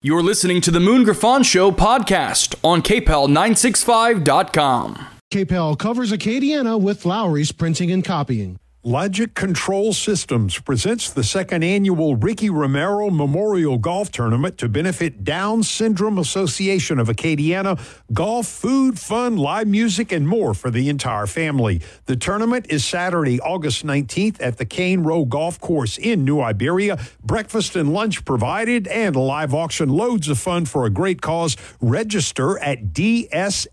[0.00, 5.06] You're listening to the Moon Griffon Show podcast on KPEL965.com.
[5.32, 8.60] KPEL covers Acadiana with Lowry's Printing and Copying.
[8.84, 15.64] Logic Control Systems presents the second annual Ricky Romero Memorial Golf Tournament to benefit Down
[15.64, 17.76] Syndrome Association of Acadiana.
[18.12, 21.82] Golf, food, fun, live music, and more for the entire family.
[22.04, 27.00] The tournament is Saturday, August 19th at the Cane Row Golf Course in New Iberia.
[27.20, 29.88] Breakfast and lunch provided and a live auction.
[29.88, 31.56] Loads of fun for a great cause.
[31.80, 33.66] Register at dsaa.info.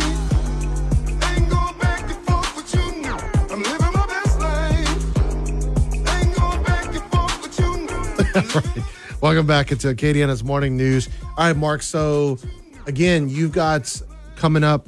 [1.37, 1.49] Ain't
[1.81, 3.17] back and forth with you now.
[3.49, 4.87] I'm living my best life.
[6.15, 7.85] Ain't going back and forth with you
[8.81, 8.87] now.
[9.19, 11.09] Welcome back into Acadiana's Morning News.
[11.37, 11.81] All right, Mark.
[11.81, 12.37] So,
[12.87, 14.01] again, you've got
[14.37, 14.87] coming up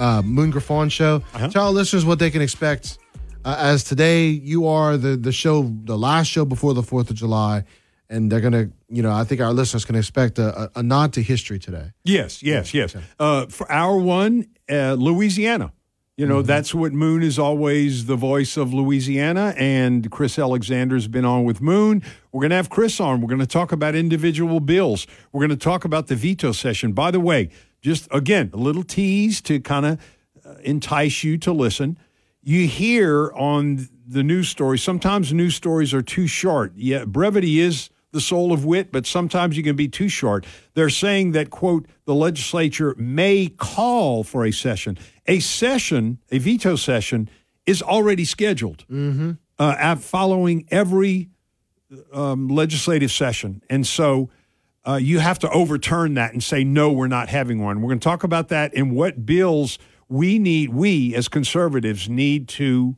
[0.00, 1.22] uh, Moon Griffon show.
[1.50, 2.98] Tell our listeners what they can expect.
[3.44, 7.16] Uh, as today, you are the the show, the last show before the Fourth of
[7.16, 7.64] July,
[8.08, 11.12] and they're gonna, you know, I think our listeners can expect a, a, a nod
[11.14, 11.92] to history today.
[12.04, 12.96] Yes, yes, yes.
[13.18, 15.72] Uh, for hour one, uh, Louisiana.
[16.16, 21.24] You know, that's what Moon is always the voice of Louisiana, and Chris Alexander's been
[21.24, 22.02] on with Moon.
[22.30, 23.22] We're going to have Chris on.
[23.22, 25.06] We're going to talk about individual bills.
[25.32, 26.92] We're going to talk about the veto session.
[26.92, 27.48] By the way,
[27.80, 30.00] just again, a little tease to kind of
[30.44, 31.98] uh, entice you to listen.
[32.42, 36.72] You hear on the news stories, sometimes news stories are too short.
[36.74, 40.44] Yeah, brevity is the soul of wit, but sometimes you can be too short.
[40.74, 44.98] They're saying that, quote, the legislature may call for a session.
[45.26, 47.28] A session, a veto session,
[47.66, 48.84] is already scheduled
[49.58, 51.28] uh, at following every
[52.12, 53.62] um, legislative session.
[53.70, 54.30] And so
[54.86, 57.80] uh, you have to overturn that and say, no, we're not having one.
[57.80, 62.48] We're going to talk about that and what bills we need, we as conservatives need
[62.48, 62.96] to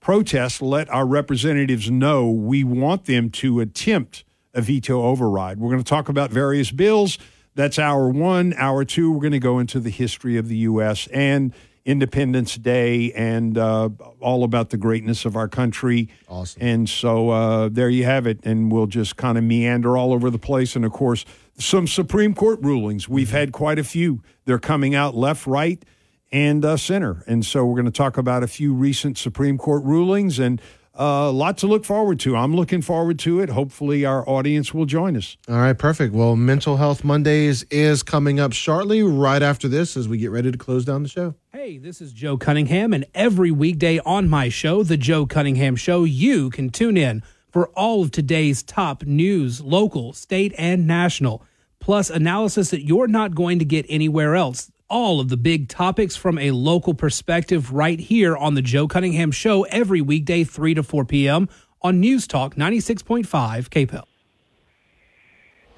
[0.00, 5.58] protest, let our representatives know we want them to attempt a veto override.
[5.58, 7.18] We're going to talk about various bills.
[7.54, 8.54] That's hour one.
[8.56, 11.06] Hour two, we're going to go into the history of the U.S.
[11.08, 13.88] and Independence Day and uh,
[14.20, 16.08] all about the greatness of our country.
[16.28, 16.62] Awesome.
[16.62, 18.38] And so uh, there you have it.
[18.44, 20.76] And we'll just kind of meander all over the place.
[20.76, 21.24] And of course,
[21.58, 23.08] some Supreme Court rulings.
[23.08, 24.22] We've had quite a few.
[24.44, 25.84] They're coming out left, right,
[26.30, 27.24] and uh, center.
[27.26, 30.60] And so we're going to talk about a few recent Supreme Court rulings and
[30.98, 32.36] uh, a lot to look forward to.
[32.36, 33.48] I'm looking forward to it.
[33.48, 35.36] Hopefully, our audience will join us.
[35.48, 36.14] All right, perfect.
[36.14, 40.52] Well, Mental Health Mondays is coming up shortly, right after this, as we get ready
[40.52, 41.34] to close down the show.
[41.52, 46.04] Hey, this is Joe Cunningham, and every weekday on my show, The Joe Cunningham Show,
[46.04, 51.42] you can tune in for all of today's top news, local, state, and national,
[51.78, 54.70] plus analysis that you're not going to get anywhere else.
[54.92, 59.30] All of the big topics from a local perspective right here on The Joe Cunningham
[59.30, 61.48] Show every weekday, 3 to 4 p.m.
[61.80, 63.24] on News Talk 96.5
[63.70, 64.04] KPEL.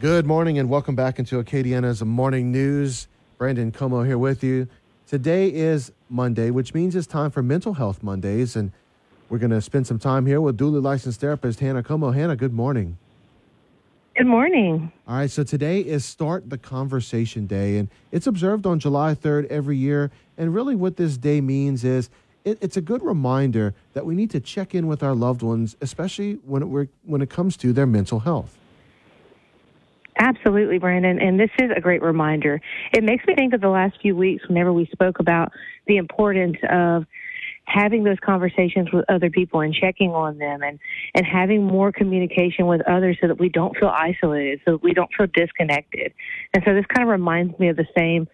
[0.00, 3.06] Good morning and welcome back into Acadiana's Morning News.
[3.38, 4.66] Brandon Comeaux here with you.
[5.06, 8.72] Today is Monday, which means it's time for Mental Health Mondays, and
[9.28, 12.10] we're going to spend some time here with duly licensed therapist Hannah Comeaux.
[12.10, 12.98] Hannah, good morning.
[14.16, 14.92] Good morning.
[15.08, 19.46] All right, so today is Start the Conversation Day, and it's observed on July 3rd
[19.46, 20.12] every year.
[20.38, 22.10] And really, what this day means is
[22.44, 25.76] it, it's a good reminder that we need to check in with our loved ones,
[25.80, 28.56] especially when it, when it comes to their mental health.
[30.16, 31.20] Absolutely, Brandon.
[31.20, 32.60] And this is a great reminder.
[32.92, 35.50] It makes me think of the last few weeks whenever we spoke about
[35.88, 37.04] the importance of
[37.66, 40.78] having those conversations with other people and checking on them and,
[41.14, 44.92] and having more communication with others so that we don't feel isolated, so that we
[44.92, 46.12] don't feel disconnected.
[46.52, 48.28] And so this kind of reminds me of the same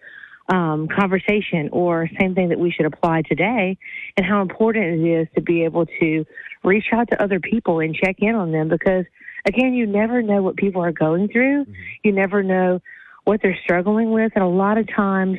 [0.49, 3.77] um, conversation or same thing that we should apply today
[4.17, 6.25] and how important it is to be able to
[6.63, 9.05] reach out to other people and check in on them because
[9.47, 11.65] again you never know what people are going through.
[12.03, 12.81] You never know
[13.23, 14.33] what they're struggling with.
[14.35, 15.37] And a lot of times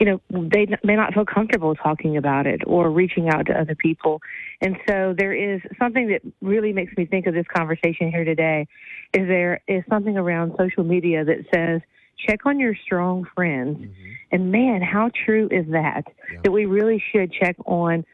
[0.00, 3.74] you know they may not feel comfortable talking about it or reaching out to other
[3.74, 4.20] people
[4.60, 8.66] and so there is something that really makes me think of this conversation here today
[9.12, 11.80] is there is something around social media that says
[12.26, 13.78] check on your strong friends.
[13.78, 14.10] Mm-hmm.
[14.32, 16.04] And man, how true is that?
[16.44, 18.04] That we really should check on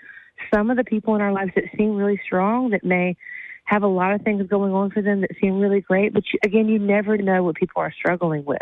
[0.52, 3.16] some of the people in our lives that seem really strong, that may
[3.64, 6.14] have a lot of things going on for them that seem really great.
[6.14, 8.58] But you, again, you never know what people are struggling with.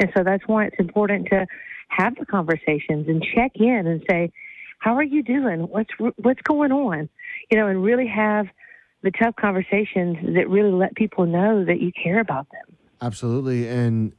[0.00, 1.46] And so that's why it's important to
[1.88, 4.30] have the conversations and check in and say,
[4.78, 5.60] how are you doing?
[5.60, 7.08] What's what's going on?
[7.50, 8.46] You know, and really have
[9.02, 12.76] the tough conversations that really let people know that you care about them.
[13.00, 13.68] Absolutely.
[13.68, 14.12] And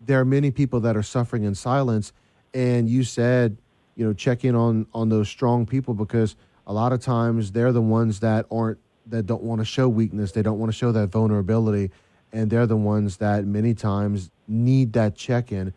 [0.00, 2.12] there are many people that are suffering in silence.
[2.52, 3.56] And you said,
[3.96, 6.36] you know, check in on on those strong people because
[6.66, 10.32] a lot of times they're the ones that aren't that don't want to show weakness.
[10.32, 11.90] They don't want to show that vulnerability.
[12.32, 15.72] And they're the ones that many times need that check in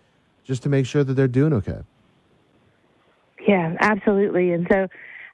[0.48, 1.82] just to make sure that they're doing okay.
[3.46, 4.54] Yeah, absolutely.
[4.54, 4.88] And so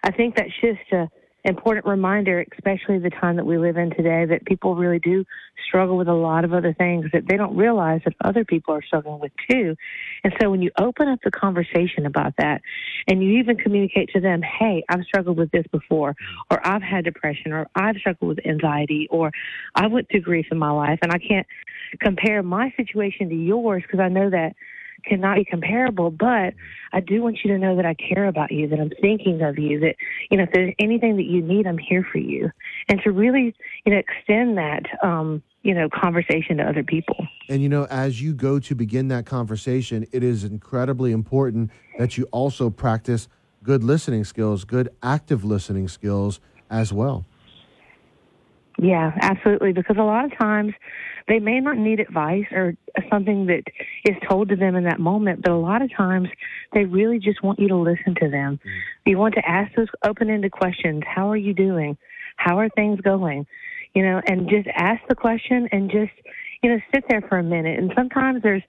[0.03, 1.07] I think that's just an
[1.45, 5.23] important reminder, especially the time that we live in today, that people really do
[5.67, 8.81] struggle with a lot of other things that they don't realize that other people are
[8.81, 9.75] struggling with too.
[10.23, 12.61] And so when you open up the conversation about that
[13.07, 16.15] and you even communicate to them, hey, I've struggled with this before,
[16.49, 19.31] or I've had depression, or I've struggled with anxiety, or
[19.75, 21.45] I went through grief in my life, and I can't
[21.99, 24.55] compare my situation to yours because I know that
[25.05, 26.53] cannot be comparable, but
[26.91, 29.57] I do want you to know that I care about you, that I'm thinking of
[29.57, 29.95] you, that,
[30.29, 32.51] you know, if there's anything that you need, I'm here for you.
[32.87, 33.55] And to really,
[33.85, 37.27] you know, extend that, um, you know, conversation to other people.
[37.49, 42.17] And you know, as you go to begin that conversation, it is incredibly important that
[42.17, 43.27] you also practice
[43.63, 46.39] good listening skills, good active listening skills
[46.69, 47.25] as well.
[48.79, 49.71] Yeah, absolutely.
[49.71, 50.73] Because a lot of times
[51.27, 52.75] they may not need advice or
[53.09, 53.63] something that
[54.05, 56.27] is told to them in that moment, but a lot of times
[56.73, 58.59] they really just want you to listen to them.
[58.65, 58.79] Mm.
[59.05, 61.03] You want to ask those open ended questions.
[61.05, 61.97] How are you doing?
[62.37, 63.45] How are things going?
[63.93, 66.11] You know, and just ask the question and just,
[66.61, 67.79] you know, sit there for a minute.
[67.79, 68.63] And sometimes there's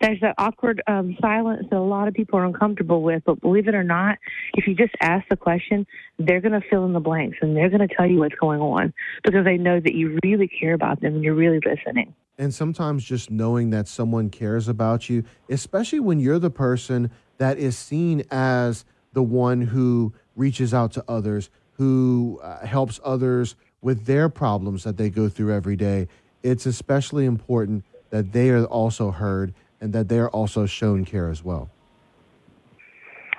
[0.00, 3.22] there's that awkward um, silence that a lot of people are uncomfortable with.
[3.24, 4.18] But believe it or not,
[4.54, 5.86] if you just ask the question,
[6.18, 8.60] they're going to fill in the blanks and they're going to tell you what's going
[8.60, 8.92] on
[9.24, 12.14] because they know that you really care about them and you're really listening.
[12.38, 17.58] And sometimes just knowing that someone cares about you, especially when you're the person that
[17.58, 24.06] is seen as the one who reaches out to others, who uh, helps others with
[24.06, 26.06] their problems that they go through every day,
[26.42, 31.30] it's especially important that they are also heard and that they are also shown care
[31.30, 31.70] as well.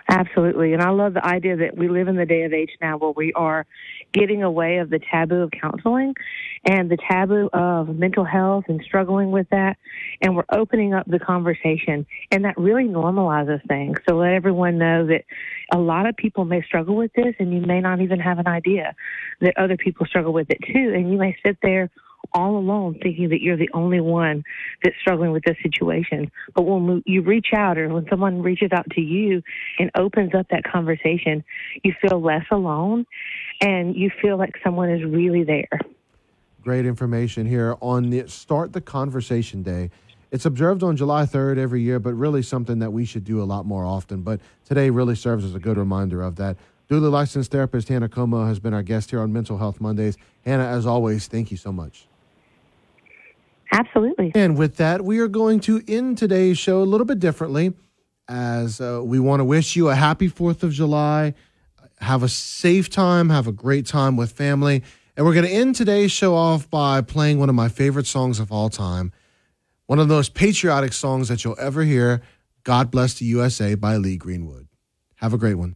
[0.10, 0.74] Absolutely.
[0.74, 3.12] And I love the idea that we live in the day of age now where
[3.12, 3.68] we are
[4.12, 6.16] getting away of the taboo of counseling
[6.66, 9.78] and the taboo of mental health and struggling with that.
[10.20, 12.08] And we're opening up the conversation.
[12.32, 14.00] And that really normalizes things.
[14.10, 15.26] So let everyone know that
[15.72, 18.48] a lot of people may struggle with this and you may not even have an
[18.48, 18.96] idea
[19.42, 20.92] that other people struggle with it too.
[20.96, 21.92] And you may sit there
[22.34, 24.44] all alone thinking that you're the only one
[24.84, 26.32] that's struggling with this situation.
[26.54, 29.42] But when you reach out or when someone reaches out to you
[29.80, 31.44] and opens up that conversation,
[31.84, 33.06] you feel less alone
[33.62, 35.70] and you feel like someone is really there.
[36.62, 39.90] Great information here on the Start the Conversation Day.
[40.32, 43.46] It's observed on July 3rd every year, but really something that we should do a
[43.46, 44.22] lot more often.
[44.22, 46.58] But today really serves as a good reminder of that.
[46.88, 50.18] Duly licensed therapist Hannah Comeaux has been our guest here on Mental Health Mondays.
[50.44, 52.09] Hannah, as always, thank you so much.
[53.72, 54.32] Absolutely.
[54.36, 57.74] And with that, we are going to end today's show a little bit differently
[58.28, 61.34] as uh, we want to wish you a happy 4th of July.
[62.00, 64.84] Have a safe time, have a great time with family.
[65.18, 68.40] And we're going to end today's show off by playing one of my favorite songs
[68.40, 69.12] of all time,
[69.86, 72.22] one of those patriotic songs that you'll ever hear
[72.64, 74.68] God Bless the USA by Lee Greenwood.
[75.16, 75.76] Have a great one.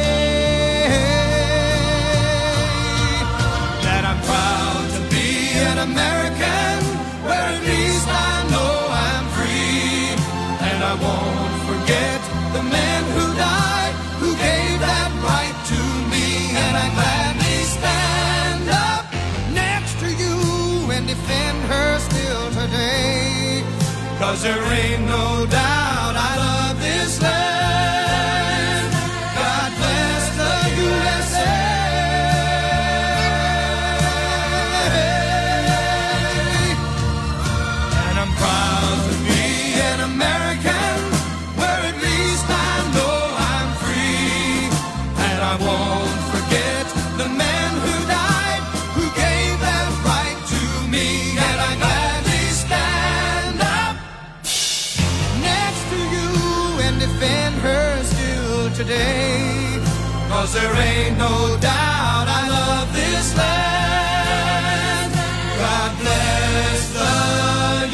[5.81, 6.77] American,
[7.25, 8.73] where at least I know
[9.09, 10.13] I'm free.
[10.69, 12.19] And I won't forget
[12.53, 15.81] the men who died, who gave that right to
[16.13, 16.53] me.
[16.65, 19.05] And I gladly stand up
[19.57, 20.37] next to you
[20.93, 23.63] and defend her still today.
[24.19, 25.60] Cause there ain't no doubt
[60.51, 65.13] Cause there ain't no doubt I love this land.
[65.57, 67.87] God bless the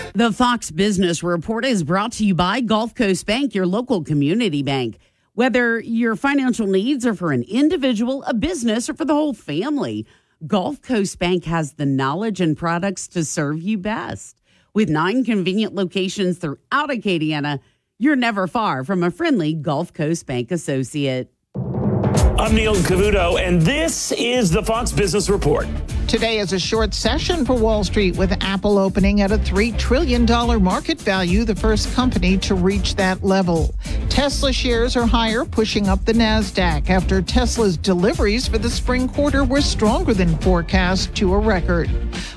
[0.00, 0.12] USA.
[0.14, 4.62] The Fox Business Report is brought to you by Gulf Coast Bank, your local community
[4.62, 4.96] bank.
[5.34, 10.06] Whether your financial needs are for an individual, a business, or for the whole family,
[10.46, 14.38] Gulf Coast Bank has the knowledge and products to serve you best.
[14.74, 17.60] With nine convenient locations throughout Acadiana,
[18.00, 21.30] you're never far from a friendly Gulf Coast Bank associate.
[21.54, 25.68] I'm Neil Cavuto, and this is the Fox Business Report.
[26.08, 30.24] Today is a short session for Wall Street with Apple opening at a $3 trillion
[30.62, 33.74] market value, the first company to reach that level.
[34.10, 39.44] Tesla shares are higher, pushing up the NASDAQ after Tesla's deliveries for the spring quarter
[39.44, 41.90] were stronger than forecast to a record.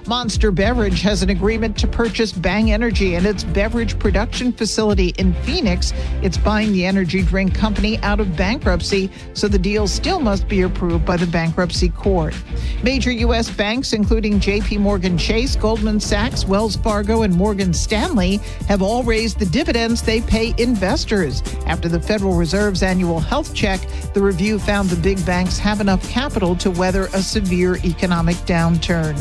[0.07, 5.33] Monster Beverage has an agreement to purchase Bang Energy and its beverage production facility in
[5.43, 5.93] Phoenix.
[6.23, 10.61] It's buying the energy drink company out of bankruptcy, so the deal still must be
[10.61, 12.33] approved by the bankruptcy court.
[12.81, 13.49] Major U.S.
[13.57, 18.37] banks, including JP Morgan Chase, Goldman Sachs, Wells Fargo, and Morgan Stanley,
[18.67, 21.41] have all raised the dividends they pay investors.
[21.65, 23.81] After the Federal Reserve's annual health check,
[24.13, 29.15] the review found the big banks have enough capital to weather a severe economic downturn.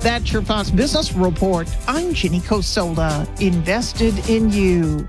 [0.00, 1.68] That's your Fox Business Report.
[1.86, 5.08] I'm Ginny Cosola, invested in you.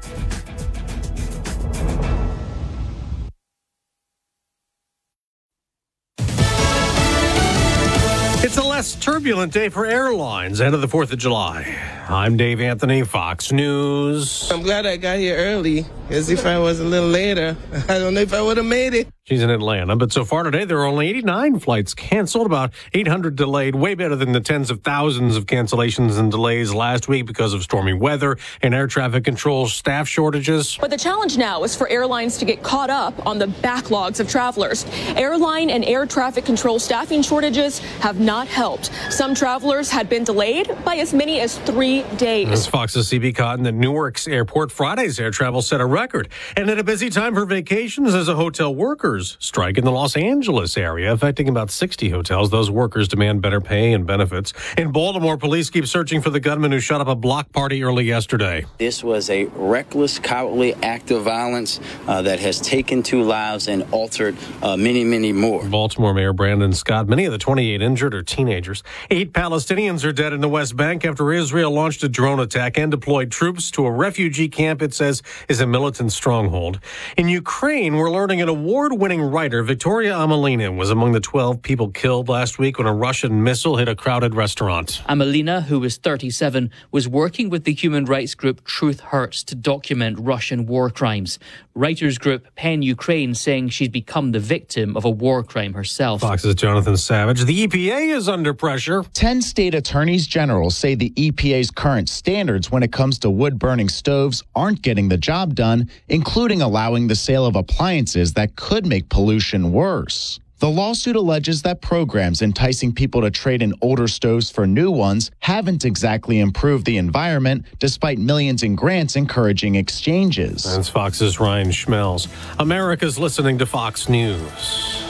[9.25, 11.65] Turbulent day for airlines ahead of the 4th of July.
[12.07, 14.51] I'm Dave Anthony, Fox News.
[14.51, 17.57] I'm glad I got here early, as if I was a little later,
[17.89, 19.07] I don't know if I would have made it.
[19.27, 23.35] She's in Atlanta, but so far today there are only 89 flights canceled, about 800
[23.35, 27.51] delayed, way better than the tens of thousands of cancellations and delays last week because
[27.51, 30.77] of stormy weather and air traffic control staff shortages.
[30.79, 34.29] But the challenge now is for airlines to get caught up on the backlogs of
[34.29, 34.85] travelers.
[35.15, 38.91] Airline and air traffic control staffing shortages have not helped.
[39.09, 42.51] Some travelers had been delayed by as many as three days.
[42.51, 46.29] As Fox's CB Cotton at Newark's airport, Friday's air travel set a record.
[46.55, 48.75] And at a busy time for vacations as a hotel
[49.15, 52.49] workers strike in the Los Angeles area, affecting about 60 hotels.
[52.49, 54.51] Those workers demand better pay and benefits.
[54.77, 58.03] In Baltimore, police keep searching for the gunman who shot up a block party early
[58.03, 58.65] yesterday.
[58.77, 63.85] This was a reckless, cowardly act of violence uh, that has taken two lives and
[63.91, 65.63] altered uh, many, many more.
[65.63, 67.07] Baltimore Mayor Brandon Scott.
[67.07, 68.83] Many of the 28 injured are teenagers.
[69.09, 72.91] Eight Palestinians are dead in the West Bank after Israel launched a drone attack and
[72.91, 76.81] deployed troops to a refugee camp it says is a militant stronghold.
[77.15, 81.89] In Ukraine, we're learning an award winning writer, Victoria Amelina, was among the 12 people
[81.91, 85.03] killed last week when a Russian missile hit a crowded restaurant.
[85.07, 90.17] Amelina, who was 37, was working with the human rights group Truth Hounds to document
[90.19, 91.37] Russian war crimes.
[91.75, 96.21] Writers group PEN Ukraine saying she's become the victim of a war crime herself.
[96.21, 97.43] Fox's Jonathan Savage.
[97.43, 99.03] The EPA is under pressure.
[99.13, 103.89] 10 state attorneys general say the EPA's current standards when it comes to wood burning
[103.89, 108.94] stoves aren't getting the job done, including allowing the sale of appliances that could make
[109.03, 110.39] pollution worse.
[110.59, 115.29] The lawsuit alleges that programs enticing people to trade in older stoves for new ones
[115.39, 120.63] haven't exactly improved the environment, despite millions in grants encouraging exchanges.
[120.63, 122.29] That's Fox's Ryan Schmelz.
[122.57, 125.03] America's listening to Fox News.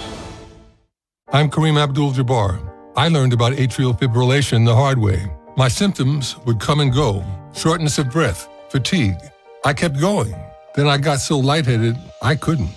[1.32, 2.60] I'm Kareem Abdul Jabbar.
[2.98, 5.28] I learned about atrial fibrillation the hard way.
[5.58, 7.24] My symptoms would come and go
[7.54, 9.18] shortness of breath, fatigue.
[9.64, 10.36] I kept going.
[10.76, 12.70] Then I got so lightheaded, I couldn't.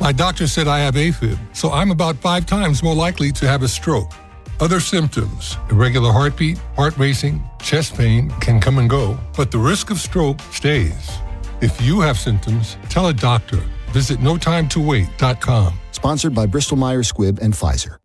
[0.00, 3.62] My doctor said I have AFib, so I'm about five times more likely to have
[3.62, 4.12] a stroke.
[4.60, 9.90] Other symptoms, irregular heartbeat, heart racing, chest pain can come and go, but the risk
[9.90, 11.10] of stroke stays.
[11.60, 13.62] If you have symptoms, tell a doctor.
[13.92, 15.74] Visit notimetowait.com.
[15.92, 17.96] Sponsored by Bristol Myers Squibb and Pfizer.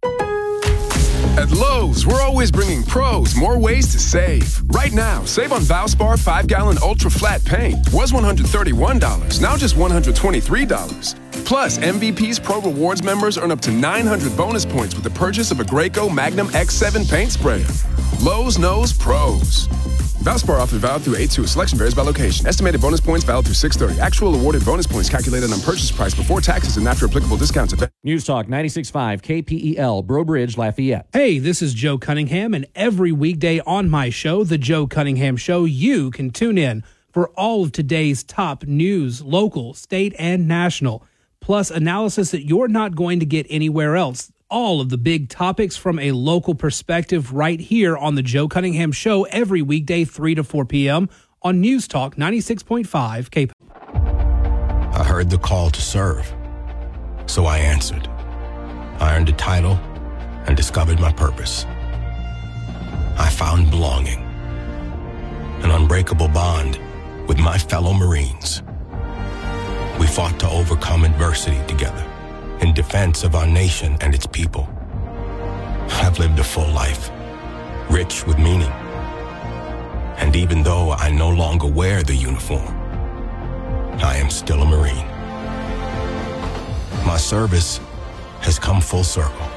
[1.38, 4.62] At Lowe's, we're always bringing pros more ways to save.
[4.68, 7.78] Right now, save on Valspar 5 gallon ultra flat paint.
[7.94, 11.46] Was $131, now just $123.
[11.46, 15.60] Plus, MVP's Pro Rewards members earn up to 900 bonus points with the purchase of
[15.60, 17.66] a Graco Magnum X7 paint sprayer.
[18.22, 19.68] Lowe's knows pros.
[20.20, 21.48] Valspar offer valid through 8-2.
[21.48, 22.46] Selection varies by location.
[22.46, 24.02] Estimated bonus points valid through 630.
[24.02, 27.74] Actual awarded bonus points calculated on purchase price before taxes and after applicable discounts.
[28.04, 31.08] News Talk 96.5 KPEL, Breaux Bridge, Lafayette.
[31.14, 35.64] Hey, this is Joe Cunningham, and every weekday on my show, The Joe Cunningham Show,
[35.64, 36.84] you can tune in
[37.14, 41.06] for all of today's top news, local, state, and national,
[41.40, 44.34] plus analysis that you're not going to get anywhere else.
[44.50, 48.92] All of the big topics from a local perspective right here on the Joe Cunningham
[48.92, 51.10] Show every weekday, 3 to 4 p.m.
[51.42, 53.48] on News Talk 96.5 K.
[54.92, 56.34] I heard the call to serve,
[57.28, 58.08] so I answered.
[59.00, 59.74] I earned a title
[60.48, 61.66] and discovered my purpose.
[63.18, 64.20] I found belonging,
[65.64, 66.80] an unbreakable bond
[67.28, 68.64] with my fellow Marines.
[70.00, 72.09] We fought to overcome adversity together
[72.62, 74.68] in defense of our nation and its people.
[76.02, 77.10] I've lived a full life,
[77.90, 78.72] rich with meaning.
[80.22, 82.76] And even though I no longer wear the uniform,
[84.02, 85.08] I am still a Marine.
[87.06, 87.80] My service
[88.42, 89.48] has come full circle.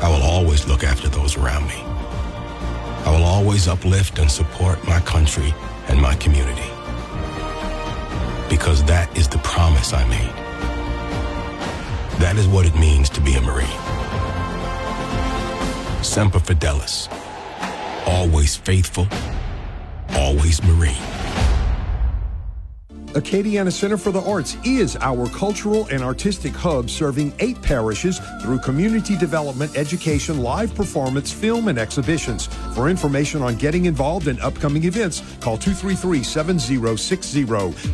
[0.00, 1.82] I will always look after those around me.
[3.04, 5.54] I will always uplift and support my country
[5.88, 6.70] and my community.
[8.48, 10.47] Because that is the promise I made.
[12.18, 13.66] That is what it means to be a Marine.
[16.02, 17.08] Semper Fidelis.
[18.06, 19.06] Always faithful,
[20.10, 21.17] always Marine.
[23.14, 28.58] Acadiana Center for the Arts is our cultural and artistic hub serving eight parishes through
[28.58, 32.46] community development, education, live performance, film, and exhibitions.
[32.74, 37.44] For information on getting involved in upcoming events, call 233 7060.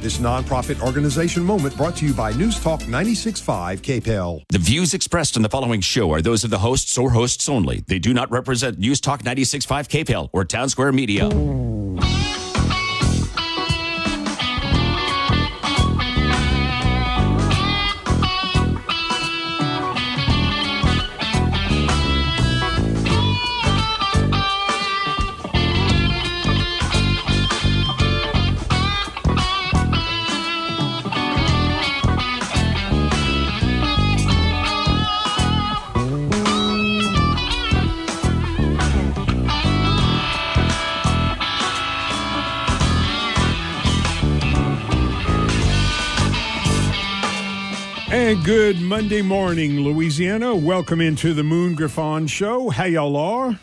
[0.00, 4.42] This nonprofit organization moment brought to you by News Talk 96.5 KPEL.
[4.48, 7.84] The views expressed in the following show are those of the hosts or hosts only.
[7.86, 11.73] They do not represent News Talk 96.5 KPEL or Townsquare Media.
[48.44, 50.54] Good Monday morning, Louisiana.
[50.54, 52.68] Welcome into the Moon Griffon Show.
[52.68, 53.58] How y'all are?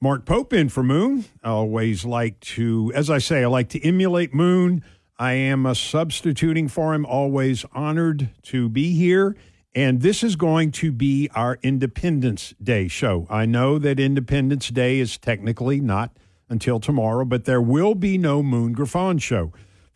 [0.00, 1.24] Mark Pope in for Moon.
[1.40, 4.82] I always like to, as I say, I like to emulate Moon.
[5.20, 9.36] I am uh, substituting for him, always honored to be here.
[9.72, 13.24] And this is going to be our Independence Day show.
[13.30, 16.16] I know that Independence Day is technically not
[16.48, 19.52] until tomorrow, but there will be no Moon Griffon show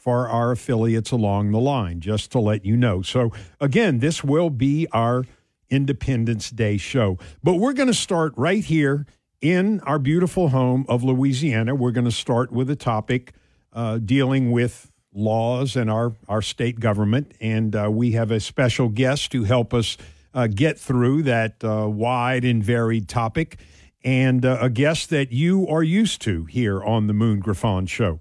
[0.09, 3.03] for our affiliates along the line, just to let you know.
[3.03, 5.27] So, again, this will be our
[5.69, 7.19] Independence Day show.
[7.45, 9.05] But we're going to start right here
[9.43, 11.75] in our beautiful home of Louisiana.
[11.75, 13.35] We're going to start with a topic
[13.75, 17.33] uh, dealing with laws and our, our state government.
[17.39, 19.99] And uh, we have a special guest to help us
[20.33, 23.59] uh, get through that uh, wide and varied topic,
[24.03, 28.21] and uh, a guest that you are used to here on the Moon Griffon Show.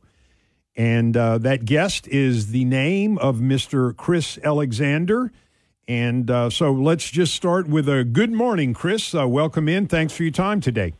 [0.77, 3.97] And uh, that guest is the name of Mr.
[3.97, 5.31] Chris Alexander.
[5.87, 9.15] And uh, so let's just start with a good morning, Chris.
[9.15, 9.87] Uh, welcome in.
[9.87, 10.93] Thanks for your time today.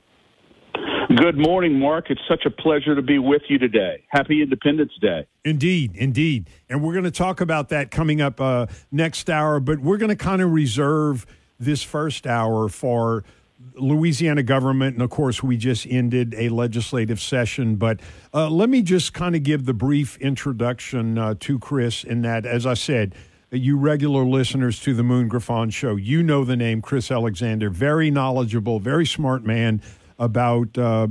[1.16, 2.10] Good morning, Mark.
[2.10, 4.04] It's such a pleasure to be with you today.
[4.10, 5.26] Happy Independence Day.
[5.46, 6.50] Indeed, indeed.
[6.70, 10.10] And we're going to talk about that coming up uh, next hour, but we're going
[10.10, 11.26] to kind of reserve
[11.60, 13.24] this first hour for
[13.78, 14.96] Louisiana government.
[14.96, 17.76] And of course, we just ended a legislative session.
[17.76, 18.00] But
[18.34, 22.46] uh, let me just kind of give the brief introduction uh, to Chris in that,
[22.46, 23.16] as I said,
[23.52, 28.12] you regular listeners to the Moon Griffon show, you know the name Chris Alexander, very
[28.12, 29.82] knowledgeable, very smart man
[30.20, 31.08] about uh,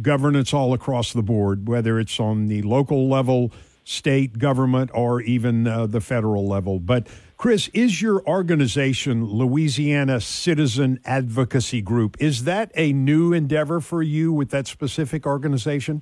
[0.00, 3.52] governance all across the board, whether it's on the local level,
[3.84, 6.78] state government, or even uh, the federal level.
[6.78, 12.16] But Chris, is your organization Louisiana Citizen Advocacy Group?
[12.18, 16.00] Is that a new endeavor for you with that specific organization?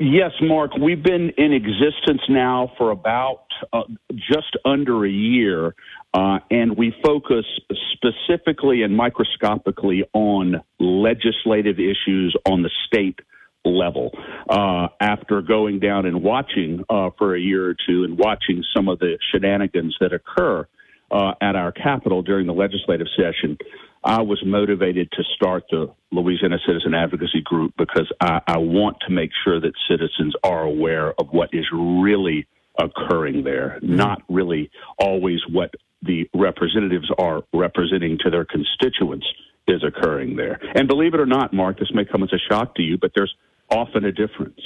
[0.00, 3.82] Yes, Mark, we've been in existence now for about uh,
[4.16, 5.76] just under a year,
[6.12, 7.44] uh, and we focus
[7.92, 13.20] specifically and microscopically on legislative issues on the state
[13.64, 14.10] level.
[14.48, 18.88] Uh, after going down and watching uh, for a year or two and watching some
[18.88, 20.66] of the shenanigans that occur
[21.10, 23.58] uh, at our Capitol during the legislative session,
[24.02, 29.12] I was motivated to start the Louisiana Citizen Advocacy Group because I, I want to
[29.12, 32.46] make sure that citizens are aware of what is really
[32.78, 39.26] occurring there, not really always what the representatives are representing to their constituents
[39.68, 40.58] is occurring there.
[40.74, 43.12] And believe it or not, Mark, this may come as a shock to you, but
[43.14, 43.34] there's
[43.70, 44.60] often a difference.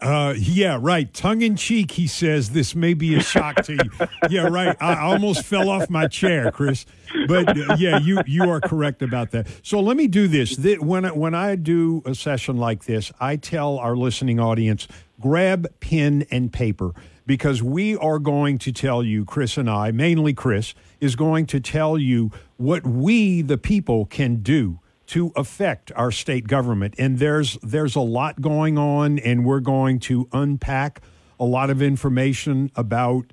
[0.00, 1.12] Uh, yeah, right.
[1.14, 3.90] Tongue in cheek, he says this may be a shock to you.
[4.28, 4.76] Yeah, right.
[4.80, 6.84] I almost fell off my chair, Chris.
[7.28, 9.46] But uh, yeah, you you are correct about that.
[9.62, 10.56] So let me do this.
[10.56, 14.88] Th- When I, when I do a session like this, I tell our listening audience
[15.20, 16.90] grab pen and paper
[17.24, 21.60] because we are going to tell you, Chris and I, mainly Chris, is going to
[21.60, 26.94] tell you what we, the people, can do to affect our state government.
[26.98, 31.00] And there's there's a lot going on, and we're going to unpack
[31.38, 33.32] a lot of information about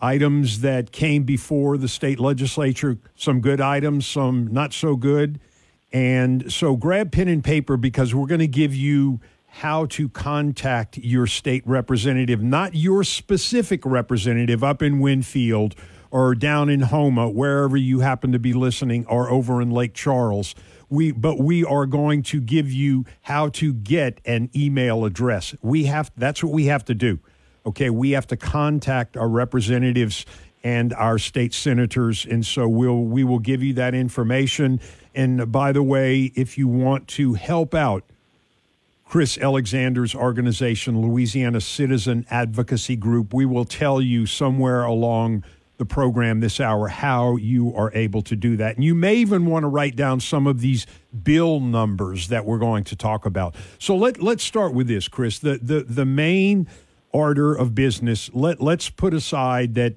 [0.00, 5.40] items that came before the state legislature, some good items, some not so good.
[5.92, 10.98] And so grab pen and paper because we're going to give you how to contact
[10.98, 15.74] your state representative, not your specific representative up in Winnfield
[16.10, 20.54] or down in Houma, wherever you happen to be listening, or over in Lake Charles.
[20.90, 25.54] We, but we are going to give you how to get an email address.
[25.60, 27.20] We have that's what we have to do.
[27.66, 30.24] Okay, we have to contact our representatives
[30.64, 34.80] and our state senators, and so we'll we will give you that information.
[35.14, 38.04] And by the way, if you want to help out
[39.04, 45.44] Chris Alexander's organization, Louisiana Citizen Advocacy Group, we will tell you somewhere along
[45.78, 48.74] the program this hour how you are able to do that.
[48.74, 50.86] And you may even want to write down some of these
[51.22, 53.54] bill numbers that we're going to talk about.
[53.78, 55.38] So let let's start with this, Chris.
[55.38, 56.68] The the the main
[57.12, 58.28] order of business.
[58.34, 59.94] Let let's put aside that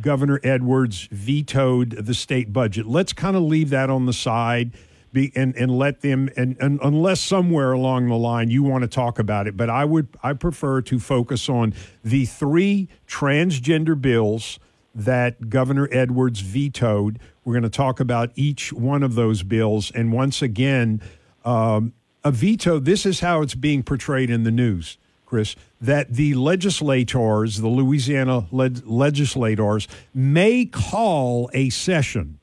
[0.00, 2.86] Governor Edwards vetoed the state budget.
[2.86, 4.72] Let's kind of leave that on the side.
[5.14, 8.88] Be, and, and let them and, and unless somewhere along the line you want to
[8.88, 14.58] talk about it but i would i prefer to focus on the three transgender bills
[14.94, 17.18] that Governor Edwards vetoed.
[17.44, 19.90] We're going to talk about each one of those bills.
[19.90, 21.00] And once again,
[21.44, 21.92] um,
[22.24, 27.58] a veto, this is how it's being portrayed in the news, Chris, that the legislators,
[27.58, 32.38] the Louisiana leg- legislators, may call a session.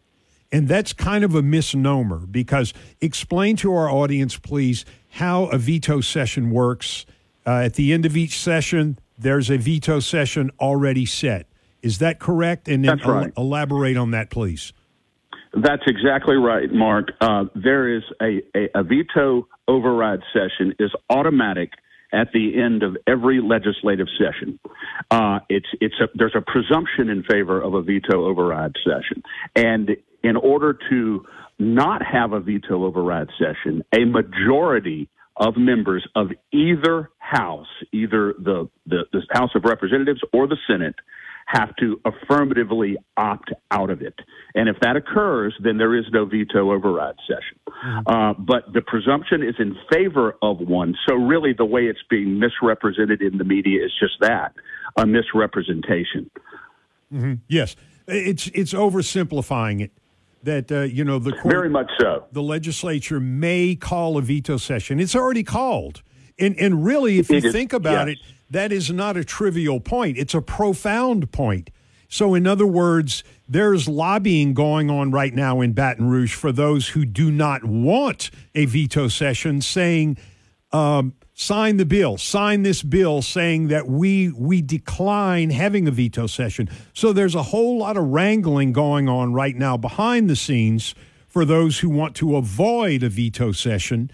[0.51, 6.01] And that's kind of a misnomer because explain to our audience, please, how a veto
[6.01, 7.05] session works.
[7.45, 11.45] Uh, at the end of each session, there's a veto session already set.
[11.81, 12.67] Is that correct?
[12.67, 13.31] And then right.
[13.37, 14.73] el- elaborate on that, please.
[15.53, 17.09] That's exactly right, Mark.
[17.19, 21.71] Uh, there is a, a, a veto override session is automatic
[22.11, 24.59] at the end of every legislative session.
[25.09, 29.23] Uh, it's it's a, there's a presumption in favor of a veto override session,
[29.55, 29.89] and
[30.23, 31.25] in order to
[31.57, 38.69] not have a veto override session, a majority of members of either house, either the,
[38.85, 40.95] the, the House of Representatives or the Senate,
[41.49, 44.13] have to affirmatively opt out of it.
[44.53, 47.57] And if that occurs, then there is no veto override session.
[48.05, 50.93] Uh, but the presumption is in favor of one.
[51.07, 54.53] So, really, the way it's being misrepresented in the media is just that
[54.95, 56.29] a misrepresentation.
[57.09, 57.75] hmm Yes,
[58.07, 59.91] it's it's oversimplifying it.
[60.43, 62.25] That uh, you know the court, Very much so.
[62.31, 64.99] The legislature may call a veto session.
[64.99, 66.03] It's already called,
[66.37, 68.17] and and really, if you is- think about yes.
[68.17, 70.17] it, that is not a trivial point.
[70.17, 71.69] It's a profound point.
[72.07, 76.89] So, in other words, there's lobbying going on right now in Baton Rouge for those
[76.89, 80.17] who do not want a veto session, saying,
[80.71, 86.27] um, sign the bill, sign this bill saying that we we decline having a veto
[86.27, 86.69] session.
[86.93, 90.95] So there's a whole lot of wrangling going on right now behind the scenes
[91.27, 94.11] for those who want to avoid a veto session.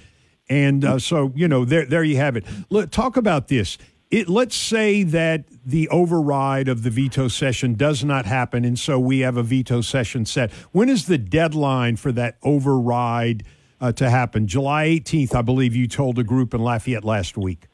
[0.49, 2.45] And uh, so, you know, there there you have it.
[2.69, 3.77] Let, talk about this.
[4.15, 8.97] It, let's say that the override of the veto session does not happen, and so
[8.97, 10.53] we have a veto session set.
[10.71, 13.43] When is the deadline for that override
[13.81, 14.47] uh, to happen?
[14.47, 17.67] July 18th, I believe you told a group in Lafayette last week.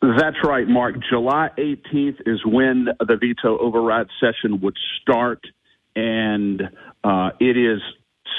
[0.00, 0.96] That's right, Mark.
[1.08, 5.44] July 18th is when the veto override session would start,
[5.94, 6.60] and
[7.04, 7.80] uh, it is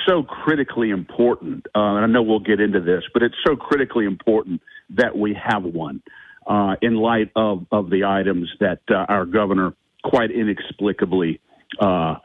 [0.05, 1.67] so critically important.
[1.67, 4.59] Uh, and I know we'll get into this, but it's so critically important
[4.89, 6.01] that we have one
[6.47, 11.39] uh, in light of, of the items that uh, our governor quite inexplicably
[11.79, 12.15] uh,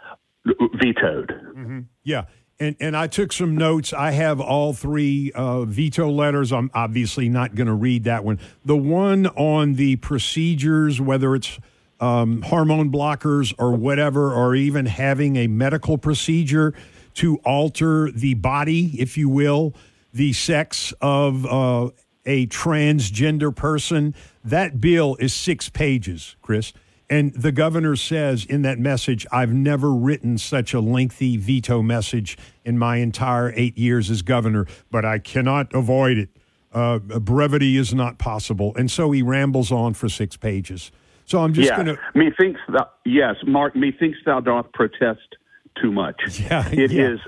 [0.83, 1.87] vetoed.
[2.03, 2.25] Yeah.
[2.61, 3.93] And, and I took some notes.
[3.93, 6.53] I have all three uh, veto letters.
[6.53, 8.41] I'm obviously not going to read that one.
[8.65, 11.61] The one on the procedures, whether it's
[12.01, 16.75] um, hormone blockers or whatever, or even having a medical procedure
[17.15, 19.75] to alter the body, if you will,
[20.13, 21.91] the sex of uh,
[22.29, 24.15] a transgender person,
[24.45, 26.73] that bill is six pages, Chris.
[27.11, 32.37] And the governor says in that message, I've never written such a lengthy veto message
[32.67, 36.29] in my entire eight years as governor, but I cannot avoid it.
[36.75, 40.93] uh, brevity is not possible, and so he rambles on for six pages.
[41.25, 41.77] So I'm just yeah.
[41.77, 41.99] going to.
[42.15, 43.75] Methinks thou, yes, Mark.
[43.75, 45.37] Methinks thou doth protest
[45.81, 46.21] too much.
[46.41, 47.09] Yeah, It yeah.
[47.13, 47.21] is.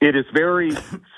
[0.00, 0.72] It is very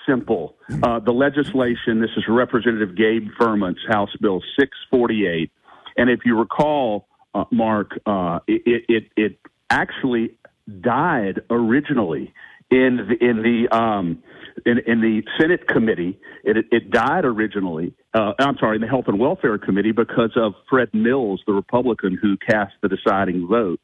[0.06, 0.56] simple.
[0.82, 2.00] Uh, the legislation.
[2.00, 5.50] This is Representative Gabe Firment's House Bill 648,
[5.96, 9.38] and if you recall, uh, Mark, uh, it, it it
[9.70, 10.34] actually
[10.80, 12.32] died originally
[12.70, 14.22] in the in the um,
[14.64, 16.18] in, in the Senate committee.
[16.44, 17.94] It, it died originally.
[18.14, 22.18] Uh, I'm sorry, in the Health and Welfare Committee because of Fred Mills, the Republican
[22.20, 23.80] who cast the deciding vote,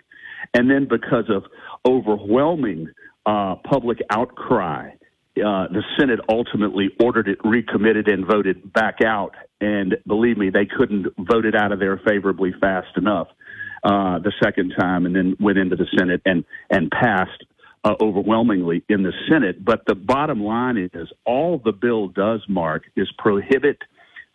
[0.53, 1.45] and then because of
[1.87, 2.89] overwhelming
[3.27, 4.91] uh, public outcry.
[5.37, 9.35] Uh, the Senate ultimately ordered it recommitted and voted back out.
[9.61, 13.29] And believe me, they couldn't vote it out of there favorably fast enough
[13.83, 17.45] uh, the second time, and then went into the Senate and and passed
[17.85, 19.65] uh, overwhelmingly in the Senate.
[19.65, 23.79] But the bottom line is, all the bill does, Mark, is prohibit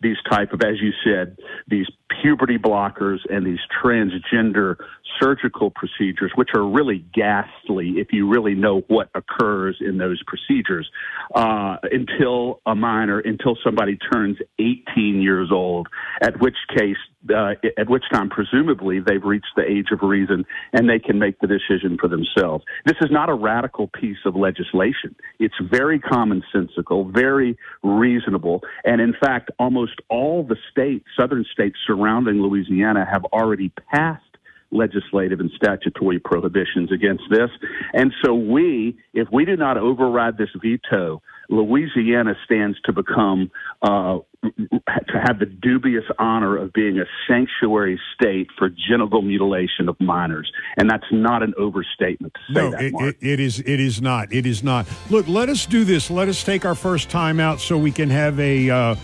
[0.00, 1.36] these type of, as you said,
[1.68, 1.86] these
[2.22, 4.76] puberty blockers and these transgender
[5.20, 10.88] surgical procedures, which are really ghastly if you really know what occurs in those procedures,
[11.34, 15.88] uh, until a minor, until somebody turns 18 years old,
[16.22, 16.96] at which case,
[17.34, 21.38] uh, at which time, presumably, they've reached the age of reason and they can make
[21.40, 22.64] the decision for themselves.
[22.86, 25.14] This is not a radical piece of legislation.
[25.38, 32.40] It's very commonsensical, very reasonable, and in fact, almost all the states, southern states surrounding
[32.42, 34.24] Louisiana, have already passed
[34.72, 37.50] legislative and statutory prohibitions against this.
[37.92, 43.50] And so we, if we do not override this veto, Louisiana stands to become
[43.82, 50.00] uh, to have the dubious honor of being a sanctuary state for genital mutilation of
[50.00, 52.80] minors, and that's not an overstatement to say No, that.
[52.80, 53.58] it, it, it is.
[53.60, 54.32] It is not.
[54.32, 54.86] It is not.
[55.10, 56.10] Look, let us do this.
[56.10, 58.94] Let us take our first time out so we can have a uh,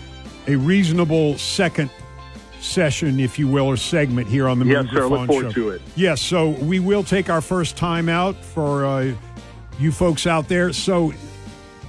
[0.47, 1.89] a reasonable second
[2.59, 5.01] session, if you will, or segment here on the Yes, Moon sir.
[5.01, 5.61] Look Griffon forward Show.
[5.61, 5.81] to it.
[5.95, 9.13] Yes, so we will take our first time out for uh,
[9.79, 10.73] you folks out there.
[10.73, 11.13] So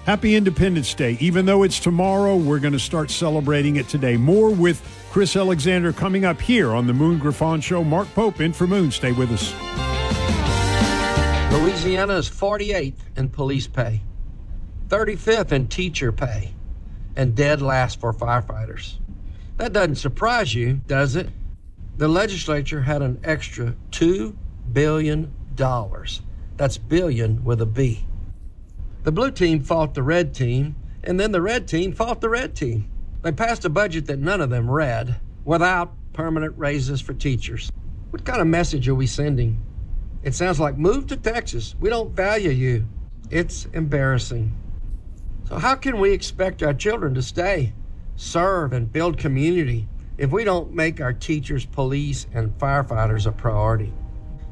[0.04, 1.16] happy Independence Day.
[1.20, 4.16] Even though it's tomorrow, we're going to start celebrating it today.
[4.16, 7.82] More with Chris Alexander coming up here on the Moon Griffon Show.
[7.82, 8.90] Mark Pope in for Moon.
[8.90, 9.54] Stay with us.
[11.50, 14.02] Louisiana is 48th in police pay,
[14.88, 16.52] 35th in teacher pay,
[17.18, 18.94] and dead last for firefighters.
[19.56, 21.28] That doesn't surprise you, does it?
[21.96, 24.36] The legislature had an extra $2
[24.72, 25.34] billion.
[26.56, 28.06] That's billion with a B.
[29.02, 32.54] The blue team fought the red team, and then the red team fought the red
[32.54, 32.88] team.
[33.22, 37.72] They passed a budget that none of them read without permanent raises for teachers.
[38.10, 39.60] What kind of message are we sending?
[40.22, 41.74] It sounds like move to Texas.
[41.80, 42.86] We don't value you.
[43.28, 44.54] It's embarrassing.
[45.48, 47.72] So, how can we expect our children to stay,
[48.16, 53.94] serve, and build community if we don't make our teachers, police, and firefighters a priority?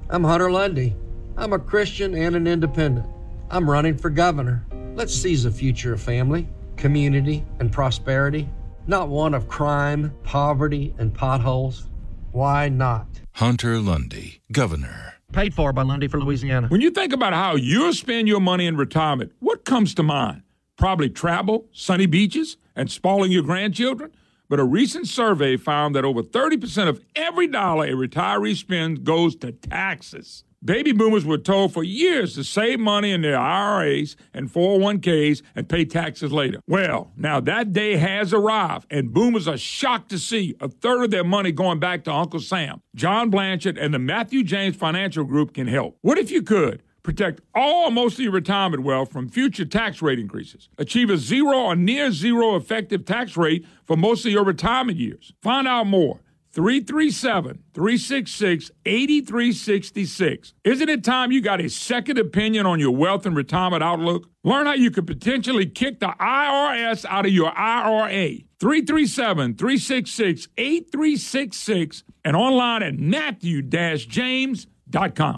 [0.09, 0.97] I'm Hunter Lundy.
[1.37, 3.07] I'm a Christian and an independent.
[3.51, 4.65] I'm running for governor.
[4.95, 8.49] Let's seize the future of family, community, and prosperity,
[8.87, 11.91] not one of crime, poverty, and potholes.
[12.33, 13.07] Why not?
[13.33, 15.15] Hunter Lundy, Governor.
[15.33, 16.69] Paid for by Lundy for Louisiana.
[16.69, 20.43] When you think about how you'll spend your money in retirement, what comes to mind?
[20.77, 24.13] Probably travel, sunny beaches, and spoiling your grandchildren.
[24.49, 29.35] But a recent survey found that over 30% of every dollar a retiree spends goes
[29.37, 30.45] to taxes.
[30.65, 35.69] Baby boomers were told for years to save money in their IRAs and 401ks and
[35.69, 36.61] pay taxes later.
[36.67, 41.11] Well, now that day has arrived, and boomers are shocked to see a third of
[41.11, 42.81] their money going back to Uncle Sam.
[42.95, 45.99] John Blanchard and the Matthew James Financial Group can help.
[46.01, 46.83] What if you could?
[47.07, 50.69] Protect all or most of your retirement wealth from future tax rate increases.
[50.77, 55.33] Achieve a zero or near zero effective tax rate for most of your retirement years.
[55.41, 56.19] Find out more.
[56.51, 60.55] 337 366 8366.
[60.65, 64.29] Isn't it time you got a second opinion on your wealth and retirement outlook?
[64.43, 68.39] Learn how you could potentially kick the IRS out of your IRA.
[68.59, 75.37] 337 366 8366 and online at matthew-james.com.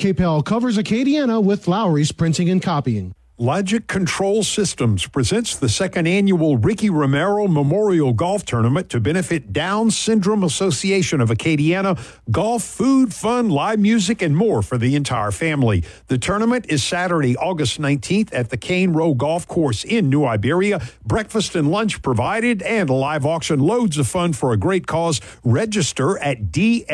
[0.00, 3.12] KPEL covers Acadiana with Lowry's Printing and Copying.
[3.40, 9.90] Logic Control Systems presents the second annual Ricky Romero Memorial Golf Tournament to benefit Down
[9.90, 11.98] Syndrome Association of Acadiana.
[12.30, 15.84] Golf, food, fun, live music, and more for the entire family.
[16.08, 20.86] The tournament is Saturday, August 19th at the Cane Row Golf Course in New Iberia.
[21.06, 23.58] Breakfast and lunch provided and a live auction.
[23.58, 25.18] Loads of fun for a great cause.
[25.42, 26.90] Register at dsaa.info.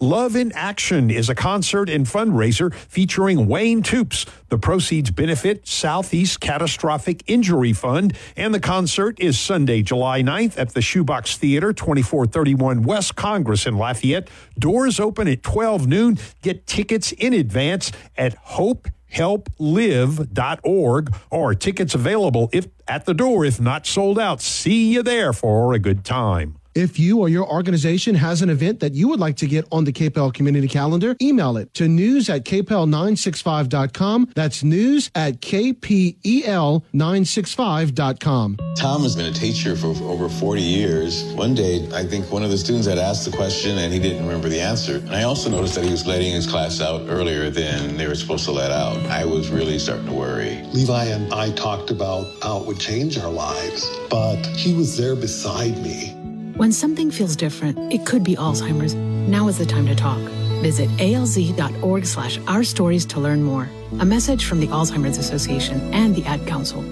[0.00, 4.05] Love in Action is a concert and fundraiser featuring Wayne Toups
[4.48, 10.74] The proceeds benefit Southeast Catastrophic Injury Fund, and the concert is Sunday, July 9th at
[10.74, 14.28] the Shoebox Theater, 2431 West Congress in Lafayette.
[14.58, 16.18] Doors open at 12 noon.
[16.42, 23.86] Get tickets in advance at hopehelplive.org or tickets available if at the door if not
[23.86, 24.40] sold out.
[24.40, 26.56] See you there for a good time.
[26.76, 29.84] If you or your organization has an event that you would like to get on
[29.84, 34.32] the KPEL community calendar, email it to news at kpel965.com.
[34.34, 38.56] That's news at E kpel965.com.
[38.76, 41.24] Tom has been a teacher for over 40 years.
[41.32, 44.26] One day, I think one of the students had asked the question and he didn't
[44.26, 44.96] remember the answer.
[44.96, 48.14] And I also noticed that he was letting his class out earlier than they were
[48.14, 48.98] supposed to let out.
[49.06, 50.62] I was really starting to worry.
[50.74, 55.16] Levi and I talked about how it would change our lives, but he was there
[55.16, 56.14] beside me.
[56.56, 58.94] When something feels different, it could be Alzheimer's.
[58.94, 60.18] Now is the time to talk.
[60.62, 63.68] Visit alz.org slash our stories to learn more.
[64.00, 66.82] A message from the Alzheimer's Association and the Ad Council.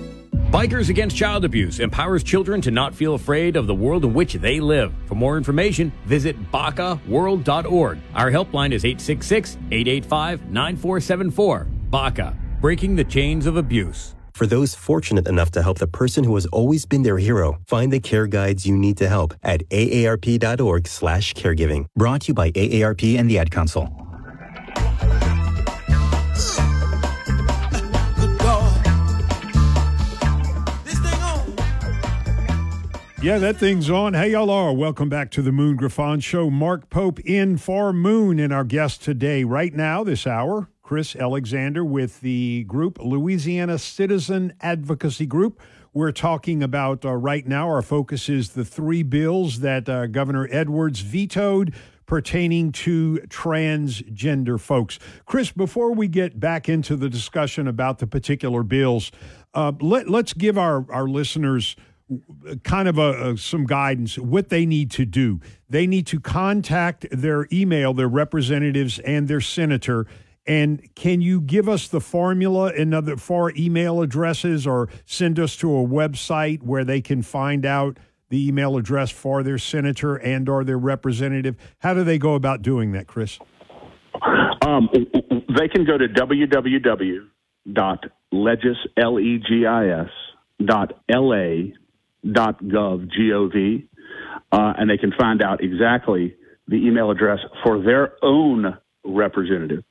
[0.51, 4.35] Bikers Against Child Abuse empowers children to not feel afraid of the world in which
[4.35, 4.93] they live.
[5.07, 7.99] For more information, visit bacaworld.org.
[8.15, 11.67] Our helpline is 866 885 9474.
[11.89, 14.15] BACA, breaking the chains of abuse.
[14.35, 17.93] For those fortunate enough to help the person who has always been their hero, find
[17.93, 21.87] the care guides you need to help at aarp.org slash caregiving.
[21.95, 23.89] Brought to you by AARP and the Ad Council.
[33.23, 34.15] Yeah, that thing's on.
[34.15, 34.75] Hey, y'all are.
[34.75, 36.51] Welcome back to the Moon Griffin Show.
[36.51, 41.83] Mark Pope in for Moon and our guest today, right now, this hour, Chris Alexander
[41.83, 45.59] with the group Louisiana Citizen Advocacy Group.
[45.95, 50.47] We're talking about uh, right now, our focus is the three bills that uh, Governor
[50.51, 51.73] Edwards vetoed
[52.05, 54.99] pertaining to transgender folks.
[55.25, 59.11] Chris, before we get back into the discussion about the particular bills,
[59.55, 61.77] uh, let, let's give our, our listeners
[62.63, 67.07] kind of a, a, some guidance what they need to do they need to contact
[67.11, 70.07] their email their representatives and their senator
[70.47, 75.57] and can you give us the formula and other for email addresses or send us
[75.57, 80.49] to a website where they can find out the email address for their senator and
[80.49, 81.57] or their representative?
[81.79, 83.39] How do they go about doing that chris?
[84.63, 84.89] Um,
[85.57, 87.29] they can go to www.legis
[88.97, 90.11] L-E-G-I-S,
[90.65, 91.75] dot L-A
[92.27, 93.89] gov gov
[94.53, 96.35] uh, and they can find out exactly
[96.69, 99.85] the email address for their own representative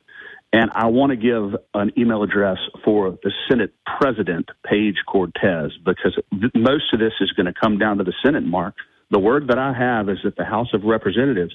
[0.54, 6.18] and i want to give an email address for the senate president Page cortez because
[6.56, 8.76] most of this is going to come down to the senate mark
[9.12, 11.54] the word that i have is that the house of representatives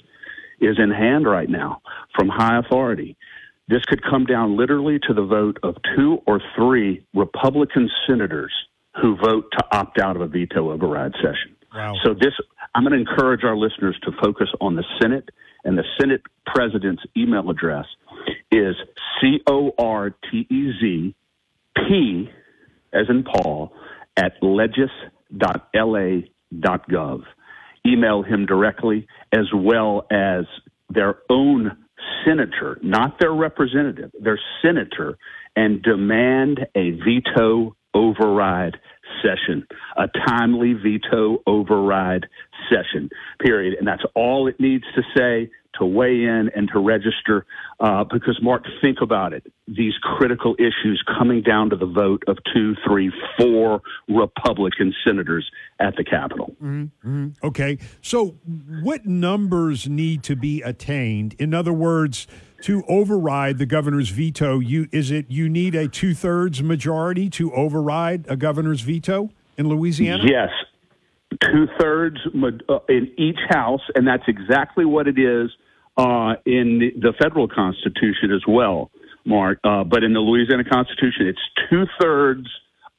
[0.61, 1.81] is in hand right now
[2.15, 3.17] from high authority
[3.67, 8.51] this could come down literally to the vote of two or three republican senators
[9.01, 11.55] who vote to opt out of a veto override session.
[11.73, 11.93] Wow.
[12.03, 12.33] So this,
[12.73, 15.29] I'm going to encourage our listeners to focus on the Senate,
[15.63, 17.85] and the Senate president's email address
[18.51, 18.75] is
[19.21, 21.15] c o r t e z
[21.75, 22.29] p
[22.93, 23.71] as in Paul
[24.17, 25.13] at legis.la.gov.
[27.85, 30.45] Email him directly as well as
[30.89, 31.77] their own
[32.25, 35.17] senator, not their representative, their senator,
[35.55, 38.77] and demand a veto override
[39.21, 39.67] session,
[39.97, 42.27] a timely veto override
[42.69, 43.75] session, period.
[43.77, 47.45] And that's all it needs to say to weigh in and to register.
[47.79, 49.51] Uh, because, Mark, think about it.
[49.67, 55.95] These critical issues coming down to the vote of two, three, four Republican senators at
[55.95, 56.55] the Capitol.
[56.61, 57.29] Mm-hmm.
[57.43, 57.77] Okay.
[58.01, 58.35] So,
[58.81, 61.35] what numbers need to be attained?
[61.39, 62.27] In other words,
[62.63, 67.53] to override the governor's veto, you is it you need a two thirds majority to
[67.53, 70.23] override a governor's veto in Louisiana?
[70.25, 70.49] Yes,
[71.43, 72.17] two thirds
[72.89, 75.49] in each house, and that's exactly what it is
[75.97, 78.89] uh, in the, the, federal constitution as well,
[79.25, 79.59] Mark.
[79.63, 82.47] Uh, but in the Louisiana Constitution, it's two thirds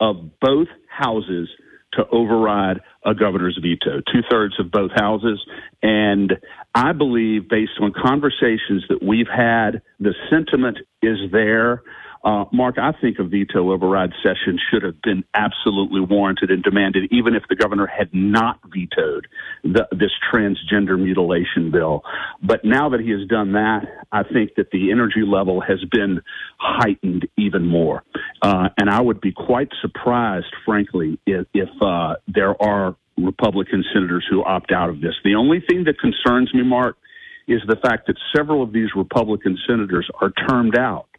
[0.00, 1.48] of both houses
[1.94, 5.44] to override a governor's veto, two thirds of both houses.
[5.82, 6.34] And
[6.74, 11.82] I believe, based on conversations that we've had, the sentiment is there.
[12.22, 17.08] Uh, Mark, I think a veto override session should have been absolutely warranted and demanded,
[17.10, 19.26] even if the governor had not vetoed
[19.62, 22.02] the, this transgender mutilation bill.
[22.42, 26.20] But now that he has done that, I think that the energy level has been
[26.58, 28.02] heightened even more.
[28.42, 34.26] Uh, and I would be quite surprised, frankly, if, if uh, there are Republican senators
[34.28, 35.14] who opt out of this.
[35.24, 36.96] The only thing that concerns me, Mark,
[37.48, 41.09] is the fact that several of these Republican senators are termed out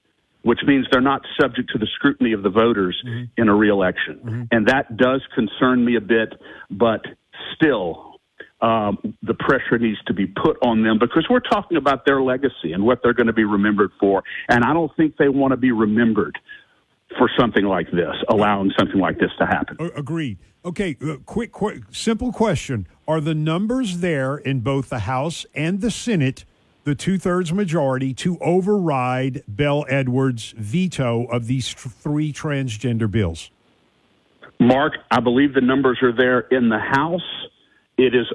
[0.44, 3.02] which means they're not subject to the scrutiny of the voters
[3.38, 4.48] in a reelection.
[4.52, 6.34] And that does concern me a bit,
[6.70, 7.02] but
[7.56, 8.12] still,
[8.62, 12.74] um, the pressure needs to be put on them because we're talking about their legacy
[12.74, 14.24] and what they're going to be remembered for.
[14.50, 16.38] And I don't think they want to be remembered
[17.18, 19.78] for something like this, allowing something like this to happen.
[19.96, 20.38] Agreed.
[20.64, 25.82] Okay, uh, quick, quick, simple question: Are the numbers there in both the House and
[25.82, 26.46] the Senate,
[26.84, 33.52] the two-thirds majority, to override Bel Edwards' veto of these three transgender bills?
[34.60, 37.22] Mark, I believe the numbers are there in the House.
[37.98, 38.28] It is,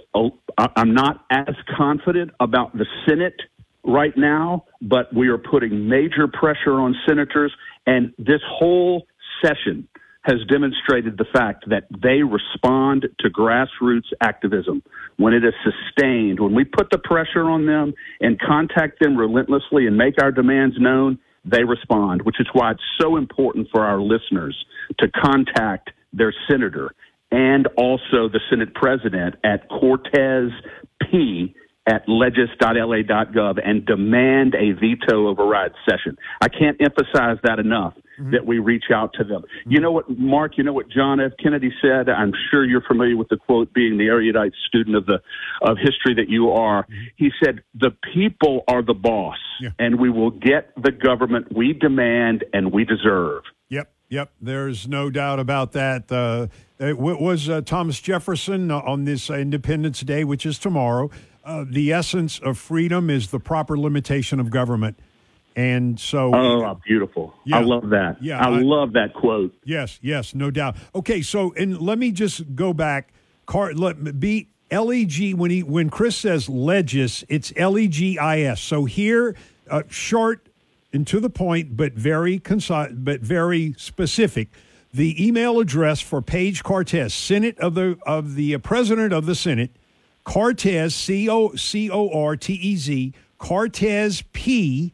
[0.58, 3.40] I'm not as confident about the Senate
[3.84, 7.52] right now, but we are putting major pressure on senators,
[7.86, 9.06] and this whole
[9.44, 9.88] session
[10.26, 14.82] has demonstrated the fact that they respond to grassroots activism
[15.18, 16.40] when it is sustained.
[16.40, 20.76] When we put the pressure on them and contact them relentlessly and make our demands
[20.80, 24.56] known, they respond, which is why it's so important for our listeners
[24.98, 26.92] to contact their senator
[27.30, 30.50] and also the Senate president at Cortez
[31.02, 31.54] P
[31.86, 36.18] at legis.la.gov and demand a veto override session.
[36.40, 39.42] I can't emphasize that enough that we reach out to them.
[39.66, 41.32] You know what, Mark, you know what John F.
[41.42, 42.08] Kennedy said?
[42.08, 45.20] I'm sure you're familiar with the quote being the erudite student of the
[45.62, 46.86] of history that you are.
[47.16, 49.38] He said, The people are the boss,
[49.78, 53.42] and we will get the government we demand and we deserve.
[53.68, 54.30] Yep, yep.
[54.40, 56.10] There's no doubt about that.
[56.10, 56.48] Uh,
[56.78, 61.10] it was uh, Thomas Jefferson uh, on this Independence Day, which is tomorrow.
[61.44, 64.98] Uh, the essence of freedom is the proper limitation of government.
[65.56, 67.34] And so, Oh, beautiful.
[67.46, 67.56] Yeah.
[67.56, 68.22] I love that.
[68.22, 69.54] Yeah, I, I- love that quote.
[69.64, 70.76] Yes, yes, no doubt.
[70.94, 73.12] Okay, so and let me just go back.
[73.46, 77.88] Car, let be L E G when he when Chris says legis, it's L E
[77.88, 78.60] G I S.
[78.60, 79.34] So here,
[79.70, 80.48] uh, short
[80.92, 84.48] and to the point, but very concise, but very specific.
[84.92, 89.34] The email address for Page Cortez, Senate of the of the uh, President of the
[89.34, 89.70] Senate,
[90.24, 94.92] Cortez C O C O R T E Z Cortez P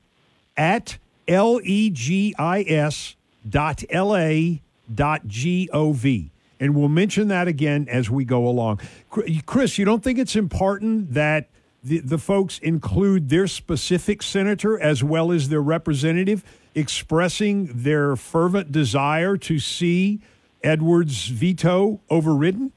[0.56, 0.98] at
[1.28, 3.16] L E G I S
[3.48, 4.60] dot L A
[4.92, 6.30] dot G O V.
[6.60, 8.80] And we'll mention that again as we go along.
[9.46, 11.48] Chris, you don't think it's important that
[11.82, 16.44] the, the folks include their specific senator as well as their representative
[16.74, 20.20] expressing their fervent desire to see
[20.62, 22.72] Edwards' veto overridden?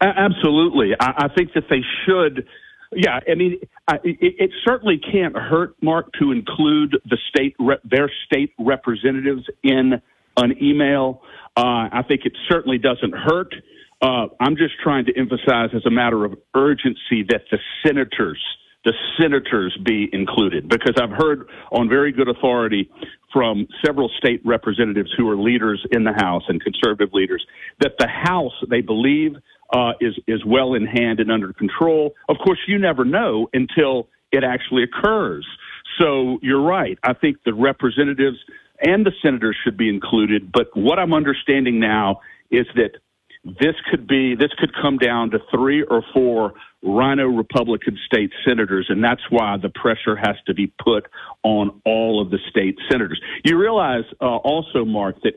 [0.00, 0.92] Absolutely.
[0.98, 2.46] I, I think that they should.
[2.92, 3.58] Yeah, I mean,
[4.02, 10.00] It, it certainly can't hurt, Mark, to include the state rep, their state representatives in
[10.36, 11.20] an email.
[11.56, 13.54] Uh, I think it certainly doesn't hurt.
[14.00, 18.42] Uh, I'm just trying to emphasize, as a matter of urgency, that the senators,
[18.84, 22.90] the senators, be included because I've heard on very good authority
[23.32, 27.44] from several state representatives who are leaders in the House and conservative leaders
[27.80, 29.36] that the House they believe
[29.72, 32.14] uh, is is well in hand and under control.
[32.28, 35.46] Of course, you never know until it actually occurs.
[36.00, 36.98] So you're right.
[37.02, 38.38] I think the representatives
[38.80, 40.50] and the senators should be included.
[40.52, 42.90] But what I'm understanding now is that
[43.44, 48.86] this could be this could come down to three or four rhino Republican state senators,
[48.88, 51.06] and that's why the pressure has to be put
[51.42, 53.20] on all of the state senators.
[53.44, 55.34] You realize uh, also, Mark, that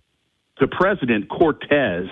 [0.59, 2.07] the president Cortez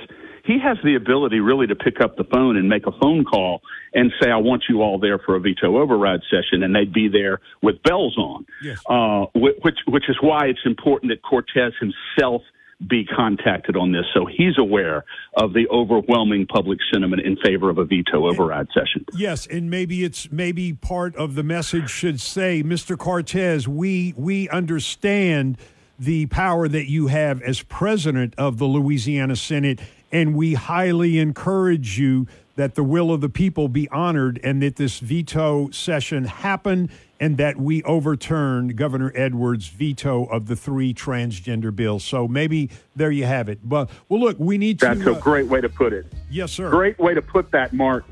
[0.45, 3.61] he has the ability really to pick up the phone and make a phone call
[3.93, 7.07] and say, I want you all there for a veto override session, and they'd be
[7.07, 8.45] there with bells on.
[8.87, 12.41] Uh, which, which is why it's important that Cortez himself
[12.89, 15.05] be contacted on this so he's aware
[15.37, 19.05] of the overwhelming public sentiment in favor of a veto override session.
[19.13, 22.97] Yes, and maybe it's maybe part of the message should say, Mr.
[22.97, 25.57] Cortez, we we understand
[25.97, 29.79] the power that you have as president of the Louisiana Senate,
[30.15, 34.77] and we highly encourage you that the will of the people be honored and that
[34.77, 36.89] this veto session happen
[37.19, 42.05] and that we overturn Governor Edwards' veto of the three transgender bills.
[42.05, 43.59] So maybe there you have it.
[43.61, 44.85] But well, look, we need to.
[44.85, 46.05] That's a uh, great way to put it.
[46.29, 46.69] Yes, sir.
[46.69, 48.05] Great way to put that, Mark.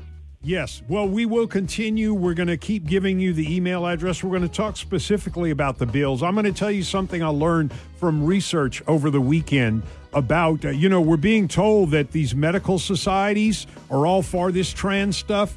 [0.44, 0.82] Yes.
[0.88, 2.12] Well, we will continue.
[2.12, 4.22] We're going to keep giving you the email address.
[4.22, 6.22] We're going to talk specifically about the bills.
[6.22, 9.82] I'm going to tell you something I learned from research over the weekend
[10.12, 14.70] about, uh, you know, we're being told that these medical societies are all for this
[14.70, 15.56] trans stuff.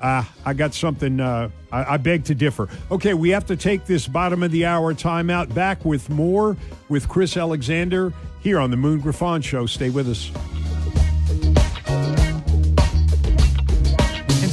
[0.00, 1.18] Ah, I got something.
[1.18, 2.68] Uh, I, I beg to differ.
[2.90, 5.52] Okay, we have to take this bottom of the hour timeout.
[5.52, 6.56] Back with more
[6.88, 9.66] with Chris Alexander here on the Moon Griffin Show.
[9.66, 10.30] Stay with us.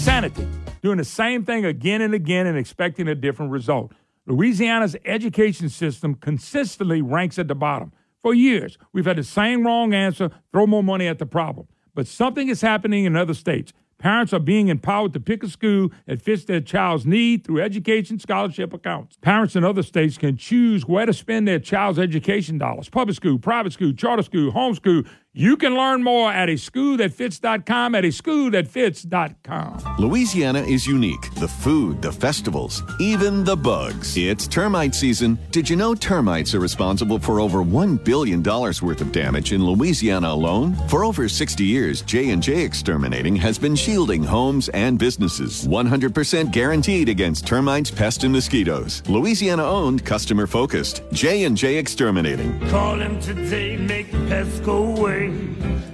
[0.07, 0.47] Insanity.
[0.81, 3.91] Doing the same thing again and again and expecting a different result.
[4.25, 7.91] Louisiana's education system consistently ranks at the bottom.
[8.21, 11.67] For years, we've had the same wrong answer throw more money at the problem.
[11.93, 13.73] But something is happening in other states.
[13.97, 18.17] Parents are being empowered to pick a school that fits their child's need through education
[18.17, 19.17] scholarship accounts.
[19.21, 23.39] Parents in other states can choose where to spend their child's education dollars public school,
[23.39, 25.05] private school, charter school, homeschool.
[25.33, 29.83] You can learn more at a school that fits.com at a school that fits.com.
[29.99, 31.31] Louisiana is unique.
[31.35, 34.17] The food, the festivals, even the bugs.
[34.17, 35.37] It's termite season.
[35.51, 40.29] Did you know termites are responsible for over $1 billion worth of damage in Louisiana
[40.29, 40.73] alone?
[40.87, 45.67] For over 60 years, J&J Exterminating has been shielding homes and businesses.
[45.67, 49.03] 100% guaranteed against termites, pests, and mosquitoes.
[49.07, 51.03] Louisiana owned, customer focused.
[51.11, 52.59] J&J Exterminating.
[52.69, 55.26] Call him today, make the pests go away.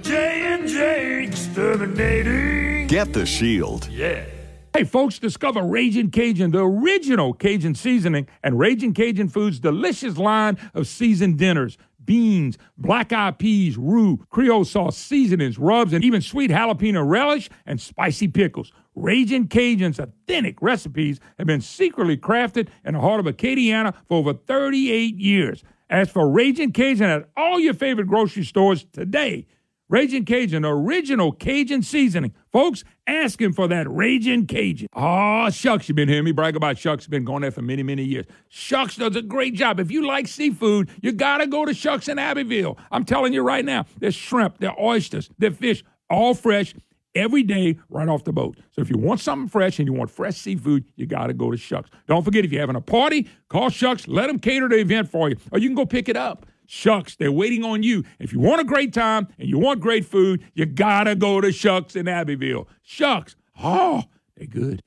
[0.02, 2.86] J&J Exterminating.
[2.86, 3.88] Get the shield.
[3.88, 4.24] Yeah.
[4.72, 10.58] Hey, folks, discover Raging Cajun, the original Cajun seasoning, and Raging Cajun Foods' delicious line
[10.74, 11.78] of seasoned dinners.
[12.04, 17.80] Beans, black eyed peas, roux, Creole sauce, seasonings, rubs, and even sweet jalapeno relish and
[17.80, 18.72] spicy pickles.
[18.94, 24.34] Raging Cajun's authentic recipes have been secretly crafted in the heart of Acadiana for over
[24.34, 25.64] 38 years.
[25.94, 29.46] As for Raging Cajun at all your favorite grocery stores today,
[29.88, 32.34] Raging Cajun, original Cajun seasoning.
[32.50, 34.88] Folks, ask him for that Raging Cajun.
[34.92, 37.06] Oh, Shucks, you've been hearing me brag about Shucks.
[37.06, 38.26] Been going there for many, many years.
[38.48, 39.78] Shucks does a great job.
[39.78, 42.76] If you like seafood, you got to go to Shucks in Abbeville.
[42.90, 46.74] I'm telling you right now, there's shrimp, there's oysters, there's fish, all fresh
[47.14, 48.58] every day right off the boat.
[48.70, 51.50] So if you want something fresh and you want fresh seafood, you got to go
[51.50, 51.90] to Shucks.
[52.06, 54.08] Don't forget, if you're having a party, call Shucks.
[54.08, 55.36] Let them cater the event for you.
[55.52, 56.46] Or you can go pick it up.
[56.66, 58.04] Shucks, they're waiting on you.
[58.18, 61.40] If you want a great time and you want great food, you got to go
[61.40, 62.68] to Shucks in Abbeville.
[62.82, 64.04] Shucks, oh,
[64.36, 64.80] they're good.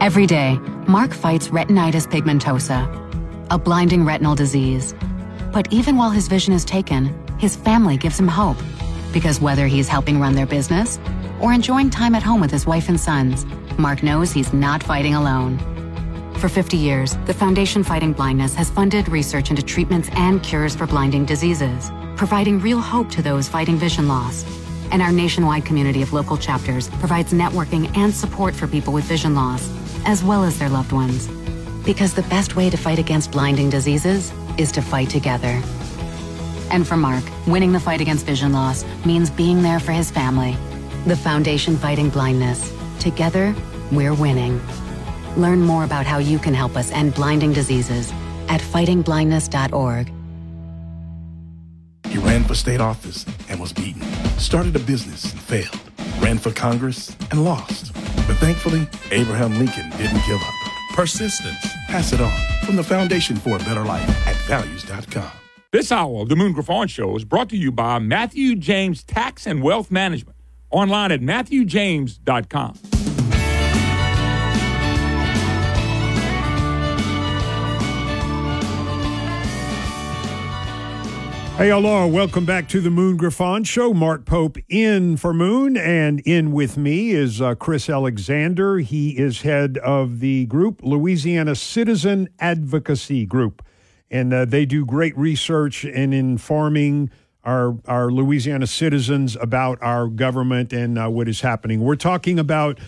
[0.00, 2.88] Every day, Mark fights retinitis pigmentosa,
[3.50, 4.94] a blinding retinal disease.
[5.52, 8.58] But even while his vision is taken, his family gives him hope.
[9.12, 11.00] Because whether he's helping run their business
[11.40, 13.44] or enjoying time at home with his wife and sons,
[13.76, 15.58] Mark knows he's not fighting alone.
[16.38, 20.86] For 50 years, the Foundation Fighting Blindness has funded research into treatments and cures for
[20.86, 24.44] blinding diseases, providing real hope to those fighting vision loss.
[24.92, 29.34] And our nationwide community of local chapters provides networking and support for people with vision
[29.34, 29.68] loss,
[30.06, 31.28] as well as their loved ones.
[31.84, 35.60] Because the best way to fight against blinding diseases is to fight together.
[36.70, 40.56] And for Mark, winning the fight against vision loss means being there for his family.
[41.06, 42.72] The Foundation Fighting Blindness.
[42.98, 43.54] Together,
[43.90, 44.60] we're winning.
[45.36, 48.12] Learn more about how you can help us end blinding diseases
[48.48, 50.12] at fightingblindness.org.
[52.06, 54.02] He ran for state office and was beaten.
[54.38, 55.80] Started a business and failed.
[56.20, 57.92] Ran for Congress and lost.
[57.94, 60.69] But thankfully, Abraham Lincoln didn't give up.
[60.92, 61.74] Persistence.
[61.86, 62.32] Pass it on.
[62.64, 65.30] From the Foundation for a Better Life at values.com.
[65.72, 69.46] This hour of the Moon Griffin Show is brought to you by Matthew James Tax
[69.46, 70.36] and Wealth Management.
[70.70, 72.99] Online at matthewjames.com.
[81.60, 82.06] Hey, hello.
[82.06, 83.92] Welcome back to the Moon Griffin Show.
[83.92, 88.78] Mark Pope in for Moon, and in with me is uh, Chris Alexander.
[88.78, 93.62] He is head of the group, Louisiana Citizen Advocacy Group.
[94.10, 97.10] And uh, they do great research in informing
[97.44, 101.82] our, our Louisiana citizens about our government and uh, what is happening.
[101.82, 102.80] We're talking about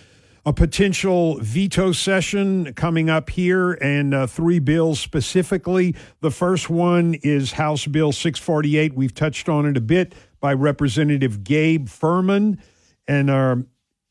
[0.45, 5.95] a potential veto session coming up here and uh, three bills specifically.
[6.21, 8.95] The first one is House Bill 648.
[8.95, 12.59] We've touched on it a bit by Representative Gabe Firment.
[13.07, 13.57] And uh,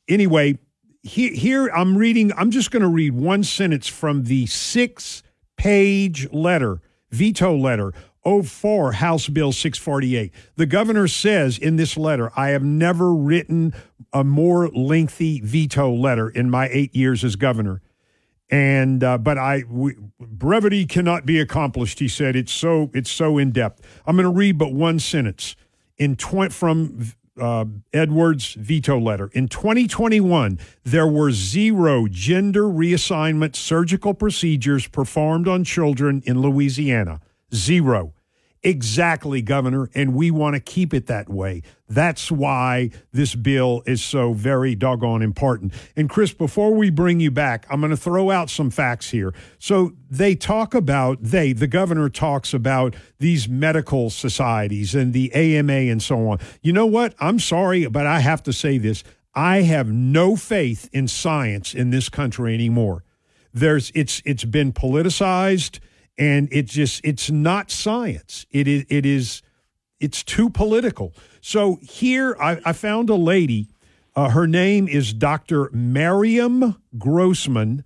[0.07, 0.57] anyway,
[1.03, 5.23] he, here I'm reading, I'm just going to read one sentence from the six
[5.57, 7.91] page letter, veto letter
[8.23, 10.31] 04 House Bill 648.
[10.55, 13.73] The governor says in this letter, I have never written
[14.13, 17.81] a more lengthy veto letter in my eight years as governor.
[18.49, 21.99] And uh, but I we, brevity cannot be accomplished.
[21.99, 23.81] He said it's so it's so in depth.
[24.05, 25.55] I'm going to read but one sentence
[25.97, 29.29] in tw- from uh, Edwards' veto letter.
[29.33, 37.21] In 2021, there were zero gender reassignment surgical procedures performed on children in Louisiana.
[37.53, 38.13] Zero.
[38.63, 41.63] Exactly, Governor, and we want to keep it that way.
[41.89, 45.73] That's why this bill is so very doggone important.
[45.95, 49.33] And Chris, before we bring you back, I'm going to throw out some facts here.
[49.57, 55.73] So they talk about, they, the governor talks about these medical societies and the AMA
[55.73, 56.37] and so on.
[56.61, 57.15] You know what?
[57.19, 59.03] I'm sorry, but I have to say this.
[59.33, 63.03] I have no faith in science in this country anymore.
[63.53, 65.79] There's it's it's been politicized
[66.21, 68.45] and it just it's not science.
[68.51, 69.41] It is it is
[69.99, 71.13] it's too political.
[71.41, 73.69] So here I, I found a lady.
[74.15, 75.71] Uh, her name is Dr.
[75.71, 77.83] Mariam Grossman,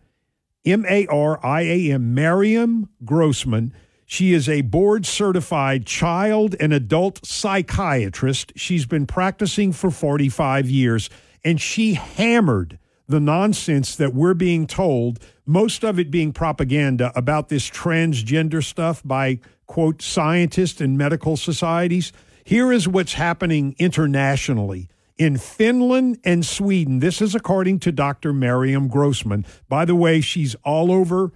[0.65, 3.73] M A R I A M, Mariam Grossman.
[4.05, 8.51] She is a board certified child and adult psychiatrist.
[8.57, 11.09] She's been practicing for 45 years,
[11.43, 17.49] and she hammered the nonsense that we're being told, most of it being propaganda about
[17.49, 22.11] this transgender stuff by, quote, scientists and medical societies.
[22.43, 24.89] Here is what's happening internationally.
[25.17, 28.33] In Finland and Sweden, this is according to Dr.
[28.33, 29.45] Mariam Grossman.
[29.69, 31.31] By the way, she's all over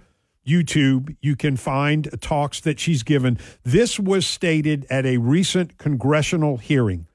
[0.46, 1.16] YouTube.
[1.20, 3.38] You can find talks that she's given.
[3.62, 7.06] This was stated at a recent congressional hearing.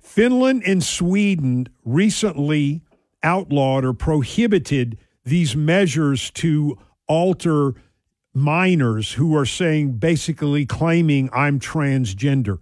[0.00, 2.82] Finland and Sweden recently
[3.22, 7.74] outlawed or prohibited these measures to alter
[8.34, 12.58] minors who are saying basically claiming I'm transgender.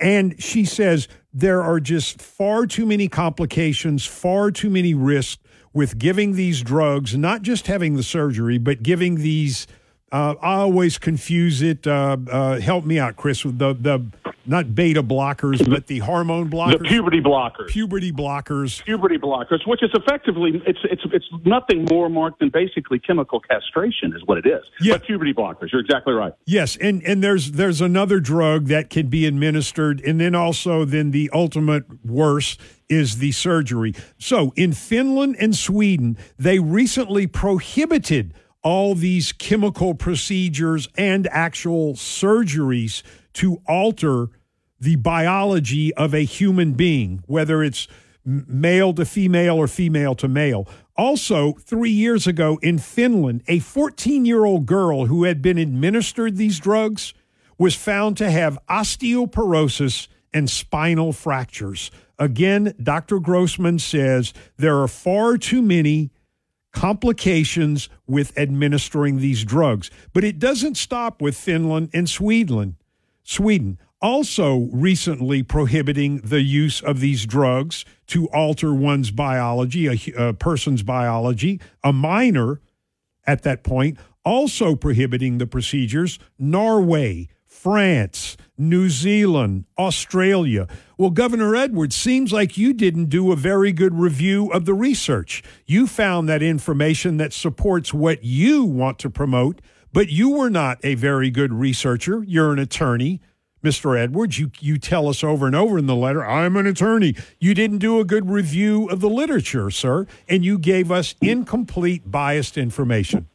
[0.00, 5.42] And she says there are just far too many complications, far too many risks
[5.72, 9.66] with giving these drugs, not just having the surgery, but giving these.
[10.10, 11.86] Uh, I always confuse it.
[11.86, 13.44] Uh, uh, help me out, Chris.
[13.44, 14.04] With the the
[14.50, 17.68] not beta blockers, but the hormone blockers, The puberty blockers.
[17.68, 18.82] puberty blockers.
[18.84, 24.12] Puberty blockers, which is effectively it's it's it's nothing more, Mark, than basically chemical castration,
[24.14, 24.62] is what it is.
[24.80, 24.94] Yeah.
[24.94, 26.32] But puberty blockers, you're exactly right.
[26.46, 31.12] Yes, and and there's there's another drug that can be administered, and then also then
[31.12, 33.94] the ultimate worst is the surgery.
[34.18, 43.02] So in Finland and Sweden, they recently prohibited all these chemical procedures and actual surgeries
[43.34, 44.28] to alter
[44.80, 47.86] the biology of a human being, whether it's
[48.24, 50.68] male to female or female to male.
[50.96, 56.36] Also, three years ago in Finland, a 14 year old girl who had been administered
[56.36, 57.14] these drugs
[57.58, 61.90] was found to have osteoporosis and spinal fractures.
[62.18, 63.18] Again, Dr.
[63.18, 66.10] Grossman says there are far too many
[66.72, 69.90] complications with administering these drugs.
[70.12, 72.76] But it doesn't stop with Finland and Sweden.
[73.22, 80.32] Sweden also recently prohibiting the use of these drugs to alter one's biology, a, a
[80.32, 82.60] person's biology, a minor
[83.26, 86.18] at that point, also prohibiting the procedures.
[86.38, 90.66] Norway, France, New Zealand, Australia.
[90.96, 95.42] Well, Governor Edwards, seems like you didn't do a very good review of the research.
[95.66, 99.60] You found that information that supports what you want to promote,
[99.92, 102.24] but you were not a very good researcher.
[102.24, 103.20] You're an attorney.
[103.62, 103.98] Mr.
[103.98, 107.14] Edwards, you, you tell us over and over in the letter, I'm an attorney.
[107.38, 112.10] You didn't do a good review of the literature, sir, and you gave us incomplete,
[112.10, 113.26] biased information.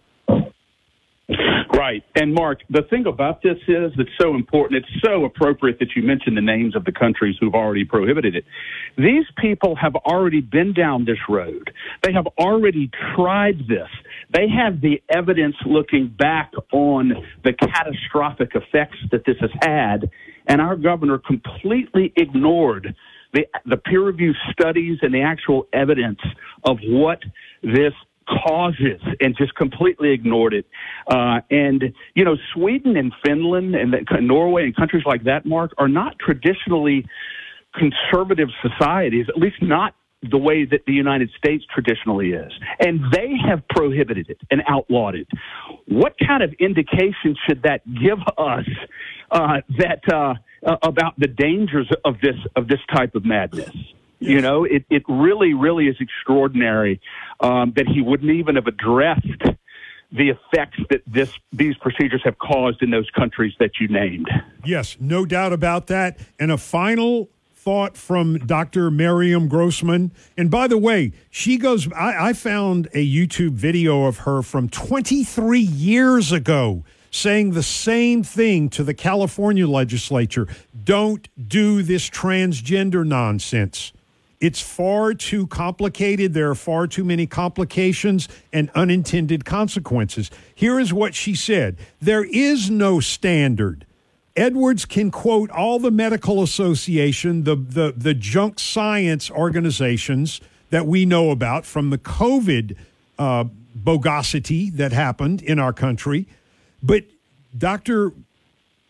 [1.85, 2.03] Right.
[2.15, 4.83] And Mark, the thing about this is it's so important.
[4.83, 8.45] It's so appropriate that you mention the names of the countries who've already prohibited it.
[8.97, 11.71] These people have already been down this road.
[12.01, 13.89] They have already tried this.
[14.33, 17.13] They have the evidence looking back on
[17.43, 20.09] the catastrophic effects that this has had.
[20.47, 22.95] And our governor completely ignored
[23.33, 26.19] the, the peer reviewed studies and the actual evidence
[26.63, 27.19] of what
[27.61, 27.93] this
[28.27, 30.65] causes and just completely ignored it.
[31.07, 31.83] Uh, and,
[32.15, 36.17] you know, Sweden and Finland and the, Norway and countries like that, Mark, are not
[36.19, 37.05] traditionally
[37.75, 39.95] conservative societies, at least not
[40.29, 42.51] the way that the United States traditionally is.
[42.79, 45.27] And they have prohibited it and outlawed it.
[45.87, 48.65] What kind of indication should that give us
[49.31, 53.75] uh, that uh, uh, about the dangers of this of this type of madness?
[54.19, 57.01] You know, it, it really, really is extraordinary
[57.41, 59.43] um, that he wouldn't even have addressed
[60.11, 64.29] the effects that this these procedures have caused in those countries that you named.
[64.63, 66.19] Yes, no doubt about that.
[66.39, 67.29] And a final
[67.65, 68.91] thought from Dr.
[68.91, 70.11] Miriam Grossman.
[70.37, 74.69] And by the way, she goes, I, I found a YouTube video of her from
[74.69, 80.47] 23 years ago saying the same thing to the California legislature.
[80.83, 83.93] Don't do this transgender nonsense.
[84.39, 86.35] It's far too complicated.
[86.35, 90.29] There are far too many complications and unintended consequences.
[90.53, 93.84] Here is what she said There is no standard.
[94.35, 101.05] Edwards can quote all the medical association, the, the, the junk science organizations that we
[101.05, 102.75] know about from the COVID
[103.17, 103.45] uh,
[103.81, 106.27] bogosity that happened in our country.
[106.83, 107.05] But
[107.57, 108.11] Dr.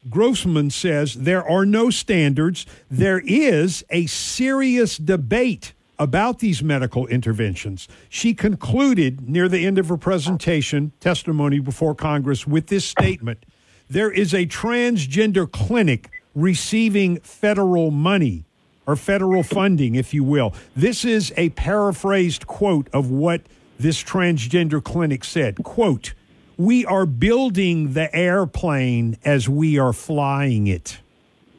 [0.09, 2.65] Grossman says there are no standards.
[2.89, 7.87] There is a serious debate about these medical interventions.
[8.09, 13.45] She concluded near the end of her presentation, testimony before Congress, with this statement
[13.89, 18.45] There is a transgender clinic receiving federal money
[18.87, 20.53] or federal funding, if you will.
[20.75, 23.41] This is a paraphrased quote of what
[23.79, 25.63] this transgender clinic said.
[25.63, 26.13] Quote,
[26.57, 30.99] we are building the airplane as we are flying it.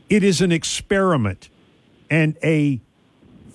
[0.09, 1.49] It is an experiment
[2.11, 2.81] and a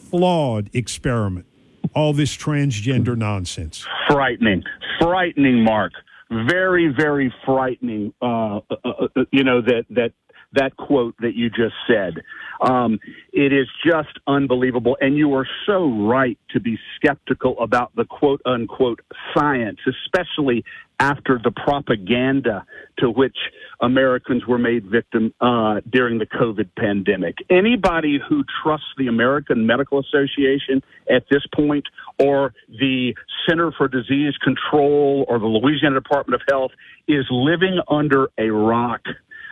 [0.10, 1.46] flawed experiment.
[1.94, 3.86] All this transgender nonsense.
[4.08, 4.64] frightening,
[5.00, 5.94] frightening, Mark.
[6.32, 8.14] Very, very frightening.
[8.22, 10.14] Uh, uh, uh, you know that that
[10.54, 12.22] that quote that you just said.
[12.62, 13.00] Um,
[13.34, 18.42] it is just unbelievable, and you are so right to be skeptical about the quote
[18.46, 19.02] unquote
[19.34, 20.64] science, especially
[21.02, 22.64] after the propaganda
[23.00, 23.36] to which
[23.82, 27.38] Americans were made victim uh, during the COVID pandemic.
[27.50, 31.86] Anybody who trusts the American Medical Association at this point,
[32.22, 33.16] or the
[33.48, 36.72] Center for Disease Control, or the Louisiana Department of Health,
[37.08, 39.02] is living under a rock.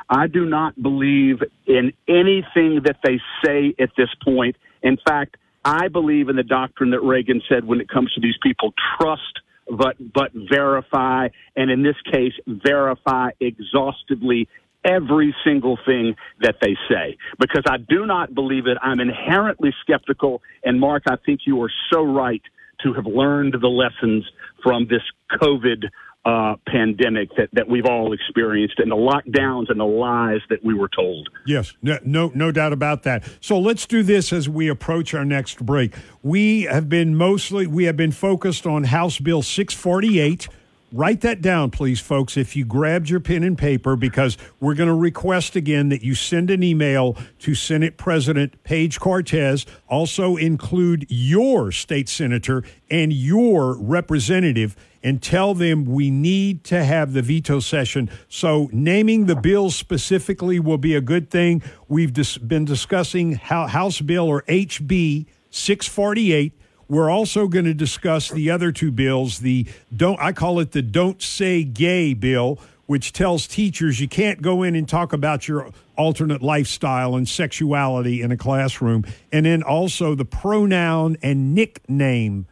[0.10, 4.56] I do not believe in anything that they say at this point.
[4.82, 8.38] In fact, I believe in the doctrine that Reagan said when it comes to these
[8.42, 9.40] people trust
[9.70, 14.48] but but verify and in this case verify exhaustively
[14.84, 18.78] every single thing that they say because I do not believe it.
[18.82, 22.42] I'm inherently skeptical and Mark I think you are so right
[22.84, 24.26] to have learned the lessons
[24.64, 25.02] from this
[25.42, 25.86] COVID
[26.26, 30.74] uh, pandemic that, that we've all experienced and the lockdowns and the lies that we
[30.74, 31.30] were told.
[31.46, 33.24] Yes, no, no, no doubt about that.
[33.40, 35.96] So let's do this as we approach our next break.
[36.22, 40.50] We have been mostly we have been focused on House Bill 648.
[40.92, 44.90] Write that down, please, folks, if you grabbed your pen and paper, because we're going
[44.90, 49.68] to request again that you send an email to Senate President Page Cortez.
[49.88, 57.14] Also, include your state senator and your representative and tell them we need to have
[57.14, 58.10] the veto session.
[58.28, 61.62] So, naming the bill specifically will be a good thing.
[61.88, 66.59] We've dis- been discussing how House Bill or HB 648.
[66.90, 69.40] We're also going to discuss the other two bills.
[69.40, 74.42] The don't I call it the "Don't Say Gay" bill, which tells teachers you can't
[74.42, 79.62] go in and talk about your alternate lifestyle and sexuality in a classroom, and then
[79.62, 82.48] also the pronoun and nickname,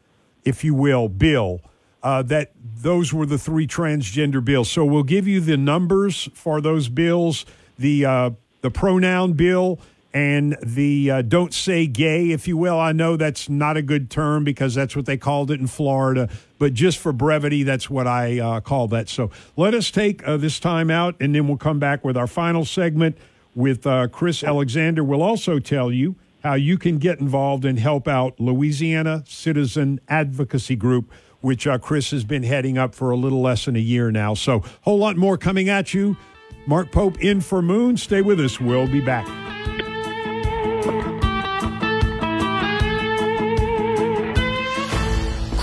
[0.46, 1.62] if you will, bill.
[2.04, 4.70] Uh, that those were the three transgender bills.
[4.70, 7.44] So we'll give you the numbers for those bills.
[7.80, 8.30] The uh,
[8.62, 9.80] the pronoun bill
[10.18, 12.80] and the uh, don't say gay, if you will.
[12.80, 16.28] I know that's not a good term because that's what they called it in Florida,
[16.58, 19.10] but just for brevity, that's what I uh, call that.
[19.10, 22.26] So let us take uh, this time out, and then we'll come back with our
[22.26, 23.16] final segment
[23.54, 25.04] with uh, Chris Alexander.
[25.04, 30.76] We'll also tell you how you can get involved and help out Louisiana Citizen Advocacy
[30.76, 31.12] Group.
[31.42, 34.34] Which uh, Chris has been heading up for a little less than a year now.
[34.34, 36.18] So, whole lot more coming at you.
[36.66, 37.96] Mark Pope in for Moon.
[37.96, 38.60] Stay with us.
[38.60, 39.28] We'll be back.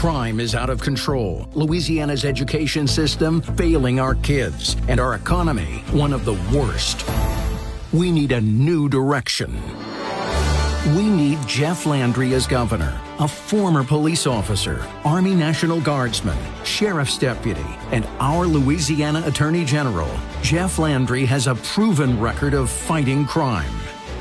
[0.04, 1.48] Crime is out of control.
[1.54, 7.06] Louisiana's education system failing our kids, and our economy one of the worst.
[7.90, 9.58] We need a new direction.
[10.94, 17.64] We need Jeff Landry as governor, a former police officer, Army National Guardsman, sheriff's deputy,
[17.90, 20.10] and our Louisiana Attorney General.
[20.42, 23.72] Jeff Landry has a proven record of fighting crime.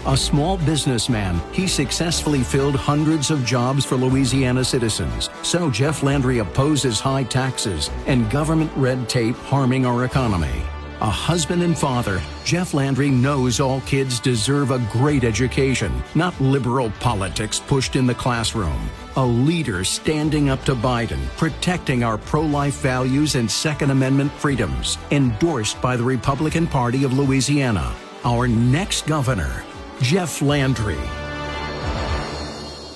[0.06, 5.30] A small businessman, he successfully filled hundreds of jobs for Louisiana citizens.
[5.43, 10.62] So Jeff Landry opposes high taxes and government red tape harming our economy.
[10.99, 16.91] A husband and father, Jeff Landry knows all kids deserve a great education, not liberal
[16.99, 18.89] politics pushed in the classroom.
[19.16, 24.97] A leader standing up to Biden, protecting our pro life values and Second Amendment freedoms,
[25.12, 27.93] endorsed by the Republican Party of Louisiana.
[28.26, 29.64] Our next governor,
[30.04, 30.97] Jeff Landry.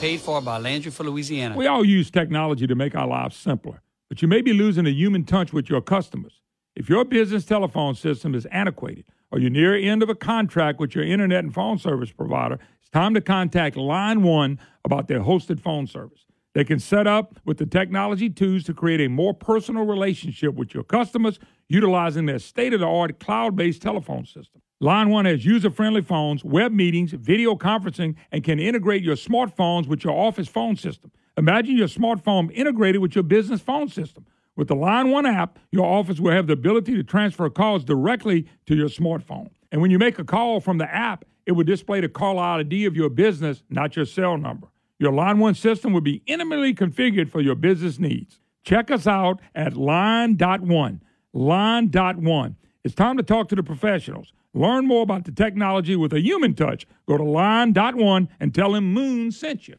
[0.01, 1.55] Paid for by Landry for Louisiana.
[1.55, 4.89] We all use technology to make our lives simpler, but you may be losing a
[4.89, 6.41] human touch with your customers.
[6.75, 10.95] If your business telephone system is antiquated or you're near end of a contract with
[10.95, 15.61] your internet and phone service provider, it's time to contact Line One about their hosted
[15.61, 16.25] phone service.
[16.55, 20.73] They can set up with the technology tools to create a more personal relationship with
[20.73, 21.39] your customers
[21.69, 24.61] utilizing their state of the art cloud based telephone system.
[24.79, 29.87] Line One has user friendly phones, web meetings, video conferencing, and can integrate your smartphones
[29.87, 31.11] with your office phone system.
[31.35, 34.27] Imagine your smartphone integrated with your business phone system.
[34.55, 38.45] With the Line One app, your office will have the ability to transfer calls directly
[38.67, 39.49] to your smartphone.
[39.71, 42.85] And when you make a call from the app, it will display the call ID
[42.85, 44.67] of your business, not your cell number.
[44.99, 48.39] Your Line 1 system will be intimately configured for your business needs.
[48.63, 50.99] Check us out at Line.1.
[51.33, 52.55] Line.1.
[52.83, 54.33] It's time to talk to the professionals.
[54.57, 56.87] Learn more about the technology with a human touch.
[57.07, 59.75] Go to Line.1 and tell him Moon sent you.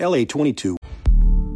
[0.00, 0.76] LA 22.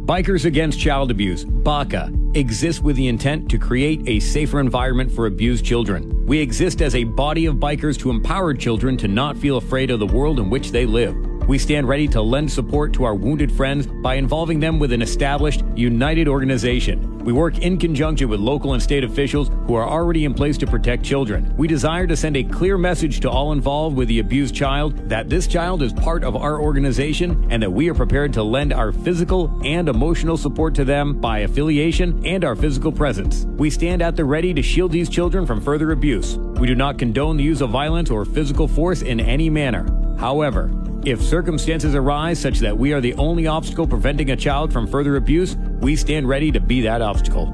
[0.05, 5.25] Bikers Against Child Abuse, BACA, exists with the intent to create a safer environment for
[5.25, 6.25] abused children.
[6.25, 9.99] We exist as a body of bikers to empower children to not feel afraid of
[9.99, 11.15] the world in which they live.
[11.49, 15.01] We stand ready to lend support to our wounded friends by involving them with an
[15.01, 17.18] established, united organization.
[17.29, 20.65] We work in conjunction with local and state officials who are already in place to
[20.65, 21.53] protect children.
[21.57, 25.29] We desire to send a clear message to all involved with the abused child that
[25.29, 28.91] this child is part of our organization and that we are prepared to lend our
[28.91, 33.45] physical and emotional support to them by affiliation and our physical presence.
[33.45, 36.35] We stand at the ready to shield these children from further abuse.
[36.35, 39.85] We do not condone the use of violence or physical force in any manner.
[40.17, 40.71] However,
[41.05, 45.15] if circumstances arise such that we are the only obstacle preventing a child from further
[45.15, 47.53] abuse, we stand ready to be that obstacle.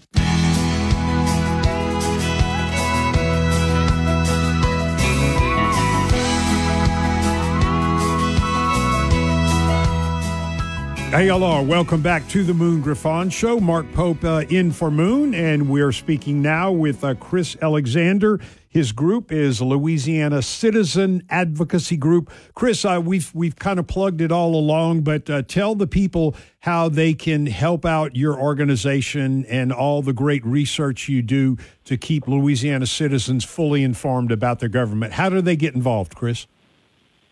[11.10, 11.64] Hey, hello.
[11.64, 13.60] Welcome back to the Moon Griffin Show.
[13.60, 18.39] Mark Pope uh, in for Moon, and we're speaking now with uh, Chris Alexander.
[18.70, 22.32] His group is Louisiana Citizen Advocacy Group.
[22.53, 26.36] Chris, uh, we've we've kind of plugged it all along, but uh, tell the people
[26.60, 31.97] how they can help out your organization and all the great research you do to
[31.97, 35.14] keep Louisiana citizens fully informed about their government.
[35.14, 36.45] How do they get involved, Chris?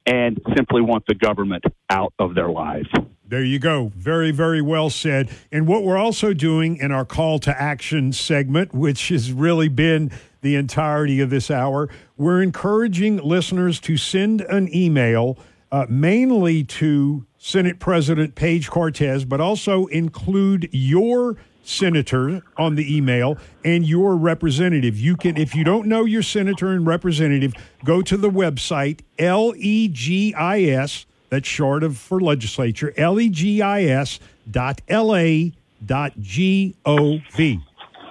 [0.05, 2.89] and simply want the government out of their lives.
[3.27, 3.91] There you go.
[3.95, 5.29] Very, very well said.
[5.51, 10.11] And what we're also doing in our call to action segment, which has really been
[10.41, 15.39] the entirety of this hour, we're encouraging listeners to send an email
[15.71, 23.39] uh, mainly to Senate President Page Cortez, but also include your senator on the email
[23.63, 24.99] and your representative.
[24.99, 27.53] You can, if you don't know your senator and representative,
[27.83, 34.21] go to the website, L E G I S that's short of for legislature, legis
[34.49, 35.49] dot la
[35.85, 37.61] dot gov.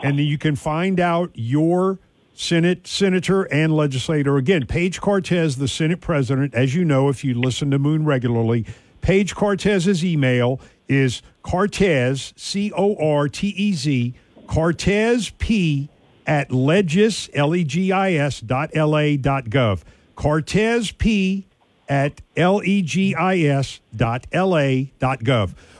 [0.02, 1.98] And you can find out your
[2.34, 4.36] Senate senator and legislator.
[4.36, 8.66] Again, Page Cortez, the Senate president, as you know, if you listen to Moon regularly,
[9.00, 14.12] Page Cortez's email is Cortez, C O R T E Z,
[14.46, 15.88] Cortez P
[16.26, 19.82] at legis, L E G I S dot L A dot gov.
[20.14, 21.46] Cortez P
[21.88, 23.14] at legis.la.gov.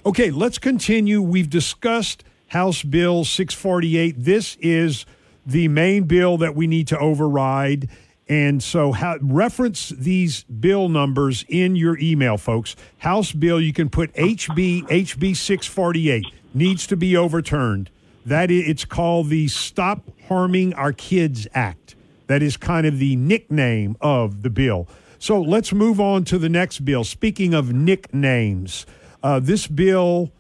[0.07, 1.23] Okay, let's continue.
[1.23, 4.17] We've discussed House Bill 648.
[4.19, 5.07] This is
[5.47, 7.89] the main bill that we need to override.
[8.29, 12.75] And so, reference these bill numbers in your email, folks.
[12.99, 16.25] House bill, you can put HB HB 648
[16.55, 17.91] needs to be overturned.
[18.25, 21.95] That is, it's called the Stop Harming Our Kids Act.
[22.27, 24.89] That is kind of the nickname of the bill.
[25.25, 27.03] So let's move on to the next bill.
[27.03, 28.85] Speaking of nicknames,
[29.23, 30.31] uh, this bill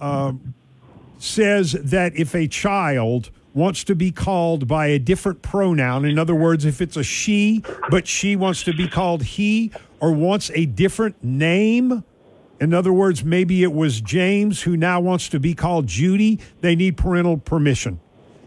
[0.00, 0.34] uh,
[1.18, 6.36] says that if a child wants to be called by a different pronoun, in other
[6.36, 10.64] words, if it's a she, but she wants to be called he, or wants a
[10.64, 12.04] different name,
[12.60, 16.76] in other words, maybe it was James who now wants to be called Judy, they
[16.76, 17.98] need parental permission.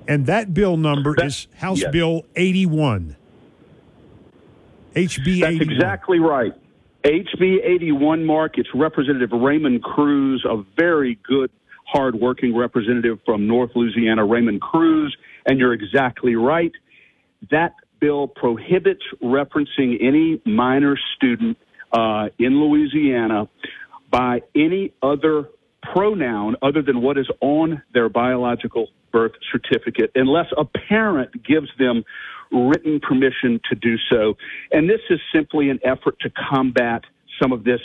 [0.07, 1.91] And that bill number is House yes.
[1.91, 3.17] Bill 81.
[4.95, 5.71] HB That's 81.
[5.71, 6.53] exactly right.
[7.03, 11.51] HB 81, Mark, it's Representative Raymond Crews, a very good,
[11.85, 15.15] hardworking representative from North Louisiana, Raymond Crews.
[15.45, 16.71] And you're exactly right.
[17.51, 21.57] That bill prohibits referencing any minor student
[21.91, 23.49] uh, in Louisiana
[24.09, 25.49] by any other
[25.81, 32.03] pronoun other than what is on their biological birth certificate unless a parent gives them
[32.53, 34.35] written permission to do so.
[34.71, 37.03] And this is simply an effort to combat
[37.41, 37.81] some of this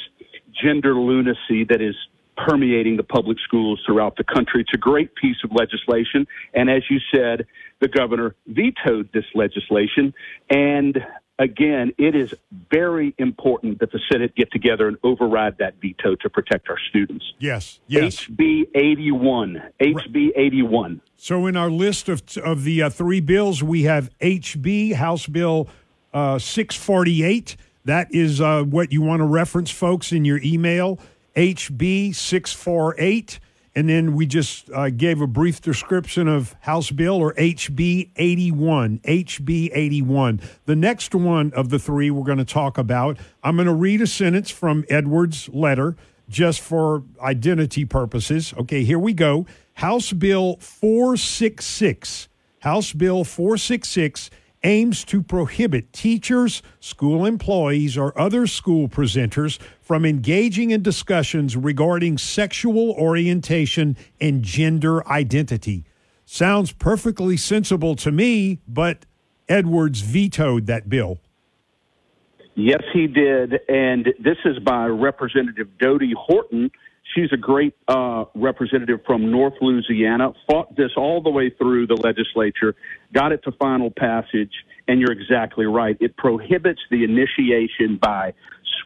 [0.63, 1.95] gender lunacy that is
[2.37, 4.61] permeating the public schools throughout the country.
[4.61, 6.27] It's a great piece of legislation.
[6.55, 7.47] And as you said,
[7.81, 10.15] the governor vetoed this legislation.
[10.51, 10.99] And
[11.39, 12.35] again, it is
[12.71, 17.25] very important that the Senate get together and override that veto to protect our students.
[17.39, 18.25] Yes, yes.
[18.25, 19.63] HB 81.
[19.81, 21.01] HB 81.
[21.17, 25.69] So in our list of of the uh, three bills, we have HB House Bill
[26.13, 27.57] uh, 648.
[27.85, 30.99] That is uh, what you want to reference, folks, in your email.
[31.37, 33.41] HB 648.
[33.79, 38.99] And then we just uh, gave a brief description of House Bill or HB 81.
[39.05, 40.41] HB 81.
[40.67, 44.01] The next one of the three we're going to talk about, I'm going to read
[44.01, 45.95] a sentence from Edwards' letter
[46.29, 48.53] just for identity purposes.
[48.59, 49.47] Okay, here we go.
[49.75, 52.27] House Bill 466.
[52.63, 54.29] House Bill 466
[54.65, 62.19] aims to prohibit teachers, school employees, or other school presenters from engaging in discussions regarding
[62.19, 65.83] sexual orientation and gender identity.
[66.27, 69.07] Sounds perfectly sensible to me, but
[69.49, 71.21] Edwards vetoed that bill.
[72.55, 73.61] Yes, he did.
[73.67, 76.71] And this is by Representative Dodie Horton.
[77.15, 81.95] She's a great uh, representative from North Louisiana, fought this all the way through the
[81.95, 82.77] legislature,
[83.15, 84.53] got it to final passage,
[84.87, 85.97] and you're exactly right.
[85.99, 88.35] It prohibits the initiation by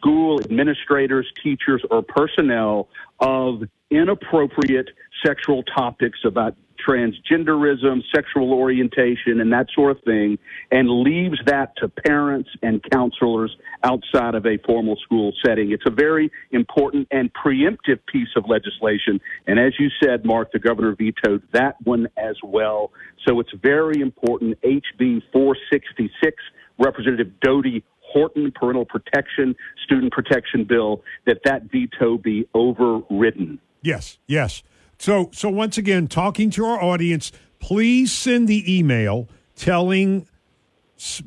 [0.03, 2.89] school administrators, teachers, or personnel
[3.19, 4.89] of inappropriate
[5.25, 10.37] sexual topics about transgenderism, sexual orientation, and that sort of thing,
[10.71, 15.71] and leaves that to parents and counselors outside of a formal school setting.
[15.71, 19.21] It's a very important and preemptive piece of legislation.
[19.47, 22.91] And as you said, Mark, the governor vetoed that one as well.
[23.25, 24.59] So it's very important.
[24.61, 26.35] HB 466,
[26.79, 27.83] Representative Dodie
[28.13, 33.59] Horton parental protection, student protection bill, that that veto be overridden.
[33.81, 34.63] Yes, yes.
[34.99, 40.27] So, so once again, talking to our audience, please send the email telling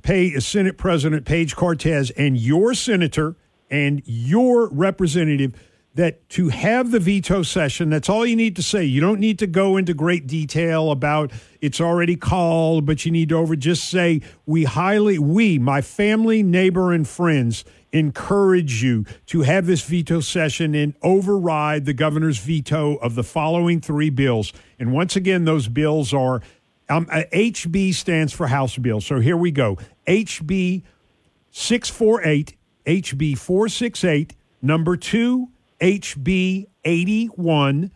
[0.03, 3.37] pay, uh, Senate President Page Cortez and your senator
[3.71, 5.53] and your representative
[5.97, 8.85] that to have the veto session, that's all you need to say.
[8.85, 11.33] You don't need to go into great detail about
[11.63, 16.43] it's already called, but you need to over just say, we highly, we, my family,
[16.43, 22.97] neighbor, and friends, encourage you to have this veto session and override the governor's veto
[22.97, 24.53] of the following three bills.
[24.79, 26.43] And once again, those bills are
[26.91, 29.01] um, uh, HB stands for House Bill.
[29.01, 30.83] So here we go HB
[31.53, 35.49] 648, HB 468, number two,
[35.81, 37.91] HB 81,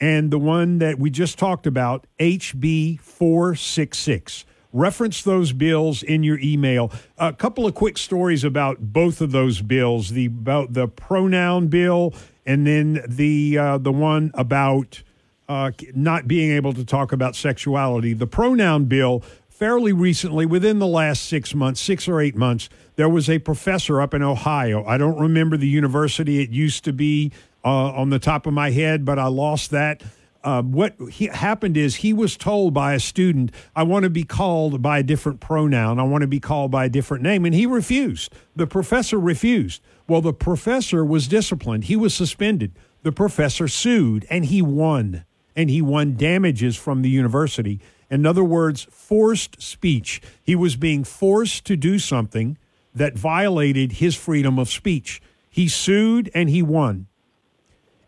[0.00, 4.44] and the one that we just talked about, HB 466
[4.76, 6.92] reference those bills in your email.
[7.18, 12.14] A couple of quick stories about both of those bills: the about the pronoun bill,
[12.44, 15.02] and then the uh, the one about
[15.48, 18.12] uh, not being able to talk about sexuality.
[18.12, 19.22] The pronoun bill.
[19.48, 24.00] Fairly recently, within the last six months, six or eight months, there was a professor
[24.00, 24.84] up in Ohio.
[24.84, 27.32] I don't remember the university it used to be
[27.64, 30.02] uh, on the top of my head, but I lost that
[30.46, 34.22] uh, what he, happened is he was told by a student, I want to be
[34.22, 35.98] called by a different pronoun.
[35.98, 37.44] I want to be called by a different name.
[37.44, 38.32] And he refused.
[38.54, 39.82] The professor refused.
[40.06, 41.84] Well, the professor was disciplined.
[41.84, 42.78] He was suspended.
[43.02, 45.24] The professor sued and he won.
[45.56, 47.80] And he won damages from the university.
[48.08, 50.22] In other words, forced speech.
[50.40, 52.56] He was being forced to do something
[52.96, 55.22] that violated his freedom of speech.
[55.48, 57.06] He sued and he won.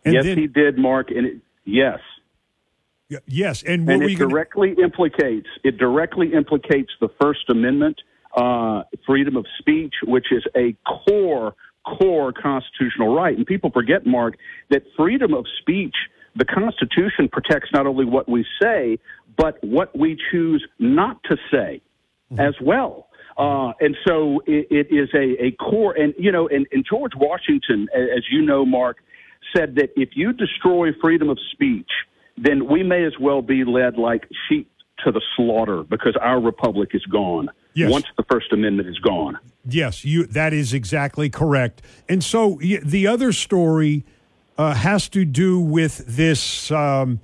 [0.04, 1.10] And yes, then, he did, Mark.
[1.10, 2.00] And it, yes,
[3.26, 4.84] Yes, and, and it directly gonna...
[4.86, 7.98] implicates it directly implicates the First Amendment,
[8.36, 11.54] uh, freedom of speech, which is a core
[11.86, 13.34] core constitutional right.
[13.34, 14.36] And people forget, Mark,
[14.68, 15.94] that freedom of speech
[16.36, 18.98] the Constitution protects not only what we say,
[19.36, 21.80] but what we choose not to say
[22.38, 23.07] as well.
[23.38, 27.12] Uh, and so it, it is a, a core, and you know, and, and George
[27.16, 28.98] Washington, as you know, Mark,
[29.56, 31.90] said that if you destroy freedom of speech,
[32.36, 34.70] then we may as well be led like sheep
[35.04, 37.92] to the slaughter because our republic is gone Yes.
[37.92, 39.38] once the First Amendment is gone.
[39.64, 40.26] Yes, you.
[40.26, 41.80] That is exactly correct.
[42.08, 44.04] And so the other story
[44.56, 47.20] uh, has to do with this um,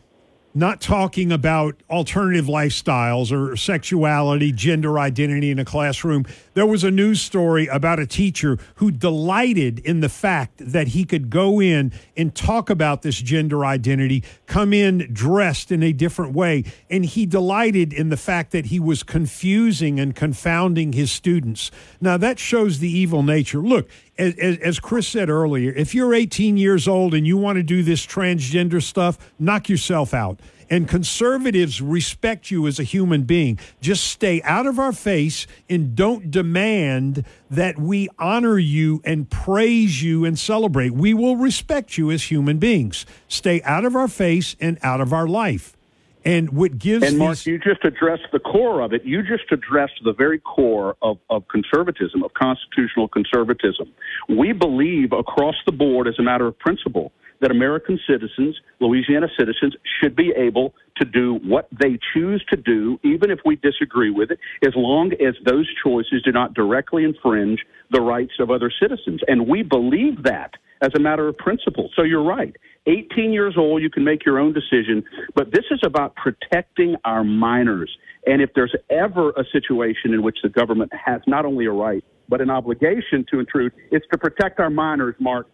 [0.54, 6.24] not talking about alternative lifestyles or sexuality, gender identity in a classroom.
[6.54, 11.04] There was a news story about a teacher who delighted in the fact that he
[11.04, 16.34] could go in and talk about this gender identity, come in dressed in a different
[16.34, 16.62] way.
[16.88, 21.72] And he delighted in the fact that he was confusing and confounding his students.
[22.00, 23.58] Now, that shows the evil nature.
[23.58, 23.88] Look,
[24.18, 27.82] as, as, Chris said earlier, if you're 18 years old and you want to do
[27.82, 30.40] this transgender stuff, knock yourself out.
[30.70, 33.58] And conservatives respect you as a human being.
[33.80, 40.02] Just stay out of our face and don't demand that we honor you and praise
[40.02, 40.92] you and celebrate.
[40.92, 43.04] We will respect you as human beings.
[43.28, 45.76] Stay out of our face and out of our life.
[46.24, 49.04] And what gives And Mark, these- you just addressed the core of it.
[49.04, 53.88] You just addressed the very core of, of conservatism, of constitutional conservatism.
[54.28, 57.12] We believe across the board, as a matter of principle,
[57.44, 62.98] that American citizens, Louisiana citizens, should be able to do what they choose to do,
[63.04, 67.60] even if we disagree with it, as long as those choices do not directly infringe
[67.90, 69.20] the rights of other citizens.
[69.28, 71.90] And we believe that as a matter of principle.
[71.94, 72.56] So you're right.
[72.86, 77.24] 18 years old, you can make your own decision, but this is about protecting our
[77.24, 77.94] minors.
[78.26, 82.02] And if there's ever a situation in which the government has not only a right,
[82.26, 85.46] but an obligation to intrude, it's to protect our minors, Mark.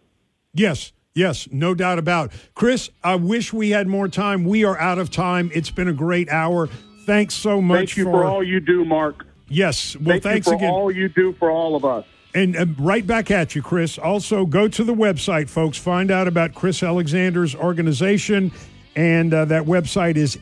[0.53, 2.31] Yes, yes, no doubt about.
[2.53, 4.43] Chris, I wish we had more time.
[4.45, 5.51] We are out of time.
[5.53, 6.69] It's been a great hour.
[7.05, 9.25] Thanks so much Thank you for, all you do, Mark.
[9.47, 10.69] Yes, well, Thank thanks you for again.
[10.69, 12.05] all you do for all of us.
[12.33, 13.97] And uh, right back at you, Chris.
[13.97, 15.77] Also, go to the website, folks.
[15.77, 18.51] Find out about Chris Alexander's organization.
[18.95, 20.35] And uh, that website is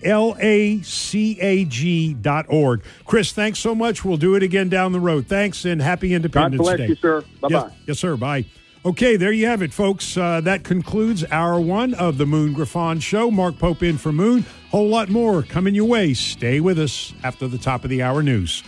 [1.05, 2.83] lacag.org.
[3.05, 4.03] Chris, thanks so much.
[4.03, 5.27] We'll do it again down the road.
[5.27, 6.87] Thanks and happy Independence bless Day.
[6.87, 7.21] you, sir.
[7.41, 7.49] Bye-bye.
[7.49, 8.17] Yes, yes, sir.
[8.17, 8.45] Bye.
[8.85, 10.15] Okay, there you have it, folks.
[10.15, 13.29] Uh, that concludes hour one of the Moon Griffin Show.
[13.29, 14.45] Mark Pope in for Moon.
[14.71, 16.13] Whole lot more coming your way.
[16.13, 18.63] Stay with us after the top of the hour news.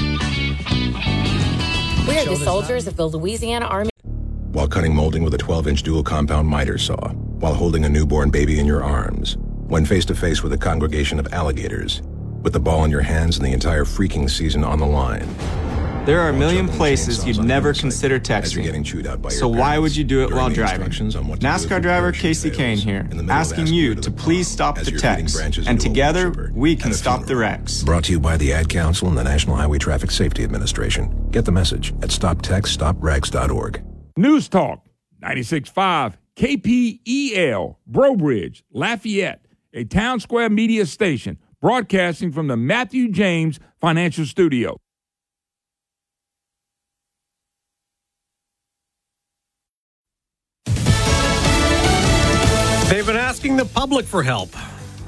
[0.00, 0.06] We
[2.18, 3.90] are the soldiers of the Louisiana Army.
[4.52, 8.30] while cutting molding with a 12 inch dual compound miter saw, while holding a newborn
[8.30, 9.36] baby in your arms,
[9.68, 12.02] when face to face with a congregation of alligators,
[12.42, 15.28] with the ball in your hands and the entire freaking season on the line.
[16.06, 19.32] There are a million places you'd never consider texting.
[19.32, 20.90] So why would you do it while driving?
[20.90, 25.40] NASCAR driver Kasey Kahne here, asking you to please stop the text.
[25.66, 27.82] And together, we can stop the wrecks.
[27.82, 31.30] Brought to you by the Ad Council and the National Highway Traffic Safety Administration.
[31.30, 33.82] Get the message at stoptextsstopwrecks.org.
[34.18, 34.86] News Talk
[35.22, 44.26] 96.5 KPEL, Breaux Bridge, Lafayette, a Townsquare Media station broadcasting from the Matthew James Financial
[44.26, 44.76] Studio.
[52.94, 54.50] They've been asking the public for help.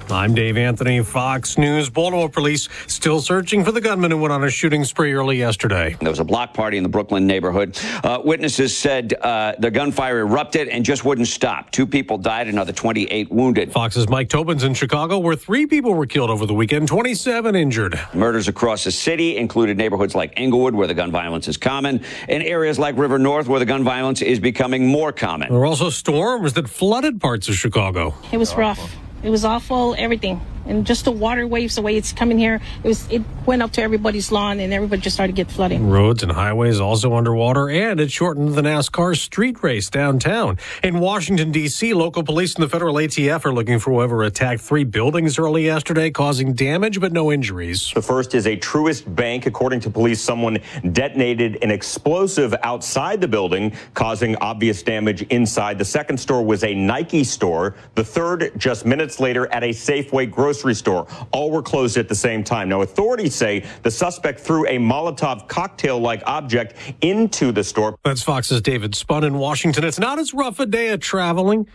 [0.09, 1.91] I'm Dave Anthony, Fox News.
[1.91, 5.97] Baltimore police still searching for the gunman who went on a shooting spree early yesterday.
[6.01, 7.77] There was a block party in the Brooklyn neighborhood.
[8.05, 11.73] Uh, witnesses said uh, the gunfire erupted and just wouldn't stop.
[11.73, 13.73] Two people died, another 28 wounded.
[13.73, 17.99] Fox's Mike Tobin's in Chicago, where three people were killed over the weekend, 27 injured.
[18.15, 22.43] Murders across the city included neighborhoods like Englewood, where the gun violence is common, and
[22.45, 25.49] areas like River North, where the gun violence is becoming more common.
[25.49, 28.15] There were also storms that flooded parts of Chicago.
[28.31, 28.97] It was rough.
[29.23, 30.41] It was awful, everything.
[30.67, 33.71] And just the water waves, the way it's coming here, it was it went up
[33.73, 35.89] to everybody's lawn and everybody just started to get flooding.
[35.89, 40.59] Roads and highways also underwater, and it shortened the NASCAR street race downtown.
[40.83, 44.85] In Washington, D.C., local police and the federal ATF are looking for whoever attacked three
[44.85, 47.93] buildings early yesterday, causing damage but no injuries.
[47.95, 49.47] The first is a Truist Bank.
[49.47, 50.59] According to police, someone
[50.93, 55.79] detonated an explosive outside the building, causing obvious damage inside.
[55.79, 57.77] The second store was a Nike store.
[57.95, 61.07] The third, just minutes later, at a Safeway grocery store.
[61.33, 62.69] All were closed at the same time.
[62.69, 67.97] Now, authorities say the suspect threw a Molotov cocktail like object into the store.
[68.05, 69.85] That's Fox's David Spunt in Washington.
[69.85, 71.67] It's not as rough a day of traveling.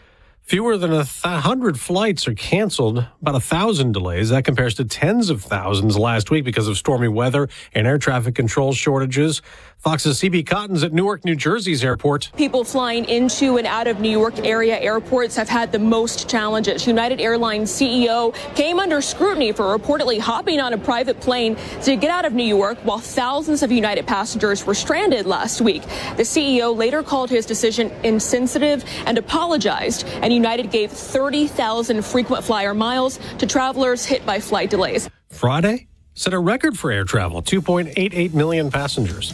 [0.42, 4.30] Fewer than a hundred flights are canceled, about a thousand delays.
[4.30, 8.36] That compares to tens of thousands last week because of stormy weather and air traffic
[8.36, 9.42] control shortages.
[9.82, 12.30] Fox's CB Cotton's at Newark, New Jersey's airport.
[12.38, 16.86] People flying into and out of New York area airports have had the most challenges.
[16.86, 22.12] United Airlines CEO came under scrutiny for reportedly hopping on a private plane to get
[22.12, 25.82] out of New York while thousands of United passengers were stranded last week.
[26.16, 32.76] The CEO later called his decision insensitive and apologized, and United gave 30,000 frequent flyer
[32.76, 35.10] miles to travelers hit by flight delays.
[35.32, 39.34] Friday set a record for air travel 2.88 million passengers.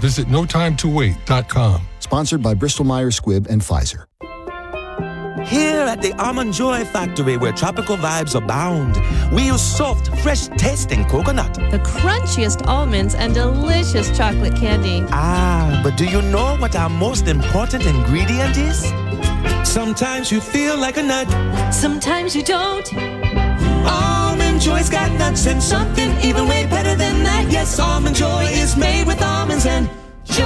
[0.00, 1.82] Visit notimetowait.com.
[2.00, 4.04] Sponsored by Bristol Myers Squibb and Pfizer.
[5.46, 8.96] Here at the Almond Joy Factory, where tropical vibes abound,
[9.32, 11.54] we use soft, fresh tasting coconut.
[11.70, 15.04] The crunchiest almonds and delicious chocolate candy.
[15.12, 18.80] Ah, but do you know what our most important ingredient is?
[19.62, 21.28] Sometimes you feel like a nut.
[21.72, 22.92] Sometimes you don't.
[23.86, 26.55] Almond Joy's got nuts and something even way better than that.
[27.66, 29.90] Yes, Almond Joy is made with almonds and
[30.24, 30.44] joy.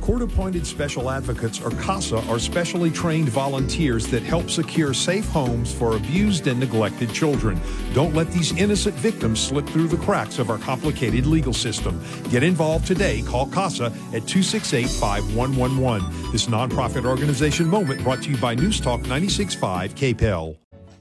[0.00, 5.72] Court appointed special advocates, or CASA, are specially trained volunteers that help secure safe homes
[5.72, 7.60] for abused and neglected children.
[7.94, 12.02] Don't let these innocent victims slip through the cracks of our complicated legal system.
[12.28, 13.22] Get involved today.
[13.22, 16.32] Call CASA at 268 5111.
[16.32, 20.56] This nonprofit organization moment brought to you by News Talk 96.5 KPEL.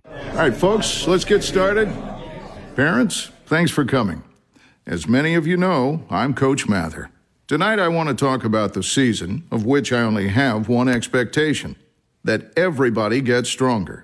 [0.06, 1.91] All right, folks, let's get started.
[2.76, 4.22] Parents, thanks for coming.
[4.85, 7.10] As many of you know, I'm Coach Mather.
[7.47, 11.77] Tonight, I want to talk about the season, of which I only have one expectation
[12.26, 14.03] that everybody gets stronger.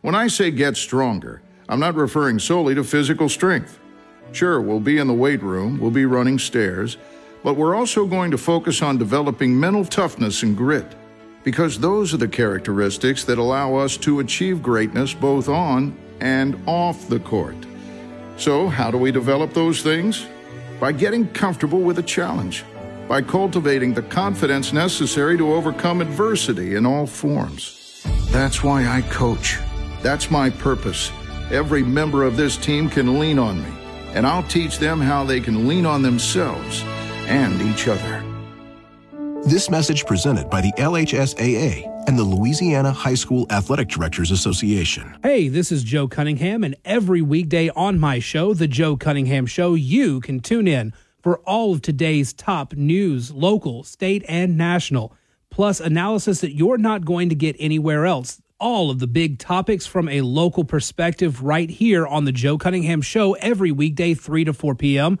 [0.00, 3.78] When I say get stronger, I'm not referring solely to physical strength.
[4.32, 6.96] Sure, we'll be in the weight room, we'll be running stairs,
[7.44, 10.94] but we're also going to focus on developing mental toughness and grit,
[11.44, 17.08] because those are the characteristics that allow us to achieve greatness both on and off
[17.10, 17.56] the court.
[18.36, 20.26] So, how do we develop those things?
[20.78, 22.64] By getting comfortable with a challenge
[23.08, 28.02] by cultivating the confidence necessary to overcome adversity in all forms.
[28.30, 29.58] That's why I coach.
[30.02, 31.10] That's my purpose.
[31.50, 33.70] Every member of this team can lean on me,
[34.12, 36.82] and I'll teach them how they can lean on themselves
[37.26, 38.35] and each other.
[39.46, 45.16] This message presented by the LHSAA and the Louisiana High School Athletic Directors Association.
[45.22, 49.74] Hey, this is Joe Cunningham, and every weekday on my show, The Joe Cunningham Show,
[49.74, 50.92] you can tune in
[51.22, 55.14] for all of today's top news, local, state, and national,
[55.48, 58.42] plus analysis that you're not going to get anywhere else.
[58.58, 63.00] All of the big topics from a local perspective right here on The Joe Cunningham
[63.00, 65.20] Show every weekday, 3 to 4 p.m.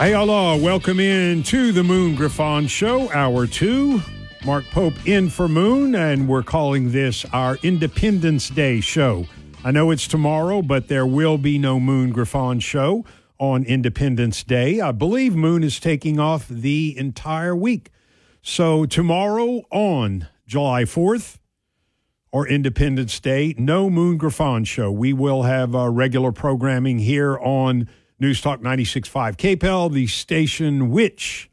[0.00, 4.00] Hey, Allah, welcome in to the Moon Griffin Show, Hour 2.
[4.46, 9.26] Mark Pope in for Moon, and we're calling this our Independence Day show.
[9.62, 13.04] I know it's tomorrow, but there will be no Moon Griffin show
[13.38, 14.80] on Independence Day.
[14.80, 17.90] I believe Moon is taking off the entire week.
[18.40, 21.36] So tomorrow on July 4th
[22.32, 24.90] or Independence Day, no Moon Griffin show.
[24.90, 27.86] We will have uh, regular programming here on
[28.20, 31.50] News Talk 96.5 KPEL, the station which,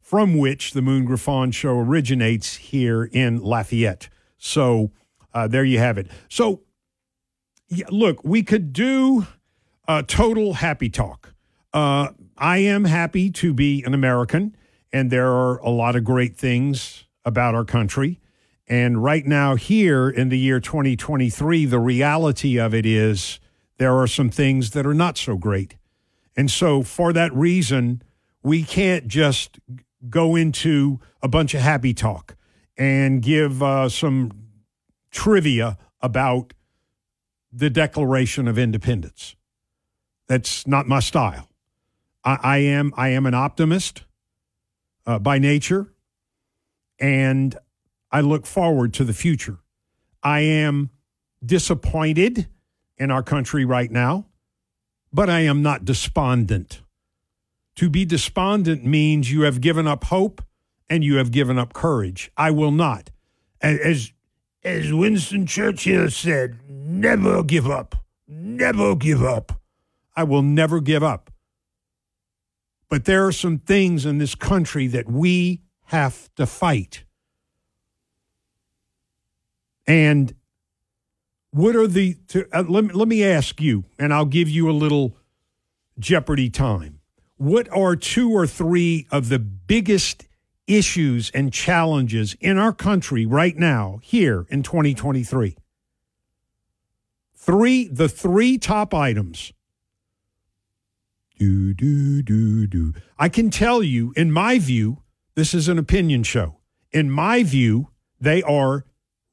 [0.00, 4.08] from which the Moon Griffin show originates here in Lafayette.
[4.36, 4.90] So
[5.32, 6.08] uh, there you have it.
[6.28, 6.62] So,
[7.68, 9.28] yeah, look, we could do
[9.86, 11.32] a total happy talk.
[11.72, 14.56] Uh, I am happy to be an American,
[14.92, 18.20] and there are a lot of great things about our country.
[18.66, 23.38] And right now, here in the year 2023, the reality of it is
[23.78, 25.76] there are some things that are not so great.
[26.36, 28.02] And so, for that reason,
[28.44, 29.58] We can't just
[30.10, 32.36] go into a bunch of happy talk
[32.76, 34.32] and give uh, some
[35.10, 36.52] trivia about
[37.50, 39.34] the Declaration of Independence.
[40.28, 41.48] That's not my style.
[42.22, 44.04] I, I am I am an optimist
[45.06, 45.94] uh, by nature,
[46.98, 47.56] and
[48.12, 49.58] I look forward to the future.
[50.22, 50.90] I am
[51.44, 52.46] disappointed
[52.98, 54.26] in our country right now,
[55.14, 56.82] but I am not despondent.
[57.76, 60.42] To be despondent means you have given up hope
[60.90, 62.32] and you have given up courage.
[62.36, 63.10] I will not.
[63.60, 64.12] As,
[64.64, 67.94] as Winston Churchill said, never give up.
[68.26, 69.60] Never give up.
[70.16, 71.30] I will never give up.
[72.88, 77.04] But there are some things in this country that we have to fight.
[79.86, 80.34] And
[81.54, 84.72] what are the, to, uh, let, let me ask you, and I'll give you a
[84.72, 85.16] little
[86.00, 86.98] Jeopardy time.
[87.36, 90.26] What are two or three of the biggest
[90.66, 95.56] issues and challenges in our country right now, here in 2023?
[97.36, 99.52] Three, the three top items.
[101.38, 102.94] Do, do, do, do.
[103.16, 105.04] I can tell you, in my view,
[105.36, 106.56] this is an opinion show.
[106.90, 107.90] In my view,
[108.20, 108.84] they are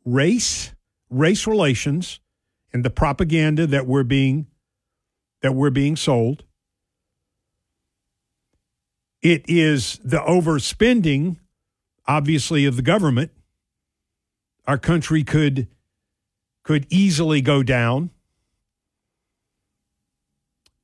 [0.05, 0.73] race,
[1.11, 2.19] race relations,
[2.73, 4.47] and the propaganda that we're being
[5.41, 6.43] that we're being sold.
[9.21, 11.37] It is the overspending,
[12.07, 13.31] obviously, of the government.
[14.65, 15.67] Our country could
[16.63, 18.11] could easily go down.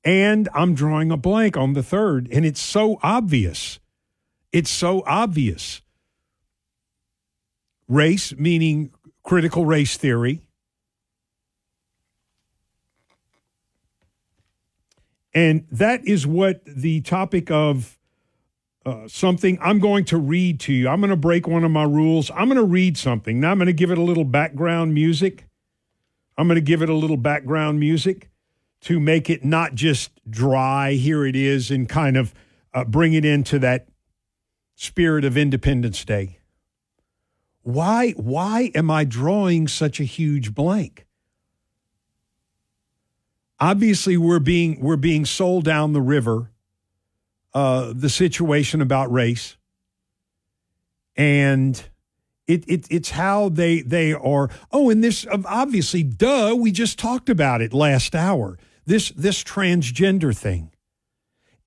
[0.03, 3.79] And I'm drawing a blank on the third, and it's so obvious.
[4.51, 5.81] It's so obvious.
[7.87, 8.91] Race, meaning
[9.27, 10.41] critical race theory.
[15.33, 17.99] And that is what the topic of
[18.85, 20.87] uh, something I'm going to read to you.
[20.87, 22.31] I'm going to break one of my rules.
[22.31, 23.41] I'm going to read something.
[23.41, 25.45] Now I'm going to give it a little background music.
[26.37, 28.29] I'm going to give it a little background music
[28.83, 32.33] to make it not just dry, here it is, and kind of
[32.73, 33.89] uh, bring it into that
[34.75, 36.36] spirit of Independence Day.
[37.67, 41.05] Why, why am I drawing such a huge blank?
[43.59, 46.49] Obviously, we're being, we're being sold down the river
[47.53, 49.57] uh, the situation about race.
[51.17, 51.83] And
[52.47, 54.49] it, it, it's how they, they are.
[54.71, 60.33] Oh, and this, obviously, duh, we just talked about it last hour this this transgender
[60.33, 60.71] thing.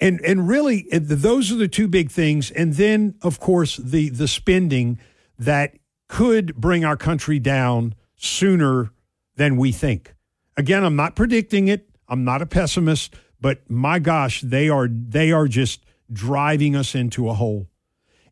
[0.00, 4.26] And and really those are the two big things and then of course the the
[4.26, 4.98] spending
[5.38, 5.74] that
[6.10, 8.90] could bring our country down sooner
[9.36, 10.12] than we think.
[10.56, 11.88] Again, I'm not predicting it.
[12.08, 17.28] I'm not a pessimist, but my gosh, they are they are just driving us into
[17.28, 17.68] a hole.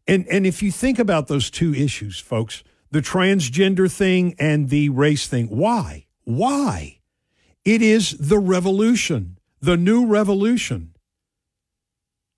[0.08, 4.88] And and if you think about those two issues, folks, the transgender thing and the
[4.88, 6.06] race thing, why?
[6.24, 6.98] Why?
[7.64, 10.96] It is the revolution, the new revolution.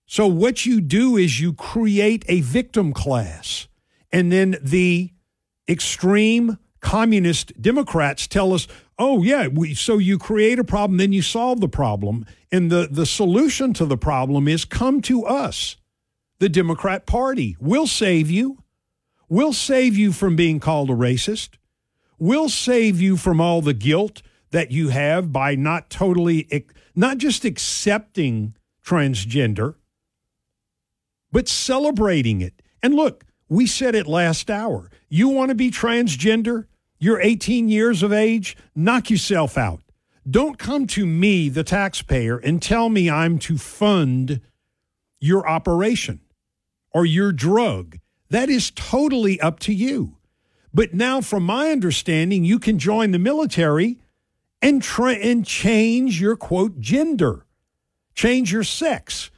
[0.04, 3.68] So, what you do is you create a victim class,
[4.12, 5.12] and then the
[5.70, 8.66] extreme communist Democrats tell us,
[8.98, 12.26] oh, yeah, we, so you create a problem, then you solve the problem.
[12.50, 15.76] And the, the solution to the problem is come to us,
[16.38, 17.56] the Democrat Party.
[17.60, 18.58] We'll save you.
[19.28, 21.50] We'll save you from being called a racist.
[22.18, 26.66] We'll save you from all the guilt that you have by not totally,
[26.96, 29.76] not just accepting transgender,
[31.30, 32.60] but celebrating it.
[32.82, 34.90] And look, we said it last hour.
[35.10, 36.66] You want to be transgender?
[37.00, 38.56] You're 18 years of age?
[38.76, 39.80] Knock yourself out.
[40.28, 44.40] Don't come to me, the taxpayer, and tell me I'm to fund
[45.18, 46.20] your operation
[46.92, 47.98] or your drug.
[48.28, 50.16] That is totally up to you.
[50.72, 53.98] But now, from my understanding, you can join the military
[54.62, 57.46] and try and change your quote gender,
[58.14, 59.32] change your sex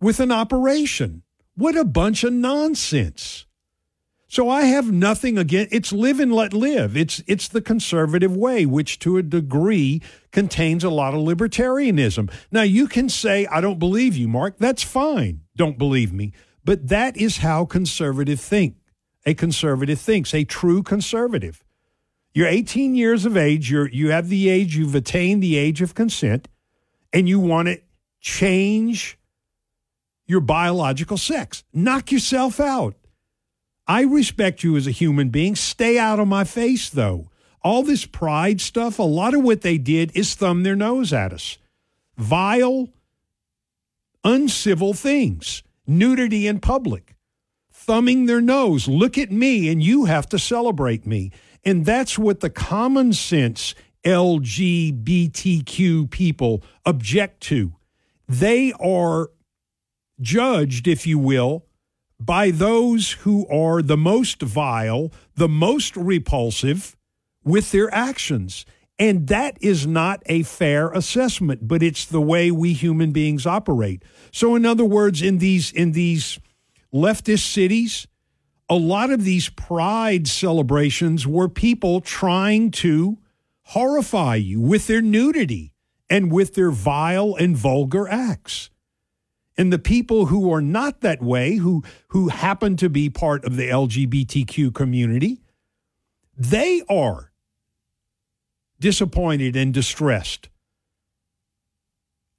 [0.00, 1.22] with an operation.
[1.54, 3.46] What a bunch of nonsense.
[4.32, 6.96] So I have nothing against it's live and let live.
[6.96, 10.00] It's it's the conservative way, which to a degree
[10.30, 12.32] contains a lot of libertarianism.
[12.50, 14.56] Now you can say, I don't believe you, Mark.
[14.56, 15.42] That's fine.
[15.54, 16.32] Don't believe me.
[16.64, 18.76] But that is how conservative think.
[19.26, 21.62] A conservative thinks, a true conservative.
[22.32, 23.70] You're 18 years of age.
[23.70, 24.78] You're you have the age.
[24.78, 26.48] You've attained the age of consent,
[27.12, 27.82] and you want to
[28.22, 29.18] change
[30.26, 31.64] your biological sex.
[31.74, 32.94] Knock yourself out.
[33.92, 35.54] I respect you as a human being.
[35.54, 37.28] Stay out of my face, though.
[37.60, 41.30] All this pride stuff, a lot of what they did is thumb their nose at
[41.30, 41.58] us.
[42.16, 42.88] Vile,
[44.24, 47.16] uncivil things, nudity in public,
[47.70, 48.88] thumbing their nose.
[48.88, 51.30] Look at me, and you have to celebrate me.
[51.62, 53.74] And that's what the common sense
[54.06, 57.74] LGBTQ people object to.
[58.26, 59.28] They are
[60.18, 61.66] judged, if you will,
[62.26, 66.96] by those who are the most vile, the most repulsive
[67.44, 68.64] with their actions.
[68.98, 74.04] And that is not a fair assessment, but it's the way we human beings operate.
[74.30, 76.38] So in other words, in these in these
[76.94, 78.06] leftist cities,
[78.68, 83.18] a lot of these pride celebrations were people trying to
[83.62, 85.72] horrify you with their nudity
[86.08, 88.70] and with their vile and vulgar acts.
[89.56, 93.56] And the people who are not that way, who, who happen to be part of
[93.56, 95.42] the LGBTQ community,
[96.36, 97.32] they are
[98.80, 100.48] disappointed and distressed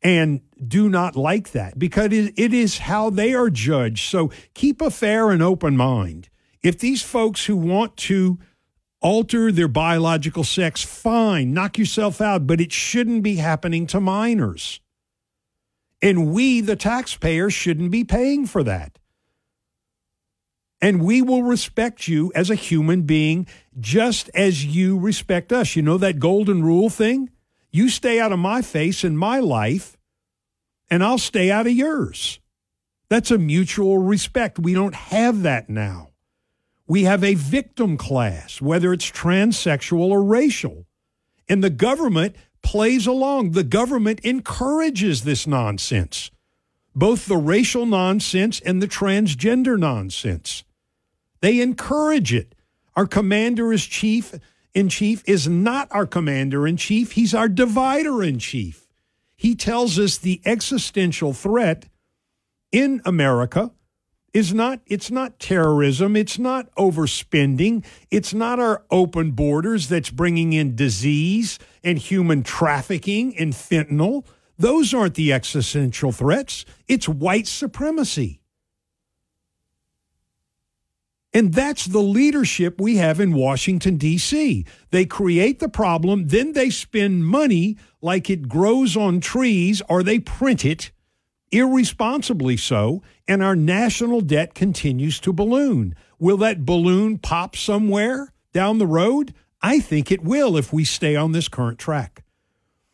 [0.04, 4.10] and do not like that because it is how they are judged.
[4.10, 6.30] So keep a fair and open mind.
[6.62, 8.38] If these folks who want to
[9.02, 14.80] alter their biological sex, fine, knock yourself out, but it shouldn't be happening to minors.
[16.04, 19.00] And we, the taxpayers, shouldn't be paying for that.
[20.82, 23.48] And we will respect you as a human being
[23.80, 25.78] just as you respect us.
[25.78, 27.30] You know that golden rule thing?
[27.72, 29.98] You stay out of my face in my life,
[30.90, 32.42] and I'll stay out of yours.
[33.08, 34.60] That's a mutual respect.
[34.60, 36.10] We don't have that now.
[36.86, 40.86] We have a victim class, whether it's transsexual or racial.
[41.48, 43.52] And the government plays along.
[43.52, 46.32] The government encourages this nonsense,
[46.96, 50.64] both the racial nonsense and the transgender nonsense.
[51.42, 52.56] They encourage it.
[52.96, 54.34] Our commander is chief
[54.74, 58.88] in chief is not our commander in chief, he's our divider in chief.
[59.36, 61.86] He tells us the existential threat
[62.72, 63.72] in America
[64.34, 70.54] is not it's not terrorism it's not overspending it's not our open borders that's bringing
[70.54, 74.26] in disease and human trafficking and fentanyl.
[74.58, 76.66] Those aren't the existential threats.
[76.88, 78.40] It's white supremacy.
[81.36, 84.66] And that's the leadership we have in Washington, D.C.
[84.92, 90.20] They create the problem, then they spend money like it grows on trees, or they
[90.20, 90.92] print it
[91.54, 95.96] irresponsibly so, and our national debt continues to balloon.
[96.20, 99.34] Will that balloon pop somewhere down the road?
[99.62, 102.24] I think it will if we stay on this current track.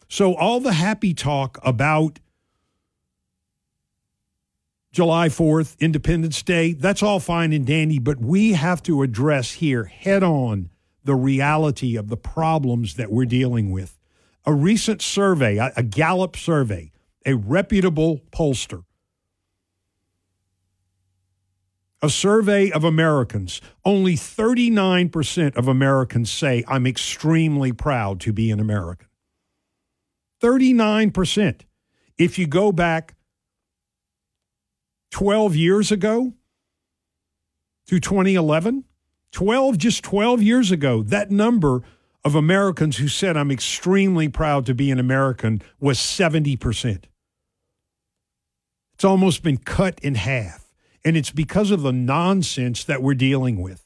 [0.08, 2.20] So, all the happy talk about
[4.92, 9.86] July 4th, Independence Day, that's all fine and dandy, but we have to address here
[9.86, 10.72] head on
[11.04, 14.00] the reality of the problems that we're dealing with.
[14.46, 16.92] A recent survey, a Gallup survey,
[17.26, 18.84] a reputable pollster,
[22.02, 28.60] a survey of Americans, only 39% of Americans say, I'm extremely proud to be an
[28.60, 29.08] American.
[30.42, 31.62] 39%.
[32.18, 33.16] If you go back
[35.12, 36.34] 12 years ago
[37.88, 38.86] to 2011,
[39.32, 41.82] 12, just 12 years ago, that number
[42.24, 47.06] of Americans who said, I'm extremely proud to be an American was 70%.
[49.00, 50.74] It's almost been cut in half.
[51.06, 53.86] And it's because of the nonsense that we're dealing with.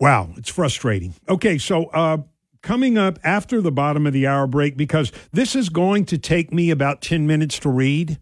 [0.00, 1.12] Wow, it's frustrating.
[1.28, 2.22] Okay, so uh,
[2.62, 6.50] coming up after the bottom of the hour break, because this is going to take
[6.50, 8.18] me about 10 minutes to read.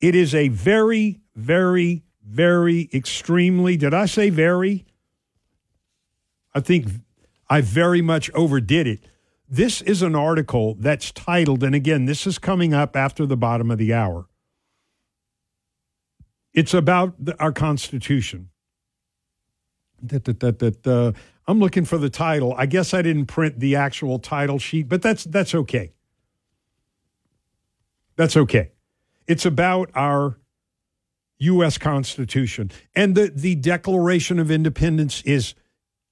[0.00, 4.86] It is a very, very, very extremely, did I say very?
[6.54, 6.86] I think
[7.50, 9.00] I very much overdid it.
[9.48, 13.70] This is an article that's titled, and again, this is coming up after the bottom
[13.70, 14.26] of the hour.
[16.52, 18.48] It's about the, our Constitution.
[21.48, 22.54] I'm looking for the title.
[22.56, 25.92] I guess I didn't print the actual title sheet, but that's that's okay.
[28.16, 28.72] That's okay.
[29.28, 30.38] It's about our
[31.38, 31.78] U.S.
[31.78, 35.54] Constitution, and the the Declaration of Independence is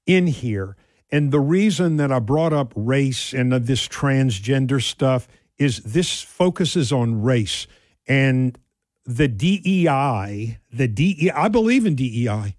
[0.07, 0.77] in here.
[1.11, 5.29] And the reason that I brought up race and this transgender stuff
[5.59, 7.67] is this focuses on race
[8.07, 8.59] and
[9.05, 12.57] the DEI, the DEI, I believe in DEI.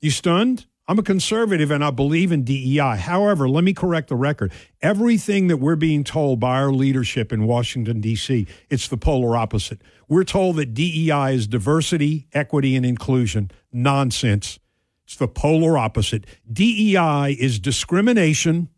[0.00, 0.66] You stunned?
[0.88, 2.96] I'm a conservative and I believe in DEI.
[2.96, 4.52] However, let me correct the record.
[4.80, 9.80] Everything that we're being told by our leadership in Washington, D.C., it's the polar opposite.
[10.08, 13.52] We're told that DEI is diversity, equity, and inclusion.
[13.72, 14.58] Nonsense.
[15.04, 16.26] It's the polar opposite.
[16.50, 18.68] DEI is discrimination,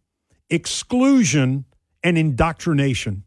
[0.50, 1.64] exclusion,
[2.02, 3.24] and indoctrination.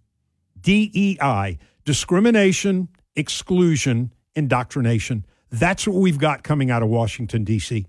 [0.59, 5.25] DEI discrimination, exclusion, indoctrination.
[5.49, 7.85] That's what we've got coming out of Washington, D.C.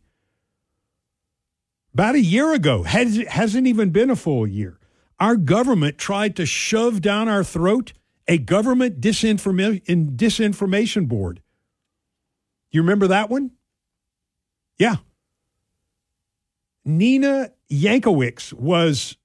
[1.92, 4.78] About a year ago, has, hasn't even been a full year,
[5.18, 7.92] our government tried to shove down our throat
[8.28, 11.42] a government disinformation, disinformation board.
[12.70, 13.52] You remember that one?
[14.78, 14.96] Yeah.
[16.84, 19.16] Nina Jankowicz was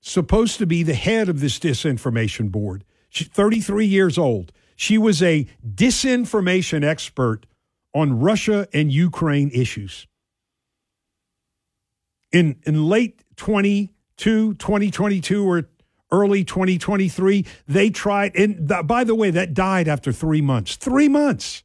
[0.00, 2.84] supposed to be the head of this disinformation board.
[3.08, 4.52] She's 33 years old.
[4.76, 7.46] She was a disinformation expert
[7.94, 10.06] on Russia and Ukraine issues.
[12.32, 15.68] In, in late 22, 2022 or
[16.12, 20.76] early 2023, they tried, and th- by the way, that died after three months.
[20.76, 21.62] Three months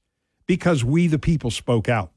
[0.51, 2.11] because we, the people, spoke out.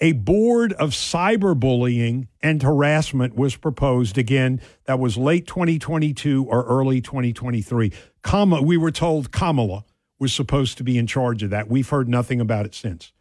[0.00, 4.60] A board of cyberbullying and harassment was proposed again.
[4.84, 7.92] That was late 2022 or early 2023.
[8.22, 9.84] Kamala, we were told Kamala
[10.20, 11.68] was supposed to be in charge of that.
[11.68, 13.12] We've heard nothing about it since.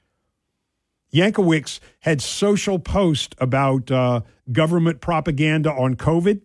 [1.11, 4.21] Jankowicz had social posts about uh,
[4.51, 6.41] government propaganda on COVID.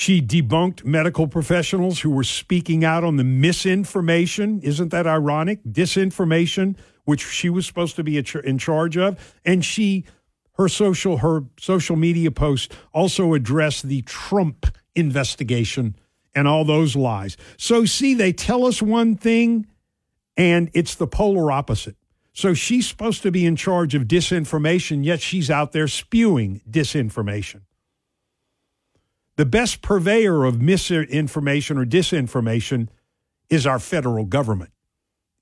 [0.00, 4.60] She debunked medical professionals who were speaking out on the misinformation.
[4.60, 5.58] Isn't that ironic?
[5.64, 10.04] Disinformation, which she was supposed to be in charge of, and she,
[10.52, 15.96] her social her social media post also addressed the Trump investigation
[16.32, 17.36] and all those lies.
[17.56, 19.66] So see, they tell us one thing,
[20.36, 21.96] and it's the polar opposite.
[22.32, 27.62] So she's supposed to be in charge of disinformation, yet she's out there spewing disinformation.
[29.38, 32.88] The best purveyor of misinformation or disinformation
[33.48, 34.72] is our federal government.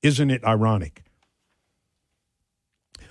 [0.03, 1.01] Isn't it ironic?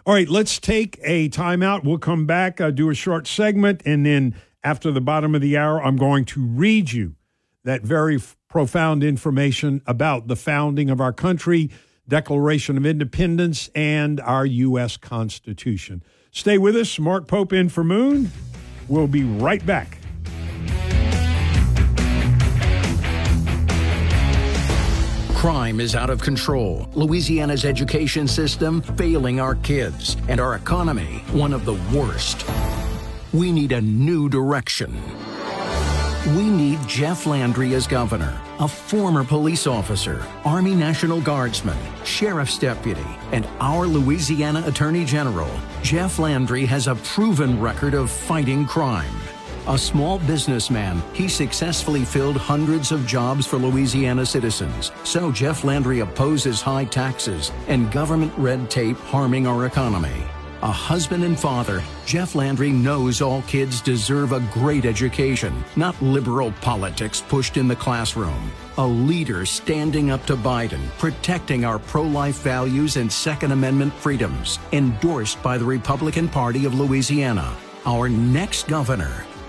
[0.07, 1.83] All right, let's take a timeout.
[1.83, 5.57] We'll come back, uh, do a short segment, and then after the bottom of the
[5.57, 7.17] hour, I'm going to read you
[7.65, 11.69] that very f- profound information about the founding of our country,
[12.07, 14.97] Declaration of Independence, and our U.S.
[14.97, 16.05] Constitution.
[16.31, 16.97] Stay with us.
[17.01, 18.31] Mark Pope in for Moon.
[18.87, 19.96] We'll be right back.
[25.47, 26.89] Crime is out of control.
[26.95, 32.45] Louisiana's education system failing our kids, and our economy one of the worst.
[33.33, 34.93] We need a new direction.
[36.35, 43.07] We need Jeff Landry as governor, a former police officer, Army National Guardsman, sheriff's deputy,
[43.31, 45.49] and our Louisiana Attorney General.
[45.81, 49.15] Jeff Landry has a proven record of fighting crime.
[49.69, 54.93] A small businessman, he successfully filled hundreds of jobs for Louisiana citizens.
[55.03, 60.23] So Jeff Landry opposes high taxes and government red tape harming our economy.
[60.63, 66.53] A husband and father, Jeff Landry knows all kids deserve a great education, not liberal
[66.61, 68.53] politics pushed in the classroom.
[68.79, 74.61] A leader standing up to Biden, protecting our pro life values and Second Amendment freedoms,
[74.71, 77.53] endorsed by the Republican Party of Louisiana.
[77.85, 79.25] Our next governor,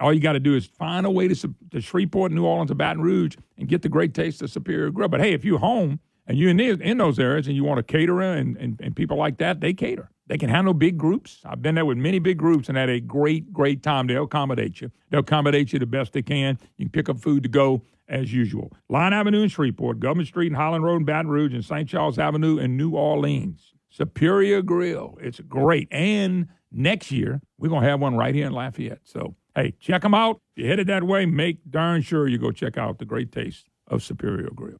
[0.00, 2.74] All you got to do is find a way to, to Shreveport, New Orleans, or
[2.74, 5.08] Baton Rouge and get the great taste of Superior Grill.
[5.08, 7.80] But hey, if you're home and you're in, the, in those areas and you want
[7.80, 10.10] a caterer and, and, and people like that, they cater.
[10.26, 11.40] They can handle big groups.
[11.44, 14.06] I've been there with many big groups and had a great, great time.
[14.06, 14.90] They'll accommodate you.
[15.10, 16.58] They'll accommodate you the best they can.
[16.78, 18.72] You can pick up food to go as usual.
[18.88, 21.88] Line Avenue in Shreveport, Government Street and Highland Road in Baton Rouge, and St.
[21.88, 23.74] Charles Avenue in New Orleans.
[23.90, 25.18] Superior Grill.
[25.20, 25.88] It's great.
[25.90, 29.00] And next year, we're going to have one right here in Lafayette.
[29.04, 30.40] So Hey, check them out.
[30.56, 33.66] If you're headed that way, make darn sure you go check out the great taste
[33.86, 34.78] of Superior Grill.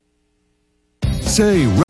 [1.20, 1.83] Say,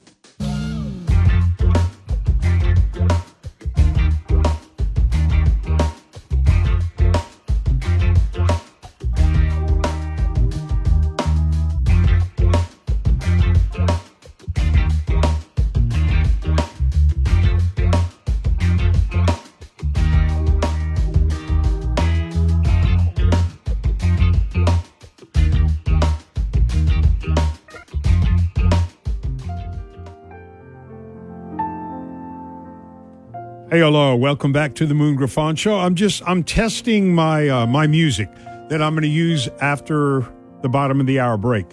[33.74, 34.14] Hey, hello.
[34.14, 35.74] Welcome back to the Moon Griffin Show.
[35.74, 38.32] I'm just I'm testing my uh, my music.
[38.68, 40.24] that I'm going to use after
[40.62, 41.66] the bottom of the hour break.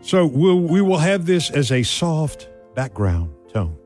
[0.00, 3.78] So we'll, we will have this as a soft background tone.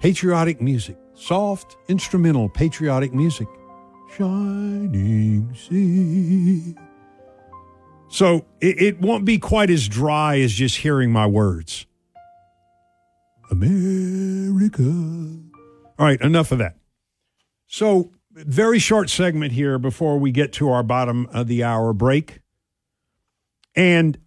[0.00, 3.46] Patriotic music, soft instrumental patriotic music.
[4.16, 6.74] Shining sea.
[8.08, 11.86] So it, it won't be quite as dry as just hearing my words.
[13.48, 14.82] America.
[16.00, 16.79] All right, enough of that.
[17.72, 22.40] So, very short segment here before we get to our bottom of the hour break.
[23.76, 24.18] And,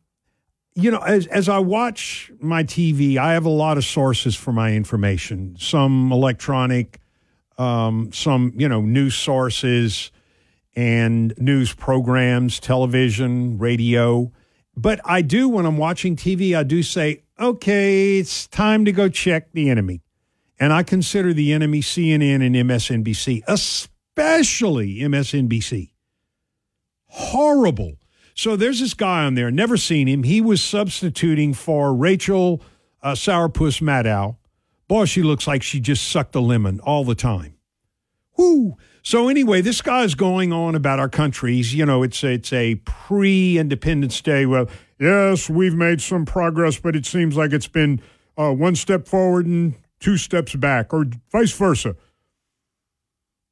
[0.76, 4.54] you know, as, as I watch my TV, I have a lot of sources for
[4.54, 7.02] my information, some electronic,
[7.58, 10.10] um, some, you know, news sources
[10.74, 14.32] and news programs, television, radio.
[14.78, 19.10] But I do, when I'm watching TV, I do say, okay, it's time to go
[19.10, 20.02] check the enemy.
[20.60, 25.92] And I consider the enemy CNN and MSNBC, especially MSNBC.
[27.08, 27.94] Horrible.
[28.36, 30.24] So there's this guy on there, never seen him.
[30.24, 32.62] He was substituting for Rachel
[33.02, 34.38] uh, Sourpuss Maddow.
[34.88, 37.56] Boy, she looks like she just sucked a lemon all the time.
[38.38, 38.78] Whoo!
[39.04, 41.76] So anyway, this guy's going on about our countries.
[41.76, 44.46] You know, it's it's a pre-Independence Day.
[44.46, 44.68] Well,
[45.00, 48.02] yes, we've made some progress, but it seems like it's been
[48.38, 51.96] uh, one step forward and two steps back, or vice versa.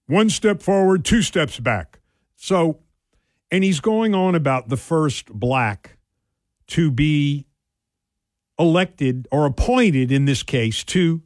[0.07, 2.01] One step forward, two steps back.
[2.35, 2.79] So,
[3.49, 5.97] and he's going on about the first black
[6.67, 7.47] to be
[8.59, 11.21] elected or appointed in this case to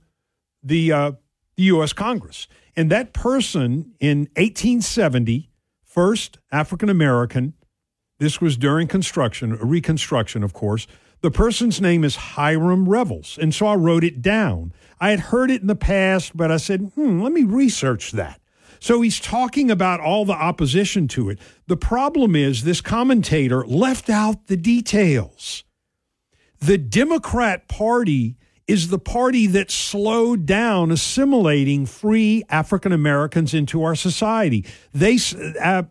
[0.62, 1.12] the uh,
[1.56, 1.92] the U.S.
[1.92, 2.48] Congress.
[2.76, 5.50] And that person in 1870,
[5.84, 7.54] first African American,
[8.20, 10.86] this was during construction, reconstruction, of course.
[11.26, 13.40] The person's name is Hiram Revels.
[13.42, 14.72] And so I wrote it down.
[15.00, 18.40] I had heard it in the past, but I said, hmm, let me research that.
[18.80, 21.40] So he's talking about all the opposition to it.
[21.66, 25.64] The problem is this commentator left out the details.
[26.60, 28.38] The Democrat Party
[28.68, 34.64] is the party that slowed down assimilating free African Americans into our society.
[34.94, 35.18] They
[35.60, 35.86] uh,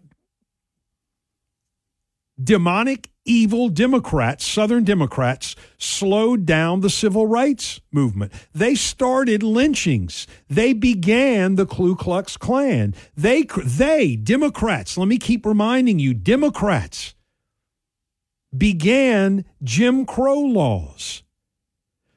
[2.41, 8.33] demonic, evil Democrats, Southern Democrats, slowed down the civil rights movement.
[8.53, 10.27] They started lynchings.
[10.49, 12.95] They began the Ku Klux Klan.
[13.17, 17.15] They, they, Democrats, let me keep reminding you, Democrats
[18.57, 21.23] began Jim Crow laws.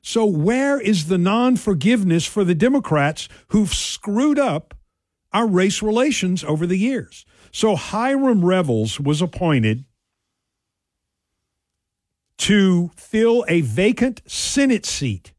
[0.02, 4.74] So, where is the non forgiveness for the Democrats who've screwed up
[5.34, 7.26] our race relations over the years?
[7.52, 9.84] So, Hiram Revels was appointed
[12.38, 15.34] to fill a vacant Senate seat.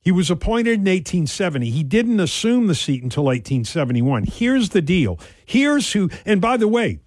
[0.00, 1.70] He was appointed in 1870.
[1.70, 4.24] He didn't assume the seat until 1871.
[4.24, 5.18] Here's the deal.
[5.44, 7.00] Here's who, and by the way,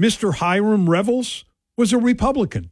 [0.00, 0.36] Mr.
[0.36, 1.44] Hiram Revels
[1.76, 2.70] was a Republican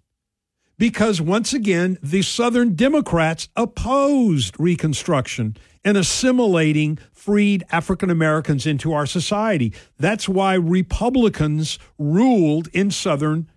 [0.79, 9.07] because once again, the Southern Democrats opposed Reconstruction and assimilating freed African Americans into our
[9.07, 9.73] society.
[9.99, 13.49] That's why Republicans ruled in Southern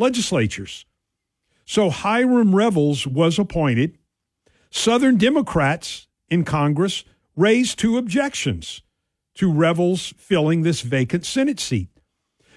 [0.00, 0.86] legislatures.
[1.64, 3.98] So Hiram Revels was appointed.
[4.70, 7.04] Southern Democrats in Congress
[7.36, 8.82] raised two objections
[9.34, 11.88] to Revels filling this vacant Senate seat.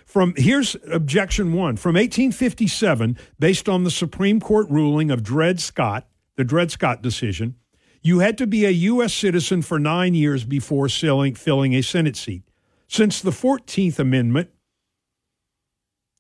[0.06, 6.07] From here's objection one from 1857, based on the Supreme Court ruling of Dred Scott,
[6.36, 7.56] the Dred Scott decision,
[8.02, 9.14] you had to be a U.S.
[9.14, 12.44] citizen for nine years before filling, filling a Senate seat.
[12.88, 14.49] Since the 14th Amendment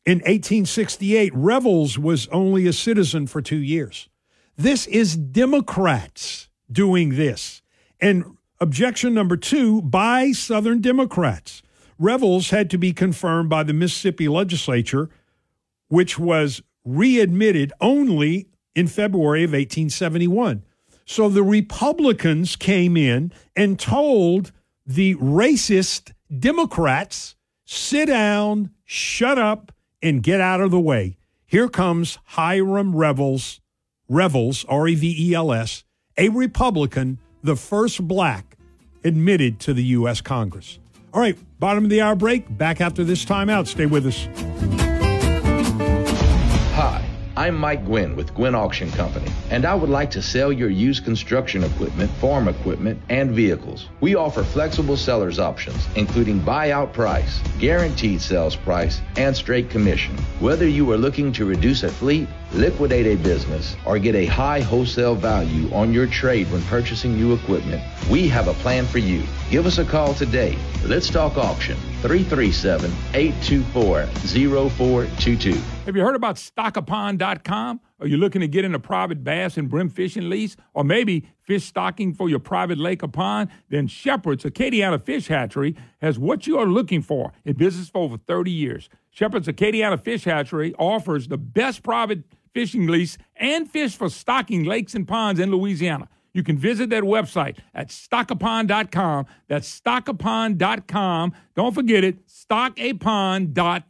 [0.05, 4.09] in 1868, Revels was only a citizen for two years.
[4.57, 7.61] This is Democrats doing this.
[8.01, 11.61] And objection number two by Southern Democrats.
[11.97, 15.09] Revels had to be confirmed by the Mississippi legislature,
[15.87, 20.63] which was readmitted only in February of 1871.
[21.05, 24.51] So the Republicans came in and told
[24.85, 27.35] the racist Democrats,
[27.65, 29.71] sit down, shut up,
[30.03, 31.17] and get out of the way.
[31.45, 33.61] Here comes Hiram Revels,
[34.09, 35.83] Revels, R E V E L S,
[36.17, 38.57] a Republican, the first black
[39.03, 40.21] admitted to the U.S.
[40.21, 40.79] Congress.
[41.13, 42.57] All right, bottom of the hour break.
[42.57, 43.67] Back after this timeout.
[43.67, 44.82] Stay with us.
[47.35, 51.03] I'm Mike Gwynn with Gwynn Auction Company, and I would like to sell your used
[51.03, 53.89] construction equipment, farm equipment, and vehicles.
[54.01, 60.15] We offer flexible seller's options, including buyout price, guaranteed sales price, and straight commission.
[60.39, 64.61] Whether you are looking to reduce a fleet, liquidate a business, or get a high
[64.61, 67.81] wholesale value on your trade when purchasing new equipment,
[68.11, 69.23] we have a plan for you.
[69.49, 70.55] Give us a call today.
[70.85, 74.05] Let's talk auction 337 824
[74.69, 75.51] 0422.
[75.85, 76.37] Have you heard about
[77.99, 80.57] Are you looking to get in a private bass and brim fishing lease?
[80.73, 83.49] Or maybe fish stocking for your private lake or pond?
[83.69, 88.17] Then Shepherd's Acadiana Fish Hatchery has what you are looking for in business for over
[88.17, 88.89] 30 years.
[89.09, 92.23] Shepherd's Acadiana Fish Hatchery offers the best private
[92.53, 96.09] fishing lease and fish for stocking lakes and ponds in Louisiana.
[96.33, 99.27] You can visit that website at stockapond.com.
[99.47, 101.33] That's stockapond.com.
[101.55, 103.87] Don't forget it, stockapond.com.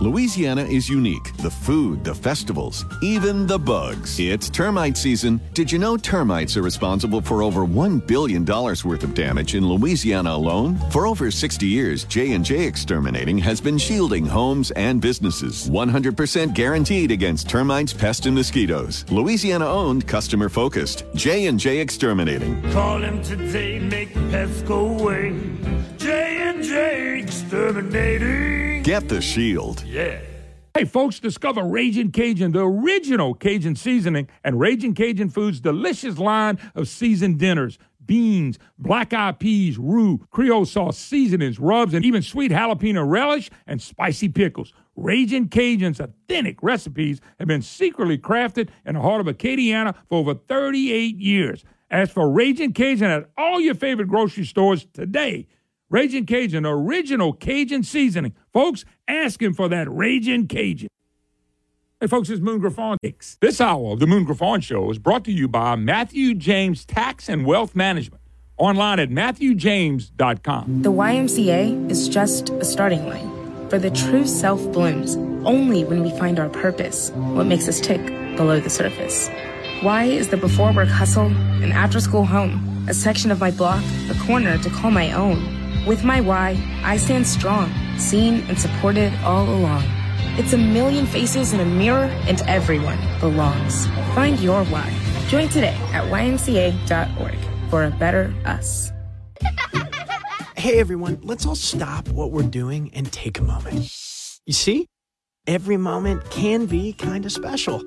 [0.00, 1.36] Louisiana is unique.
[1.38, 4.18] The food, the festivals, even the bugs.
[4.20, 5.40] It's termite season.
[5.54, 10.32] Did you know termites are responsible for over $1 billion worth of damage in Louisiana
[10.32, 10.76] alone?
[10.90, 15.68] For over 60 years, J&J Exterminating has been shielding homes and businesses.
[15.70, 19.04] 100% guaranteed against termites, pests, and mosquitoes.
[19.10, 21.04] Louisiana owned, customer focused.
[21.14, 22.62] J&J Exterminating.
[22.72, 25.38] Call him today, make pests go away.
[25.98, 28.81] J&J Exterminating.
[28.82, 29.84] Get the shield.
[29.84, 30.18] Yeah.
[30.74, 36.58] Hey, folks, discover Raging Cajun, the original Cajun seasoning, and Raging Cajun Foods' delicious line
[36.74, 37.78] of seasoned dinners.
[38.04, 43.80] Beans, black eyed peas, roux, Creole sauce, seasonings, rubs, and even sweet jalapeno relish and
[43.80, 44.72] spicy pickles.
[44.96, 50.34] Raging Cajun's authentic recipes have been secretly crafted in the heart of Acadiana for over
[50.34, 51.64] 38 years.
[51.88, 55.46] As for Raging Cajun at all your favorite grocery stores today.
[55.92, 58.34] Raging Cajun, original Cajun seasoning.
[58.50, 60.88] Folks, asking for that Raging Cajun.
[62.00, 62.96] Hey, folks, it's Moon Griffin.
[63.42, 67.28] This hour of the Moon Griffin Show is brought to you by Matthew James Tax
[67.28, 68.22] and Wealth Management.
[68.56, 70.80] Online at MatthewJames.com.
[70.80, 73.68] The YMCA is just a starting line.
[73.68, 75.16] For the true self blooms
[75.46, 78.00] only when we find our purpose, what makes us tick
[78.38, 79.28] below the surface.
[79.82, 83.84] Why is the before work hustle, an after school home, a section of my block,
[84.08, 85.61] a corner to call my own.
[85.86, 89.82] With my why, I stand strong, seen and supported all along.
[90.38, 93.86] It's a million faces in a mirror, and everyone belongs.
[94.14, 94.88] Find your why.
[95.26, 97.36] Join today at ymca.org
[97.68, 98.92] for a better us.
[100.56, 103.90] Hey everyone, let's all stop what we're doing and take a moment.
[104.46, 104.86] You see?
[105.48, 107.82] Every moment can be kind of special.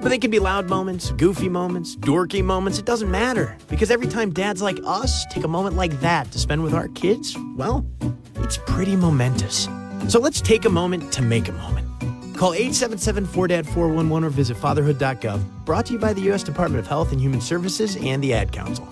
[0.00, 3.56] But they can be loud moments, goofy moments, dorky moments, it doesn't matter.
[3.68, 6.88] Because every time dads like us take a moment like that to spend with our
[6.88, 7.84] kids, well,
[8.36, 9.68] it's pretty momentous.
[10.08, 11.86] So let's take a moment to make a moment.
[12.36, 15.66] Call 877-4DAD-411 or visit fatherhood.gov.
[15.66, 16.42] Brought to you by the U.S.
[16.42, 18.88] Department of Health and Human Services and the Ad Council.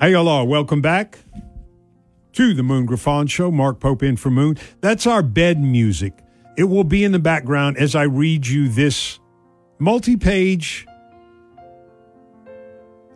[0.00, 1.18] Hey, y'all Welcome back
[2.32, 3.50] to the Moon Griffin Show.
[3.50, 4.56] Mark Pope in for Moon.
[4.80, 6.14] That's our bed music.
[6.56, 9.18] It will be in the background as I read you this
[9.78, 10.86] multi-page.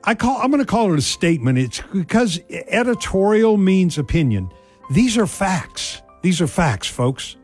[0.05, 0.36] I call.
[0.43, 1.56] I'm going to call it a statement.
[1.56, 4.51] It's because editorial means opinion.
[4.90, 6.02] These are facts.
[6.20, 7.36] These are facts, folks,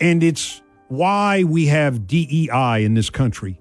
[0.00, 3.60] and it's why we have DEI in this country: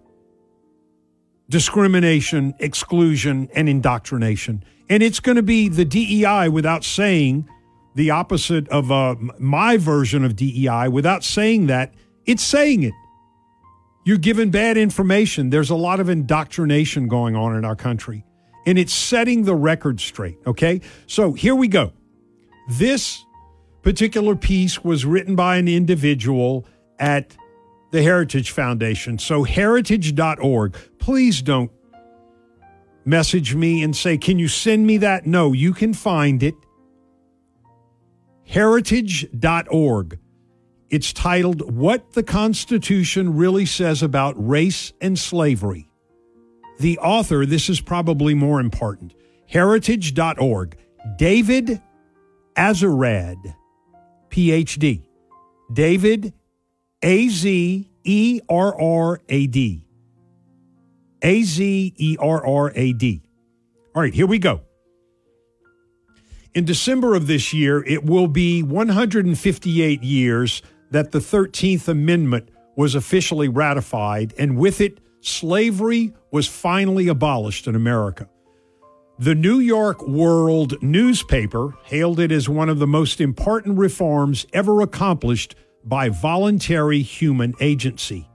[1.49, 4.63] discrimination, exclusion, and indoctrination.
[4.89, 7.47] And it's going to be the DEI without saying
[7.95, 10.87] the opposite of uh, my version of DEI.
[10.87, 11.93] Without saying that,
[12.25, 12.93] it's saying it.
[14.05, 15.49] You're given bad information.
[15.49, 18.25] There's a lot of indoctrination going on in our country,
[18.65, 20.39] and it's setting the record straight.
[20.47, 20.81] Okay.
[21.05, 21.93] So here we go.
[22.69, 23.23] This
[23.81, 26.65] particular piece was written by an individual
[26.97, 27.35] at
[27.91, 29.17] the Heritage Foundation.
[29.17, 30.75] So, heritage.org.
[30.99, 31.71] Please don't
[33.05, 35.25] message me and say, Can you send me that?
[35.25, 36.55] No, you can find it.
[38.45, 40.19] Heritage.org.
[40.89, 45.87] It's titled What the Constitution Really Says About Race and Slavery.
[46.79, 49.13] The author, this is probably more important,
[49.47, 50.77] heritage.org,
[51.17, 51.81] David
[52.55, 53.55] Azerrad,
[54.29, 55.09] PhD.
[55.71, 56.33] David
[57.03, 59.85] A Z E R R A D.
[61.21, 63.21] A Z E R R A D.
[63.95, 64.61] All right, here we go.
[66.53, 72.95] In December of this year, it will be 158 years that the 13th Amendment was
[72.95, 78.27] officially ratified, and with it, slavery was finally abolished in America.
[79.19, 84.81] The New York World newspaper hailed it as one of the most important reforms ever
[84.81, 88.29] accomplished by voluntary human agency.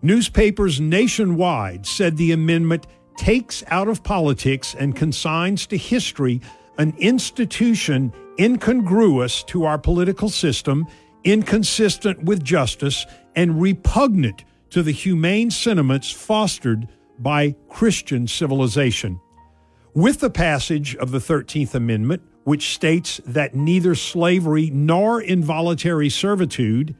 [0.00, 6.40] Newspapers nationwide said the amendment takes out of politics and consigns to history
[6.78, 10.86] an institution incongruous to our political system,
[11.24, 13.04] inconsistent with justice,
[13.34, 16.86] and repugnant to the humane sentiments fostered
[17.18, 19.20] by Christian civilization.
[19.94, 26.94] With the passage of the 13th Amendment, which states that neither slavery nor involuntary servitude,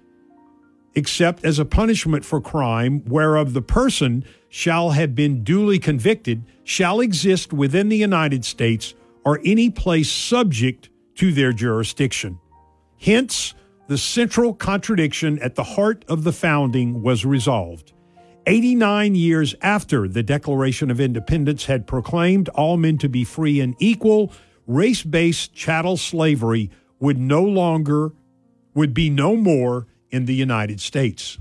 [0.95, 7.01] except as a punishment for crime whereof the person shall have been duly convicted, shall
[7.01, 8.95] exist within the United States
[9.25, 12.39] or any place subject to their jurisdiction.
[13.01, 13.55] Hence,
[13.89, 17.93] the central contradiction at the heart of the founding was resolved.
[18.47, 23.75] 89 years after the Declaration of Independence had proclaimed all men to be free and
[23.79, 24.33] equal,
[24.67, 28.13] race based chattel slavery would no longer,
[28.75, 31.39] would be no more in the United States.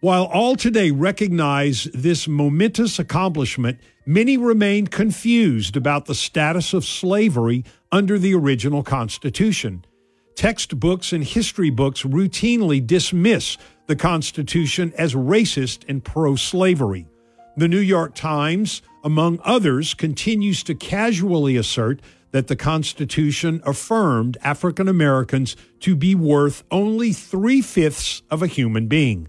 [0.00, 7.64] While all today recognize this momentous accomplishment, many remain confused about the status of slavery
[7.90, 9.84] under the original Constitution.
[10.36, 13.58] Textbooks and history books routinely dismiss
[13.88, 17.06] the Constitution as racist and pro slavery.
[17.56, 24.88] The New York Times, among others, continues to casually assert that the Constitution affirmed African
[24.88, 29.28] Americans to be worth only three fifths of a human being.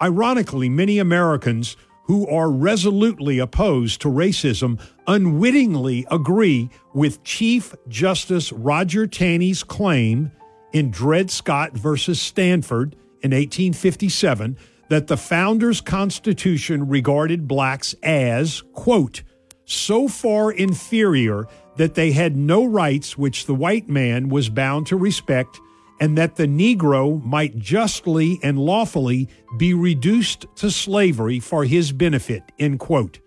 [0.00, 9.06] Ironically, many Americans who are resolutely opposed to racism unwittingly agree with Chief Justice Roger
[9.06, 10.30] Taney's claim
[10.72, 14.56] in Dred Scott versus Sandford in 1857
[14.88, 19.22] that the founders' constitution regarded blacks as, quote,
[19.64, 21.46] so far inferior
[21.76, 25.60] that they had no rights which the white man was bound to respect,
[26.00, 32.42] and that the Negro might justly and lawfully be reduced to slavery for his benefit,
[32.58, 33.20] end quote.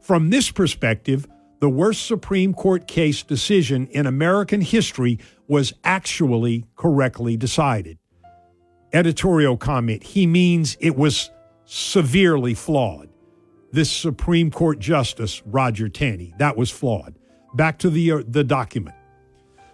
[0.00, 1.26] From this perspective,
[1.60, 7.98] the worst Supreme Court case decision in American history was actually correctly decided.
[8.92, 11.30] Editorial comment he means it was
[11.64, 13.08] severely flawed.
[13.70, 17.14] This Supreme Court Justice, Roger Taney, that was flawed.
[17.54, 18.96] Back to the, uh, the document.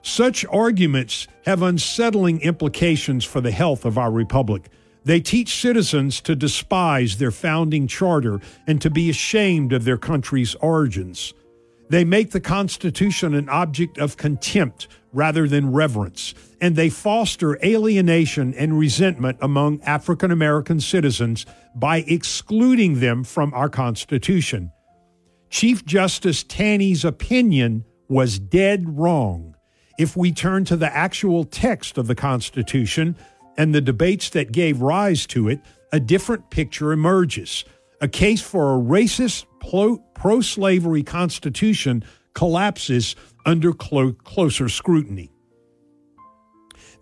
[0.03, 4.71] Such arguments have unsettling implications for the health of our republic.
[5.05, 10.55] They teach citizens to despise their founding charter and to be ashamed of their country's
[10.57, 11.35] origins.
[11.89, 18.53] They make the Constitution an object of contempt rather than reverence, and they foster alienation
[18.55, 24.71] and resentment among African American citizens by excluding them from our Constitution.
[25.51, 29.55] Chief Justice Taney's opinion was dead wrong.
[29.99, 33.17] If we turn to the actual text of the Constitution
[33.57, 35.61] and the debates that gave rise to it,
[35.93, 37.65] a different picture emerges.
[38.01, 39.47] A case for a racist
[40.15, 42.05] pro slavery Constitution
[42.35, 45.33] collapses under clo- closer scrutiny.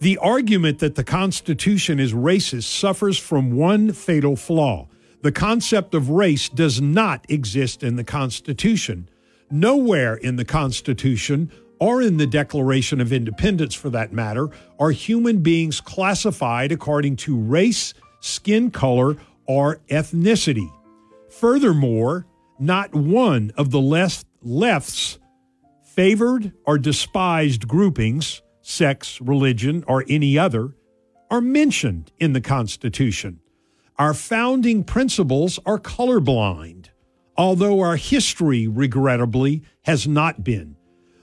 [0.01, 4.89] The argument that the Constitution is racist suffers from one fatal flaw.
[5.23, 9.09] The concept of race does not exist in the Constitution.
[9.51, 14.49] Nowhere in the Constitution, or in the Declaration of Independence for that matter,
[14.79, 19.17] are human beings classified according to race, skin color,
[19.47, 20.71] or ethnicity.
[21.31, 22.27] Furthermore,
[22.59, 25.19] not one of the left, left's
[25.85, 30.75] favored or despised groupings, sex, religion, or any other,
[31.31, 33.41] are mentioned in the Constitution.
[33.99, 36.89] Our founding principles are colorblind,
[37.35, 40.77] although our history, regrettably, has not been.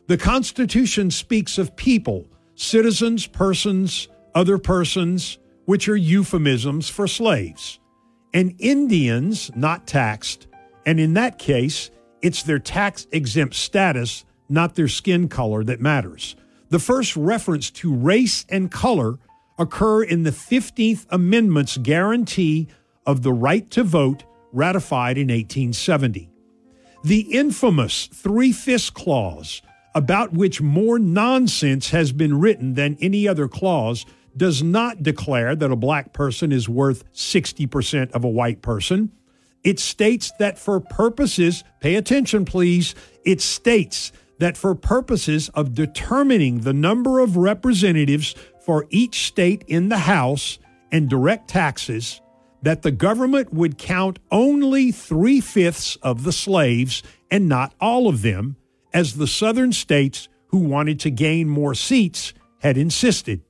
[0.08, 2.26] The Constitution speaks of people,
[2.56, 7.80] citizens, persons, other persons, which are euphemisms for slaves,
[8.34, 10.48] and Indians not taxed.
[10.84, 11.92] And in that case,
[12.24, 16.36] it's their tax exempt status, not their skin color, that matters.
[16.70, 19.20] The first reference to race and color
[19.58, 22.68] occur in the 15th Amendment's guarantee
[23.06, 26.30] of the right to vote ratified in 1870.
[27.04, 29.62] The infamous Three Fifths Clause,
[29.94, 34.06] about which more nonsense has been written than any other clause,
[34.36, 39.12] does not declare that a black person is worth 60% of a white person.
[39.64, 46.62] It states that for purposes, pay attention please, it states that for purposes of determining
[46.62, 48.36] the number of representatives
[48.66, 50.60] for each state in the House
[50.92, 52.22] and direct taxes,
[52.62, 58.22] that the government would count only three fifths of the slaves and not all of
[58.22, 58.56] them,
[58.94, 63.42] as the southern states who wanted to gain more seats had insisted.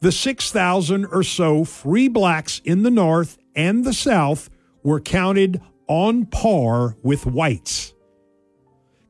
[0.00, 4.50] The 6,000 or so free blacks in the North and the South
[4.82, 7.93] were counted on par with whites.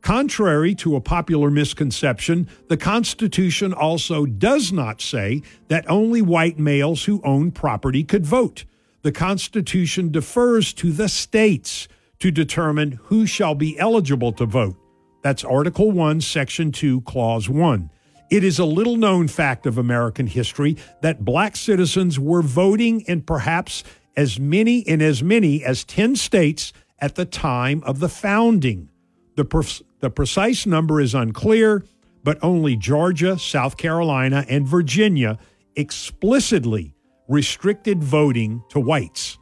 [0.05, 7.05] Contrary to a popular misconception, the Constitution also does not say that only white males
[7.05, 8.66] who own property could vote.
[9.01, 14.76] The Constitution defers to the states to determine who shall be eligible to vote.
[15.22, 17.89] That's Article 1, Section 2, Clause 1.
[18.31, 23.22] It is a little known fact of American history that black citizens were voting in
[23.22, 23.82] perhaps
[24.18, 28.90] as many in as many as 10 states at the time of the founding.
[29.36, 31.85] The, the precise number is unclear,
[32.23, 35.39] but only Georgia, South Carolina, and Virginia
[35.77, 36.94] explicitly
[37.28, 39.39] restricted voting to whites.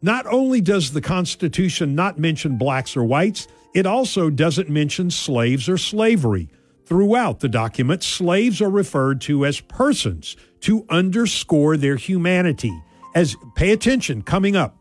[0.00, 5.68] Not only does the Constitution not mention blacks or whites, it also doesn't mention slaves
[5.68, 6.48] or slavery.
[6.84, 12.72] Throughout the document, slaves are referred to as persons to underscore their humanity.
[13.14, 14.77] As pay attention coming up.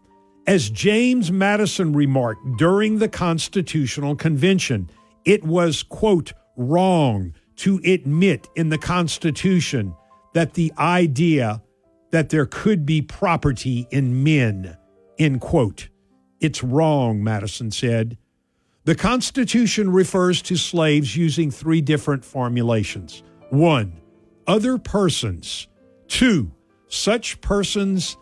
[0.47, 4.89] As James Madison remarked during the Constitutional Convention,
[5.25, 9.93] it was, quote, wrong to admit in the Constitution
[10.33, 11.61] that the idea
[12.11, 14.77] that there could be property in men,
[15.19, 15.89] end quote.
[16.39, 18.17] It's wrong, Madison said.
[18.85, 23.21] The Constitution refers to slaves using three different formulations.
[23.49, 23.99] One,
[24.47, 25.67] other persons.
[26.07, 26.53] Two,
[26.87, 28.15] such persons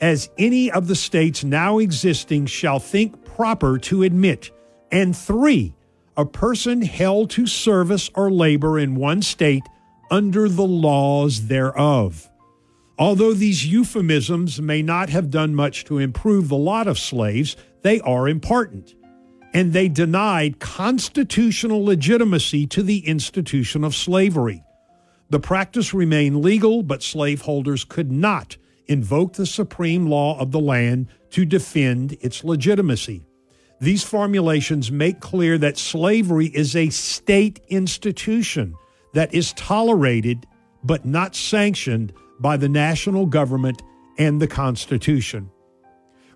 [0.00, 4.50] as any of the states now existing shall think proper to admit.
[4.90, 5.74] And three,
[6.16, 9.64] a person held to service or labor in one state
[10.10, 12.30] under the laws thereof.
[12.98, 18.00] Although these euphemisms may not have done much to improve the lot of slaves, they
[18.00, 18.94] are important.
[19.52, 24.62] And they denied constitutional legitimacy to the institution of slavery.
[25.28, 28.56] The practice remained legal, but slaveholders could not
[28.88, 33.24] invoke the supreme law of the land to defend its legitimacy.
[33.80, 38.74] These formulations make clear that slavery is a state institution
[39.12, 40.46] that is tolerated
[40.82, 43.82] but not sanctioned by the national government
[44.18, 45.50] and the Constitution.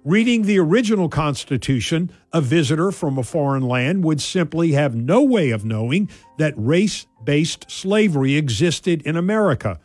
[0.04, 5.50] Reading the original Constitution, a visitor from a foreign land would simply have no way
[5.50, 6.08] of knowing
[6.38, 9.78] that race based slavery existed in America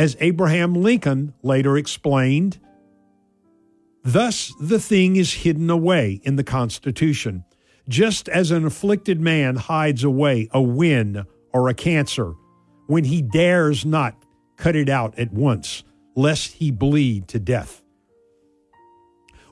[0.00, 2.58] as Abraham Lincoln later explained.
[4.02, 7.44] Thus, the thing is hidden away in the Constitution,
[7.86, 12.32] just as an afflicted man hides away a wen or a cancer
[12.86, 14.14] when he dares not
[14.56, 15.84] cut it out at once,
[16.16, 17.82] lest he bleed to death.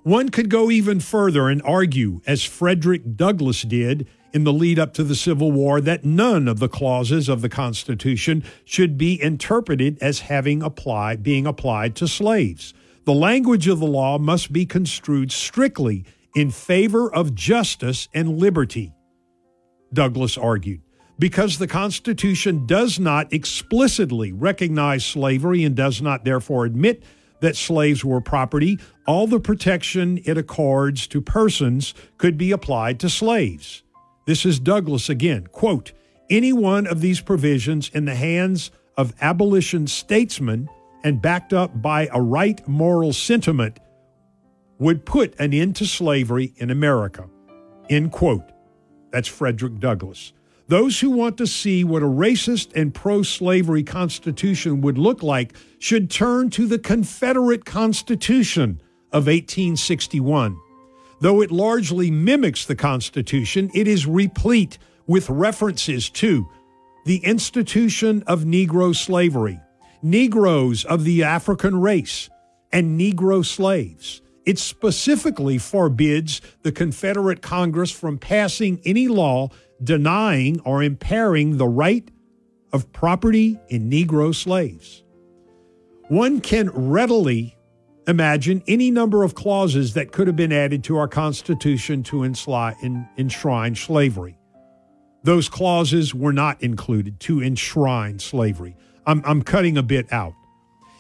[0.02, 4.92] One could go even further and argue, as Frederick Douglass did in the lead up
[4.94, 9.98] to the Civil War that none of the clauses of the Constitution should be interpreted
[10.00, 12.74] as having applied being applied to slaves.
[13.04, 18.92] The language of the law must be construed strictly in favor of justice and liberty,
[19.92, 20.82] Douglass argued.
[21.18, 27.02] Because the Constitution does not explicitly recognize slavery and does not therefore admit
[27.40, 33.08] that slaves were property, all the protection it accords to persons could be applied to
[33.08, 33.82] slaves.
[34.28, 35.46] This is Douglass again.
[35.46, 35.92] Quote
[36.28, 40.68] Any one of these provisions in the hands of abolition statesmen
[41.02, 43.80] and backed up by a right moral sentiment
[44.78, 47.24] would put an end to slavery in America.
[47.88, 48.44] End quote.
[49.12, 50.34] That's Frederick Douglass.
[50.66, 55.54] Those who want to see what a racist and pro slavery Constitution would look like
[55.78, 60.60] should turn to the Confederate Constitution of 1861.
[61.20, 66.48] Though it largely mimics the Constitution, it is replete with references to
[67.04, 69.60] the institution of Negro slavery,
[70.02, 72.28] Negroes of the African race,
[72.72, 74.22] and Negro slaves.
[74.46, 79.50] It specifically forbids the Confederate Congress from passing any law
[79.82, 82.10] denying or impairing the right
[82.72, 85.02] of property in Negro slaves.
[86.08, 87.57] One can readily
[88.08, 93.74] imagine any number of clauses that could have been added to our Constitution to enshrine
[93.76, 94.38] slavery.
[95.22, 98.76] Those clauses were not included to enshrine slavery.
[99.06, 100.32] I'm, I'm cutting a bit out.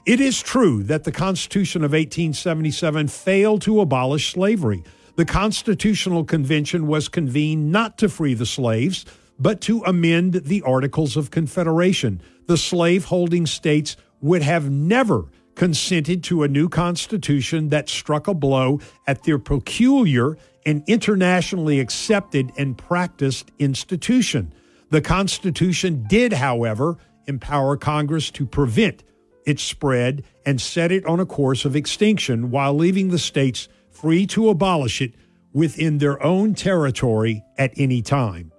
[0.04, 4.84] It is true that the Constitution of 1877 failed to abolish slavery.
[5.16, 9.06] The Constitutional Convention was convened not to free the slaves,
[9.38, 12.20] but to amend the Articles of Confederation.
[12.46, 15.26] The slave-holding states would have never
[15.58, 18.78] consented to a new constitution that struck a blow
[19.08, 24.54] at their peculiar and internationally accepted and practiced institution.
[24.90, 29.02] The Constitution did, however, empower Congress to prevent
[29.44, 34.26] its spread and set it on a course of extinction while leaving the states free
[34.28, 35.14] to abolish it
[35.52, 38.52] within their own territory at any time.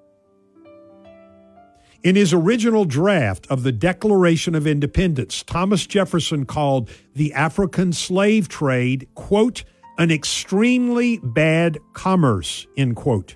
[2.01, 8.47] In his original draft of the Declaration of Independence, Thomas Jefferson called the African slave
[8.47, 9.65] trade, quote,
[9.97, 13.34] an extremely bad commerce, end quote,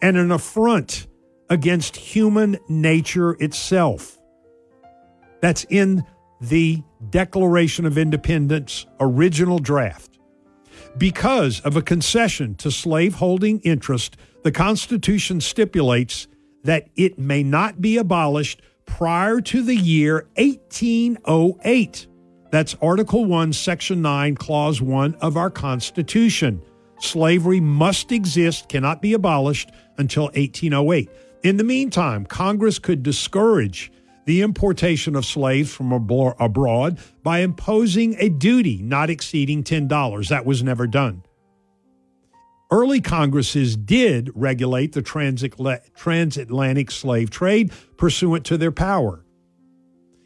[0.00, 1.08] and an affront
[1.50, 4.18] against human nature itself.
[5.42, 6.02] That's in
[6.40, 10.18] the Declaration of Independence original draft.
[10.96, 16.28] Because of a concession to slaveholding interest, the Constitution stipulates
[16.66, 22.06] that it may not be abolished prior to the year 1808.
[22.50, 26.62] That's Article 1, Section 9, Clause 1 of our Constitution.
[27.00, 31.10] Slavery must exist, cannot be abolished until 1808.
[31.42, 33.92] In the meantime, Congress could discourage
[34.24, 40.28] the importation of slaves from abroad by imposing a duty not exceeding $10.
[40.28, 41.22] That was never done.
[42.68, 49.24] Early Congresses did regulate the transatlantic slave trade pursuant to their power.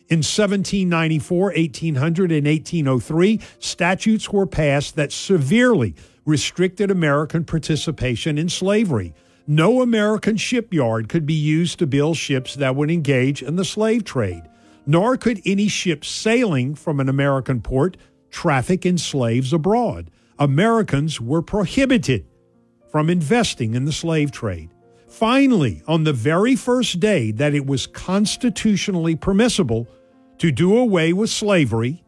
[0.08, 5.94] In 1794, 1800, and 1803, statutes were passed that severely
[6.24, 9.12] restricted American participation in slavery.
[9.46, 14.04] No American shipyard could be used to build ships that would engage in the slave
[14.04, 14.44] trade,
[14.86, 17.98] nor could any ship sailing from an American port
[18.30, 20.10] traffic in slaves abroad.
[20.38, 22.24] Americans were prohibited
[22.90, 24.70] from investing in the slave trade.
[25.08, 29.88] Finally, on the very first day that it was constitutionally permissible
[30.38, 32.02] to do away with slavery,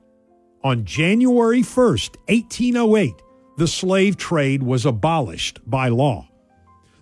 [0.65, 3.15] on January 1st, 1808,
[3.59, 6.29] the slave trade was abolished by law.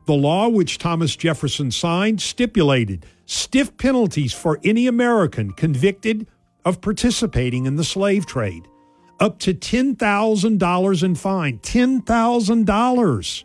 [0.07, 6.27] The law which Thomas Jefferson signed stipulated stiff penalties for any American convicted
[6.65, 8.67] of participating in the slave trade,
[9.21, 11.59] up to $10,000 in fine.
[11.59, 13.45] $10,000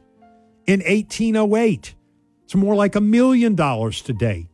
[0.67, 1.95] in 1808.
[2.43, 4.47] It's more like a million dollars today.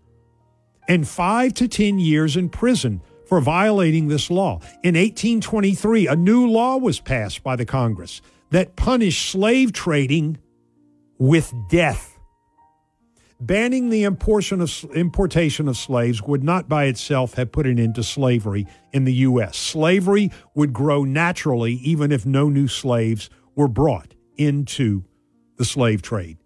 [0.87, 4.59] And five to 10 years in prison for violating this law.
[4.83, 10.37] In 1823, a new law was passed by the Congress that punished slave trading
[11.17, 12.19] with death.
[13.39, 18.67] Banning the importation of, slaves would not by itself have put an end to slavery
[18.91, 19.57] in the U.S.
[19.57, 25.05] Slavery would grow naturally even if no new slaves were brought into
[25.61, 26.39] the slave trade.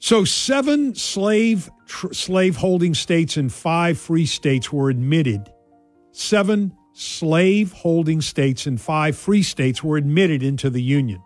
[0.00, 5.48] So, seven slave tr- slave holding states and five free states were admitted.
[6.10, 11.22] Seven slave holding states and five free states were admitted into the Union.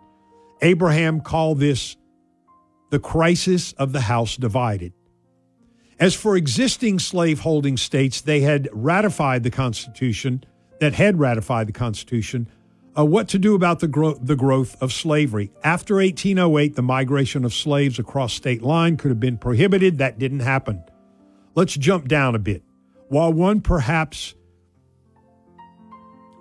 [0.60, 1.96] Abraham called this
[2.90, 4.92] the crisis of the house divided.
[5.98, 10.44] As for existing slave holding states, they had ratified the Constitution,
[10.80, 12.48] that had ratified the Constitution,
[13.00, 15.50] uh, what to do about the, gro- the growth of slavery.
[15.64, 19.98] After 1808, the migration of slaves across state line could have been prohibited.
[19.98, 20.84] That didn't happen.
[21.54, 22.62] Let's jump down a bit.
[23.08, 24.34] While one perhaps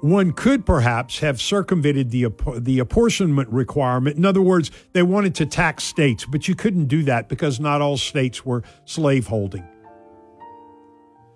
[0.02, 2.28] one could perhaps have circumvented the,
[2.58, 4.16] the apportionment requirement.
[4.16, 7.82] In other words, they wanted to tax states, but you couldn't do that because not
[7.82, 9.68] all states were slaveholding.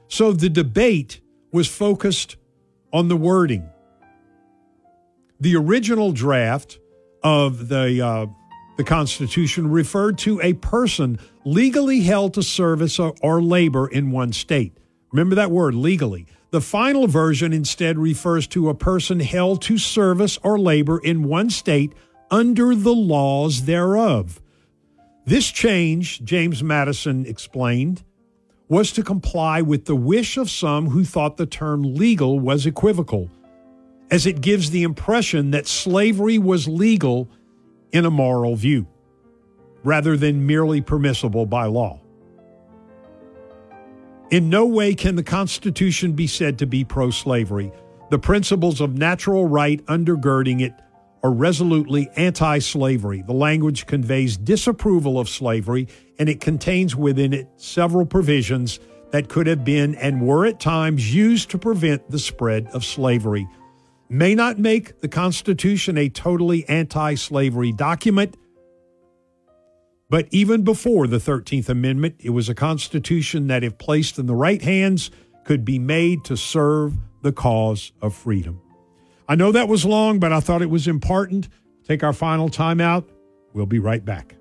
[0.08, 1.20] So the debate
[1.52, 2.38] was focused
[2.94, 3.70] on the wording.
[5.44, 6.80] The original draft
[7.22, 8.28] of the, uh,
[8.78, 14.32] the Constitution referred to a person legally held to service or, or labor in one
[14.32, 14.78] state.
[15.12, 16.28] Remember that word, legally.
[16.52, 21.50] The final version instead refers to a person held to service or labor in one
[21.50, 21.92] state
[22.32, 24.42] under the laws thereof.
[25.26, 28.06] This change, James Madison explained,
[28.70, 33.30] was to comply with the wish of some who thought the term legal was equivocal,
[34.14, 37.28] as it gives the impression that slavery was legal
[37.92, 38.86] in a moral view,
[39.84, 42.00] rather than merely permissible by law.
[44.30, 47.72] In no way can the Constitution be said to be pro slavery.
[48.12, 50.74] The principles of natural right undergirding it
[51.24, 53.24] are resolutely anti slavery.
[53.24, 55.88] The language conveys disapproval of slavery,
[56.20, 58.80] and it contains within it several provisions
[59.10, 63.48] that could have been and were at times used to prevent the spread of slavery.
[64.14, 68.38] May not make the Constitution a totally anti slavery document,
[70.08, 74.36] but even before the 13th Amendment, it was a Constitution that, if placed in the
[74.36, 75.10] right hands,
[75.46, 78.62] could be made to serve the cause of freedom.
[79.28, 81.50] I know that was long, but I thought it was important.
[81.84, 83.10] Take our final time out.
[83.54, 84.36] We'll be right back.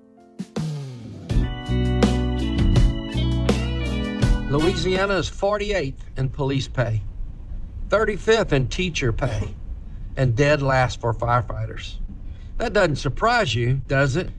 [4.51, 7.01] Louisiana is 48th in police pay,
[7.89, 9.55] 35th in teacher pay,
[10.15, 11.95] and dead last for firefighters.
[12.57, 14.29] That doesn't surprise you, does it?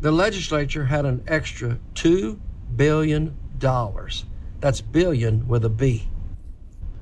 [0.00, 2.38] The legislature had an extra $2
[2.76, 3.36] billion.
[3.58, 6.08] That's billion with a B.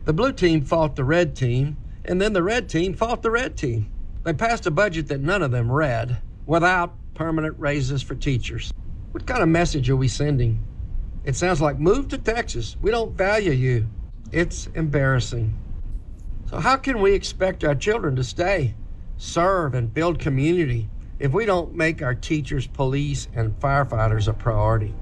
[0.04, 3.56] The blue team fought the red team, and then the red team fought the red
[3.56, 3.90] team.
[4.22, 8.72] They passed a budget that none of them read without permanent raises for teachers.
[9.12, 10.62] What kind of message are we sending?
[11.24, 12.76] It sounds like move to Texas.
[12.82, 13.88] We don't value you.
[14.30, 15.56] It's embarrassing.
[16.54, 18.76] So, how can we expect our children to stay,
[19.16, 24.94] serve, and build community if we don't make our teachers, police, and firefighters a priority?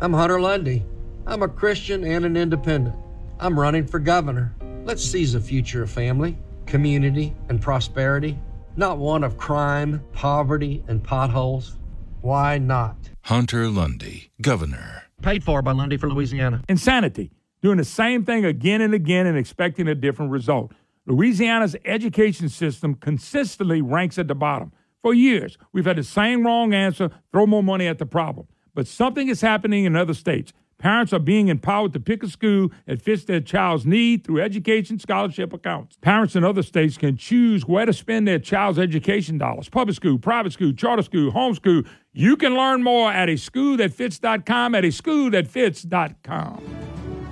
[0.00, 0.84] I'm Hunter Lundy.
[1.28, 2.96] I'm a Christian and an independent.
[3.38, 4.52] I'm running for governor.
[4.84, 6.36] Let's seize the future of family,
[6.66, 8.36] community, and prosperity,
[8.74, 11.76] not one of crime, poverty, and potholes.
[12.20, 12.96] Why not?
[13.22, 15.04] Hunter Lundy, Governor.
[15.22, 16.64] Paid for by Lundy for Louisiana.
[16.68, 17.30] Insanity.
[17.62, 20.72] Doing the same thing again and again and expecting a different result.
[21.06, 24.72] Louisiana's education system consistently ranks at the bottom.
[25.02, 28.46] For years, we've had the same wrong answer throw more money at the problem.
[28.74, 30.52] But something is happening in other states.
[30.78, 34.98] Parents are being empowered to pick a school that fits their child's need through education
[34.98, 35.98] scholarship accounts.
[36.00, 40.18] Parents in other states can choose where to spend their child's education dollars public school,
[40.18, 41.86] private school, charter school, homeschool.
[42.14, 46.80] You can learn more at a schoolthatfits.com, at a schoolthatfits.com.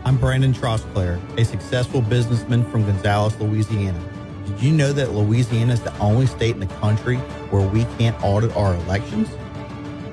[0.05, 4.01] I'm Brandon Trosclair, a successful businessman from Gonzales, Louisiana.
[4.47, 7.17] Did you know that Louisiana is the only state in the country
[7.51, 9.29] where we can't audit our elections?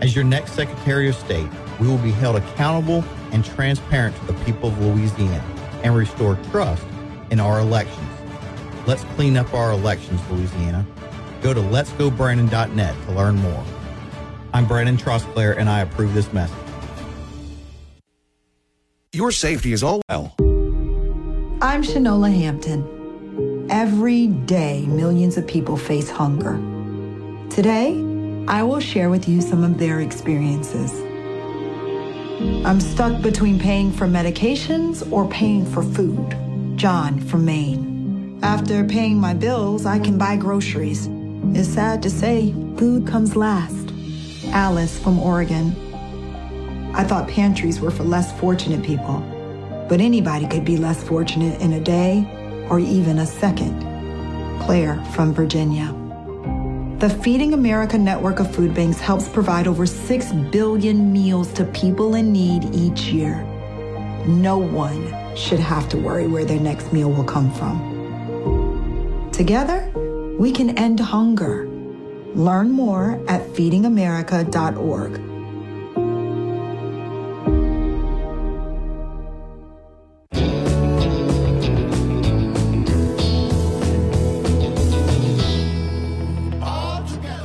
[0.01, 1.47] As your next Secretary of State,
[1.79, 5.43] we will be held accountable and transparent to the people of Louisiana
[5.83, 6.83] and restore trust
[7.29, 8.09] in our elections.
[8.87, 10.85] Let's clean up our elections, Louisiana.
[11.41, 13.63] Go to letsgobrandon.net to learn more.
[14.53, 16.64] I'm Brandon Trosclair, and I approve this message.
[19.15, 20.01] Your safety is all.
[20.09, 20.35] Well.
[21.61, 23.65] I'm Shanola Hampton.
[23.69, 26.59] Every day, millions of people face hunger.
[27.49, 27.95] Today,
[28.49, 30.91] I will share with you some of their experiences.
[32.65, 36.35] I'm stuck between paying for medications or paying for food.
[36.75, 38.37] John from Maine.
[38.43, 41.07] After paying my bills, I can buy groceries.
[41.57, 43.93] It's sad to say, food comes last.
[44.47, 45.73] Alice from Oregon.
[46.97, 49.19] I thought pantries were for less fortunate people,
[49.89, 52.25] but anybody could be less fortunate in a day
[52.69, 53.81] or even a second.
[54.61, 55.93] Claire from Virginia.
[56.99, 62.15] The Feeding America network of food banks helps provide over 6 billion meals to people
[62.15, 63.43] in need each year.
[64.25, 69.29] No one should have to worry where their next meal will come from.
[69.33, 69.91] Together,
[70.39, 71.67] we can end hunger.
[72.35, 75.34] Learn more at feedingamerica.org.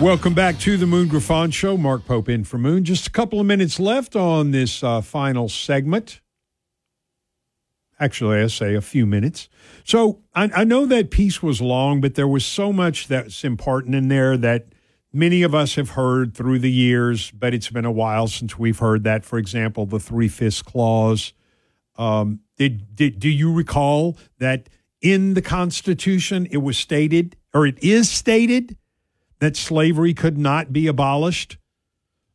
[0.01, 1.77] Welcome back to the Moon Griffin Show.
[1.77, 2.85] Mark Pope in for Moon.
[2.85, 6.23] Just a couple of minutes left on this uh, final segment.
[7.99, 9.51] Actually, I say a few minutes.
[9.85, 13.95] So I, I know that piece was long, but there was so much that's important
[13.95, 14.69] in there that
[15.13, 18.79] many of us have heard through the years, but it's been a while since we've
[18.79, 19.27] heard that.
[19.27, 21.35] For example, the three fifths clause.
[21.97, 24.71] Um, did, did do you recall that
[25.03, 28.79] in the Constitution it was stated, or it is stated,
[29.41, 31.57] that slavery could not be abolished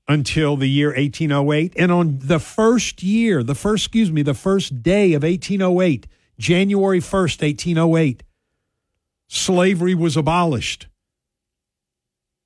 [0.08, 1.74] until the year 1808.
[1.78, 6.08] And on the first year, the first, excuse me, the first day of 1808,
[6.38, 8.24] January 1st, 1808,
[9.28, 10.88] slavery was abolished.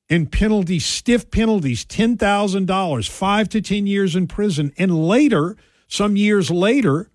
[0.10, 4.74] And penalties, stiff penalties, $10,000, five to 10 years in prison.
[4.78, 5.56] And later,
[5.88, 7.12] some years later,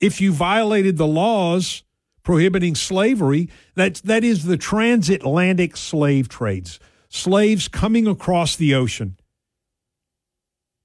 [0.00, 1.84] if you violated the laws,
[2.26, 3.48] prohibiting slavery.
[3.76, 9.16] That, that is the transatlantic slave trades, slaves coming across the ocean.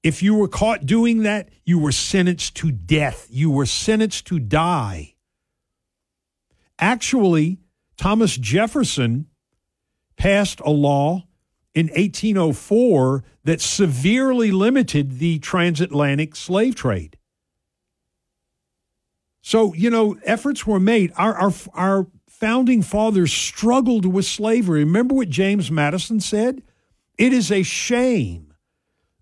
[0.03, 3.27] If you were caught doing that, you were sentenced to death.
[3.31, 5.15] You were sentenced to die.
[6.77, 7.57] Actually,
[7.97, 9.25] Thomas Jefferson
[10.17, 11.23] passed a law
[11.73, 17.17] in 1804 that severely limited the transatlantic slave trade.
[19.41, 21.11] So, you know, efforts were made.
[21.17, 24.83] Our, our, our founding fathers struggled with slavery.
[24.83, 26.61] Remember what James Madison said?
[27.17, 28.53] It is a shame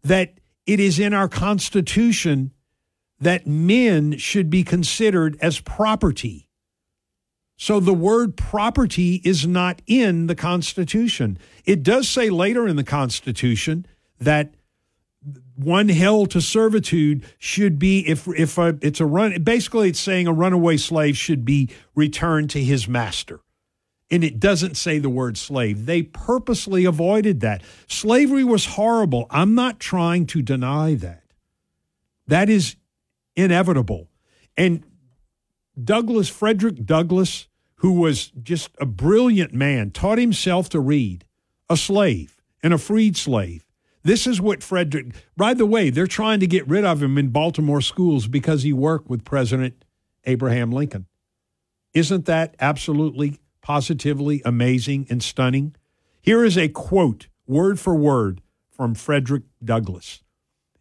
[0.04, 2.52] that it is in our Constitution
[3.20, 6.48] that men should be considered as property.
[7.58, 11.38] So the word property is not in the Constitution.
[11.66, 13.86] It does say later in the Constitution
[14.20, 14.54] that
[15.56, 20.28] one hell to servitude should be if if a, it's a run basically it's saying
[20.28, 23.42] a runaway slave should be returned to his master.
[24.12, 25.86] And it doesn't say the word slave.
[25.86, 27.62] They purposely avoided that.
[27.88, 29.28] Slavery was horrible.
[29.30, 31.22] I'm not trying to deny that.
[32.26, 32.76] That is
[33.36, 34.10] inevitable.
[34.58, 34.84] And
[35.82, 41.26] douglass frederick douglass who was just a brilliant man taught himself to read.
[41.70, 43.69] A slave and a freed slave
[44.04, 47.30] this is what Frederick, by the way, they're trying to get rid of him in
[47.30, 49.86] Baltimore schools because he worked with President
[50.26, 51.08] Abraham Lincoln.
[51.94, 55.76] Isn't that absolutely, positively amazing and stunning?
[56.22, 58.42] Here is a quote, word for word,
[58.80, 60.24] from Frederick Douglass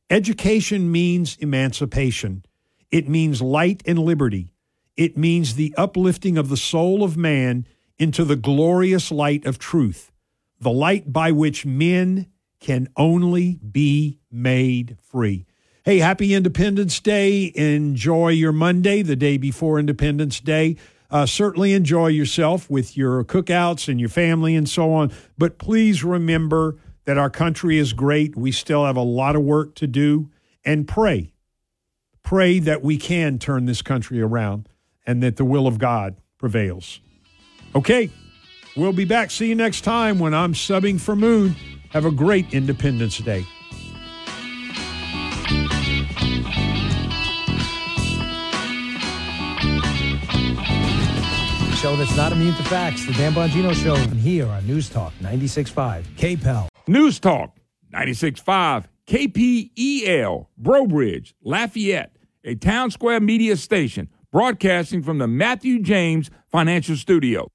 [0.08, 2.44] Education means emancipation,
[2.90, 4.48] it means light and liberty,
[4.96, 7.66] it means the uplifting of the soul of man
[7.98, 10.12] into the glorious light of truth,
[10.60, 12.26] the light by which men
[12.60, 15.46] can only be made free.
[15.84, 17.52] Hey, happy Independence Day.
[17.54, 20.76] Enjoy your Monday, the day before Independence Day.
[21.10, 25.10] Uh, certainly enjoy yourself with your cookouts and your family and so on.
[25.38, 26.76] But please remember
[27.06, 28.36] that our country is great.
[28.36, 30.28] We still have a lot of work to do.
[30.64, 31.32] And pray.
[32.22, 34.68] Pray that we can turn this country around
[35.06, 37.00] and that the will of God prevails.
[37.74, 38.10] Okay,
[38.76, 39.30] we'll be back.
[39.30, 41.56] See you next time when I'm subbing for Moon.
[41.90, 43.44] Have a great Independence Day.
[51.76, 53.06] Show that's not immune to facts.
[53.06, 56.68] The Dan Bongino Show and here on News Talk 96.5 KPEL.
[56.88, 57.56] News Talk
[57.94, 66.96] 96.5 KPEL, Breaux Bridge, Lafayette, a Townsquare Media station broadcasting from the Matthew James Financial
[66.96, 67.48] Studio.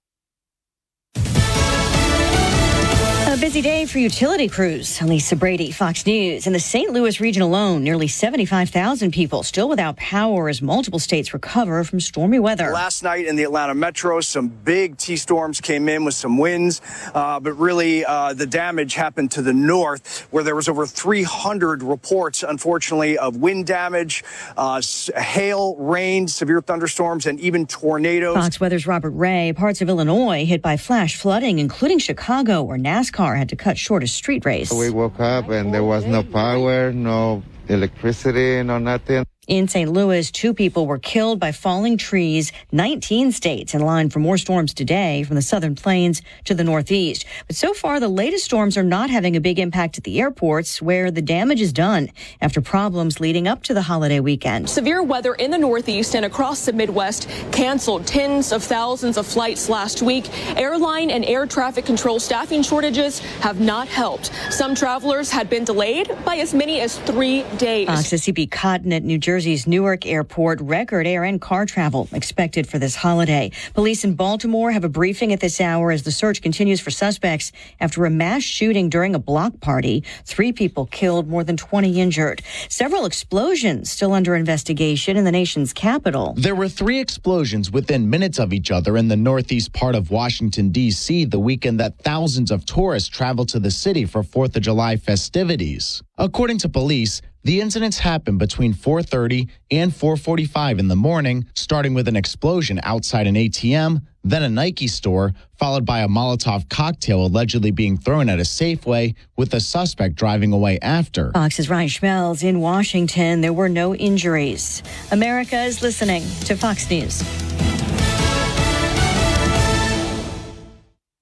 [3.43, 5.01] Busy day for utility crews.
[5.01, 6.47] Lisa Brady, Fox News.
[6.47, 6.93] In the St.
[6.93, 12.39] Louis region alone, nearly 75,000 people still without power as multiple states recover from stormy
[12.39, 12.71] weather.
[12.71, 16.79] Last night in the Atlanta metro, some big T storms came in with some winds,
[17.13, 21.83] uh, but really uh, the damage happened to the north, where there was over 300
[21.83, 24.23] reports, unfortunately, of wind damage,
[24.55, 24.81] uh,
[25.17, 28.35] hail, rain, severe thunderstorms, and even tornadoes.
[28.35, 29.51] Fox Weather's Robert Ray.
[29.51, 34.03] Parts of Illinois hit by flash flooding, including Chicago, where NASCAR had to cut short
[34.03, 34.71] a street race.
[34.71, 39.25] We woke up and there was no power, no electricity, no nothing.
[39.47, 39.91] In St.
[39.91, 42.53] Louis, two people were killed by falling trees.
[42.71, 47.25] 19 states in line for more storms today from the southern plains to the northeast.
[47.47, 50.81] But so far, the latest storms are not having a big impact at the airports
[50.81, 52.09] where the damage is done
[52.39, 54.69] after problems leading up to the holiday weekend.
[54.69, 59.67] Severe weather in the northeast and across the Midwest canceled tens of thousands of flights
[59.67, 60.29] last week.
[60.57, 64.31] Airline and air traffic control staffing shortages have not helped.
[64.51, 67.87] Some travelers had been delayed by as many as three days.
[67.87, 69.32] Fox's CB Cotton at New Jersey.
[69.33, 73.49] Jersey's Newark Airport, record air and car travel expected for this holiday.
[73.73, 77.51] Police in Baltimore have a briefing at this hour as the search continues for suspects
[77.79, 80.03] after a mass shooting during a block party.
[80.23, 82.43] Three people killed, more than 20 injured.
[82.69, 86.35] Several explosions still under investigation in the nation's capital.
[86.37, 90.69] There were three explosions within minutes of each other in the northeast part of Washington,
[90.69, 94.95] D.C., the weekend that thousands of tourists traveled to the city for 4th of July
[94.95, 96.03] festivities.
[96.19, 102.07] According to police, the incidents happened between 4:30 and 4:45 in the morning, starting with
[102.07, 107.71] an explosion outside an ATM, then a Nike store, followed by a Molotov cocktail allegedly
[107.71, 111.31] being thrown at a Safeway, with the suspect driving away after.
[111.33, 113.41] Fox's Ryan Schmelz in Washington.
[113.41, 114.81] There were no injuries.
[115.11, 117.21] America is listening to Fox News.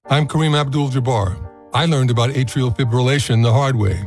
[0.06, 1.36] I'm Kareem Abdul-Jabbar.
[1.74, 4.06] I learned about atrial fibrillation the hard way.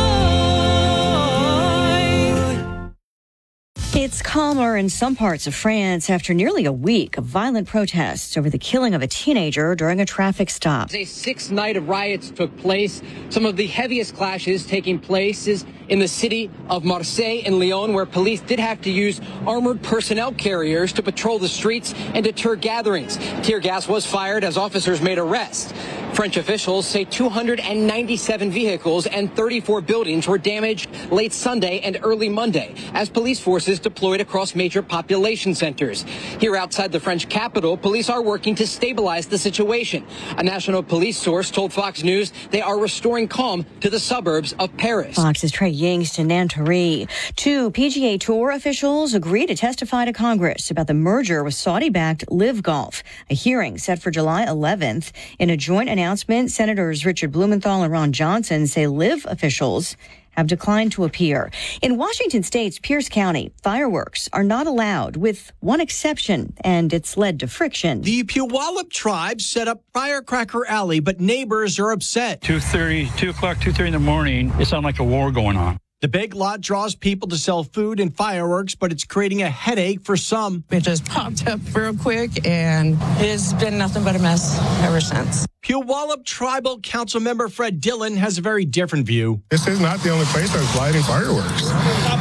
[3.93, 8.49] It's calmer in some parts of France after nearly a week of violent protests over
[8.49, 10.93] the killing of a teenager during a traffic stop.
[10.93, 13.01] A sixth night of riots took place.
[13.29, 17.91] Some of the heaviest clashes taking place is in the city of Marseille and Lyon,
[17.91, 22.55] where police did have to use armored personnel carriers to patrol the streets and deter
[22.55, 23.17] gatherings.
[23.43, 25.73] Tear gas was fired as officers made arrests.
[26.13, 32.73] French officials say 297 vehicles and 34 buildings were damaged late Sunday and early Monday
[32.93, 36.03] as police forces deployed across major population centers.
[36.39, 40.05] Here outside the French capital, police are working to stabilize the situation.
[40.37, 44.75] A national police source told Fox News they are restoring calm to the suburbs of
[44.77, 45.15] Paris.
[45.15, 47.07] Fox's Trey Yingst to Nanterre.
[47.35, 52.63] Two PGA Tour officials agree to testify to Congress about the merger with Saudi-backed LIV
[52.63, 53.03] Golf.
[53.29, 55.11] A hearing set for July 11th.
[55.39, 59.95] In a joint announcement, Senators Richard Blumenthal and Ron Johnson say LIV officials
[60.31, 61.51] have declined to appear.
[61.81, 67.39] In Washington state's Pierce County, fireworks are not allowed with one exception, and it's led
[67.41, 68.01] to friction.
[68.01, 72.41] The Puyallup tribe set up Firecracker Alley, but neighbors are upset.
[72.41, 75.77] 2.30, 2 o'clock, 2.30 in the morning, it sounded like a war going on.
[76.01, 80.01] The big lot draws people to sell food and fireworks, but it's creating a headache
[80.01, 80.63] for some.
[80.71, 85.45] It just popped up real quick, and it's been nothing but a mess ever since.
[85.61, 89.43] Puyallup Tribal Council member Fred Dillon has a very different view.
[89.49, 91.69] This is not the only place that's lighting fireworks.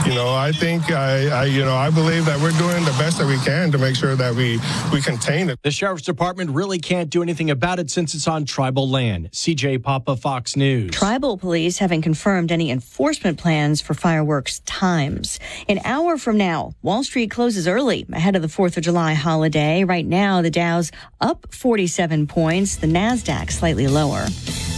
[0.06, 3.18] You know, I think I, I, you know, I believe that we're doing the best
[3.18, 4.58] that we can to make sure that we
[4.92, 5.62] we contain it.
[5.62, 9.30] The sheriff's department really can't do anything about it since it's on tribal land.
[9.32, 10.90] CJ Papa, Fox News.
[10.90, 15.38] Tribal police haven't confirmed any enforcement plans for fireworks times.
[15.68, 19.84] An hour from now, Wall Street closes early ahead of the 4th of July holiday.
[19.84, 20.90] Right now, the Dow's
[21.20, 24.26] up 47 points, the NASDAQ slightly lower.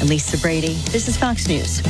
[0.00, 0.74] I'm Lisa Brady.
[0.90, 1.80] This is Fox News.